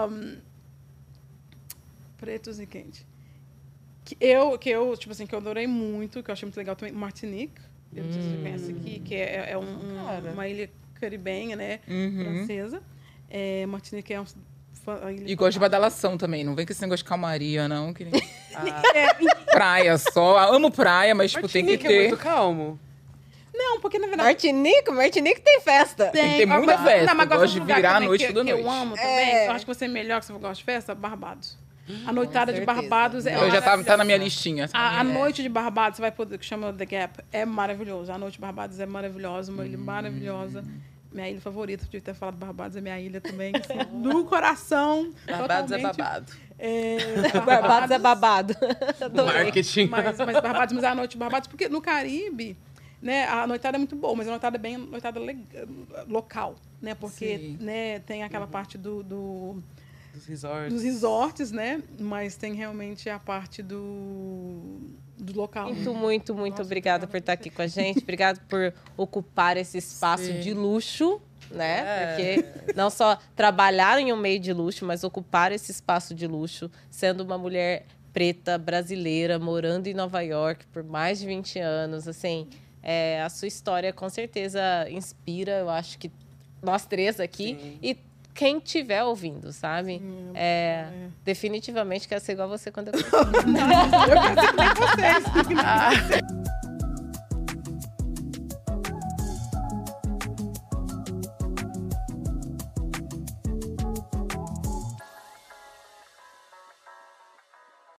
um, 0.10 0.38
pretos 2.18 2.60
e 2.60 2.66
quente. 2.66 3.06
Que 4.04 4.18
eu, 4.22 4.58
que 4.58 4.70
eu, 4.70 4.96
tipo 4.98 5.12
assim, 5.12 5.26
que 5.26 5.34
eu 5.36 5.40
adorei 5.40 5.68
muito, 5.68 6.22
que 6.24 6.30
eu 6.30 6.34
achei 6.34 6.46
muito 6.46 6.58
legal 6.58 6.76
também, 6.76 6.94
Martinique. 6.94 7.62
Eu 7.96 8.04
não 8.04 8.12
sei 8.14 8.22
se 8.22 8.30
você 8.30 8.38
conhece 8.38 8.72
aqui, 8.72 9.00
que 9.00 9.16
é, 9.16 9.52
é 9.52 9.58
um- 9.58 9.62
um- 9.62 10.06
Cara. 10.06 10.32
uma 10.32 10.48
ilha 10.48 10.70
caribenha, 11.00 11.56
né? 11.56 11.80
Uhum. 11.88 12.24
Francesa. 12.46 12.82
É, 13.30 13.66
Martinique 13.66 14.14
é 14.14 14.22
um, 14.22 14.26
E 15.26 15.36
gosto 15.36 15.54
de 15.54 15.60
badalação 15.60 16.18
também. 16.18 16.44
Não 16.44 16.56
vem 16.56 16.66
com 16.66 16.72
esse 16.72 16.82
negócio 16.82 17.04
de 17.04 17.10
calmaria, 17.10 17.68
não. 17.68 17.94
Que 17.94 18.06
nem... 18.06 18.14
Ah, 18.60 18.82
praia 19.52 19.98
só. 20.00 20.52
Amo 20.52 20.72
praia, 20.72 21.14
mas 21.14 21.32
tipo, 21.32 21.48
tem 21.48 21.64
que 21.66 21.74
é 21.74 21.78
ter. 21.78 22.08
muito 22.10 22.18
calmo. 22.18 22.80
Não, 23.54 23.80
porque 23.80 24.00
na 24.00 24.08
verdade. 24.08 24.28
Martinique, 24.30 24.90
Martinique 24.92 25.42
tem 25.42 25.62
festa. 25.62 26.08
Tem 26.08 26.32
que 26.32 26.38
ter 26.38 26.46
muita 26.48 26.78
mas- 26.78 26.82
festa. 26.92 27.14
mas 27.14 27.30
Eu 27.32 27.38
gosto 27.38 27.54
de 27.54 27.60
virar 27.66 27.96
a 27.98 28.00
noite 28.00 28.26
que, 28.28 28.34
toda 28.34 28.46
que 28.46 28.52
eu 28.52 28.64
noite. 28.64 28.70
amo 28.82 28.96
também. 28.96 29.10
É. 29.10 29.48
Eu 29.48 29.52
acho 29.52 29.66
que 29.66 29.74
você 29.74 29.86
é 29.86 29.88
melhor 29.88 30.20
que 30.22 30.26
você 30.26 30.34
gosta 30.34 30.56
de 30.56 30.64
festa, 30.64 30.96
Barbados. 30.96 31.58
A 32.06 32.12
noitada 32.12 32.52
de. 32.54 32.62
Barbados 32.66 33.26
é 33.26 33.36
Eu 33.36 33.50
já 33.52 33.62
tava, 33.62 33.84
tá 33.84 33.96
na 33.98 34.04
minha 34.04 34.18
listinha. 34.18 34.70
A, 34.74 35.00
a 35.00 35.04
noite 35.04 35.42
de 35.42 35.50
Barbados, 35.50 35.98
você 35.98 36.02
vai 36.02 36.12
poder, 36.12 36.38
que 36.38 36.46
chama 36.46 36.74
The 36.74 36.86
Gap, 36.86 37.20
é 37.32 37.46
maravilhoso. 37.46 38.12
A 38.12 38.18
noite 38.18 38.34
de 38.36 38.40
Barbados 38.42 38.80
é 38.80 38.86
maravilhosa, 38.86 39.52
uma 39.52 39.66
ilha 39.66 39.78
maravilhosa. 39.78 40.64
Minha 41.12 41.30
ilha 41.30 41.42
favorita, 41.42 41.86
podia 41.86 42.02
ter 42.02 42.14
falado 42.14 42.36
Barbados, 42.36 42.76
é 42.76 42.82
minha 42.82 43.00
ilha 43.00 43.22
também. 43.22 43.54
Assim, 43.56 43.92
no 43.94 44.26
coração. 44.26 45.12
Barbados 45.26 45.72
é 45.72 45.78
babado. 45.80 46.34
É, 46.60 46.98
Barbados 47.46 47.92
é 47.92 48.00
babado. 48.00 48.54
Marketing. 49.26 49.88
Mas, 49.88 50.18
mas 50.18 50.34
Barbados, 50.42 50.74
mas 50.74 50.84
é 50.84 50.88
a 50.88 50.96
noite 50.96 51.12
de 51.12 51.18
Barbados, 51.18 51.48
porque 51.48 51.70
no 51.70 51.82
Caribe, 51.82 52.58
né, 53.02 53.26
a 53.28 53.48
noitada 53.48 53.78
é 53.78 53.80
muito 53.80 53.96
boa, 53.96 54.16
mas 54.16 54.28
a 54.28 54.32
noitada 54.32 54.58
é 54.58 54.60
bem 54.60 54.78
noitada 54.78 55.20
le- 55.20 55.46
local, 56.08 56.56
né? 56.82 56.94
Porque 56.94 57.38
Sim. 57.38 57.58
né, 57.62 58.00
tem 58.00 58.24
aquela 58.24 58.48
parte 58.48 58.78
do, 58.78 59.02
do- 59.02 59.64
Dos 60.18 60.26
resorts. 60.26 60.74
dos 60.74 60.84
resorts, 60.84 61.52
né? 61.52 61.82
Mas 62.00 62.36
tem 62.36 62.54
realmente 62.54 63.10
a 63.10 63.20
parte 63.20 63.62
do, 63.62 64.80
do 65.18 65.38
local. 65.38 65.72
Muito, 65.72 65.94
muito, 65.94 66.36
muito 66.36 66.62
obrigada 66.62 67.06
por 67.06 67.18
estar 67.18 67.34
aqui 67.34 67.50
com 67.50 67.62
a 67.62 67.68
gente. 67.68 68.00
Obrigada 68.00 68.40
por 68.50 68.74
ocupar 68.96 69.58
esse 69.58 69.78
espaço 69.78 70.26
Sim. 70.26 70.40
de 70.40 70.54
luxo, 70.54 71.22
né? 71.52 71.80
É. 71.80 72.08
Porque 72.08 72.74
não 72.76 72.90
só 72.90 73.18
trabalhar 73.36 74.00
em 74.00 74.12
um 74.12 74.18
meio 74.18 74.40
de 74.40 74.52
luxo, 74.52 74.86
mas 74.86 75.04
ocupar 75.04 75.52
esse 75.52 75.72
espaço 75.72 76.16
de 76.16 76.26
luxo, 76.26 76.72
sendo 76.90 77.22
uma 77.22 77.38
mulher 77.38 77.86
preta 78.12 78.58
brasileira, 78.58 79.38
morando 79.38 79.86
em 79.86 79.94
Nova 79.94 80.22
York 80.22 80.66
por 80.74 80.84
mais 80.84 81.20
de 81.20 81.28
20 81.28 81.60
anos, 81.60 82.08
assim, 82.08 82.48
é, 82.82 83.22
a 83.22 83.30
sua 83.30 83.48
história 83.48 83.94
com 83.94 84.10
certeza 84.10 84.90
inspira, 84.90 85.60
eu 85.60 85.70
acho 85.70 86.00
que 86.00 86.12
nós 86.62 86.86
três 86.86 87.20
aqui 87.20 87.58
Sim. 87.62 87.80
e 87.82 87.98
quem 88.38 88.60
estiver 88.60 89.04
ouvindo, 89.04 89.52
sabe? 89.52 90.00
É, 90.36 90.86
definitivamente 91.26 92.08
quero 92.08 92.22
ser 92.22 92.34
igual 92.34 92.48
a 92.48 92.56
você 92.56 92.70
quando 92.72 92.90
eu 92.90 92.94
crescer. 92.94 93.08
Eu 93.08 94.22
quero 94.22 94.42
ser 94.42 94.48
que 94.52 95.54
nem 95.56 95.64
vocês. 96.06 96.48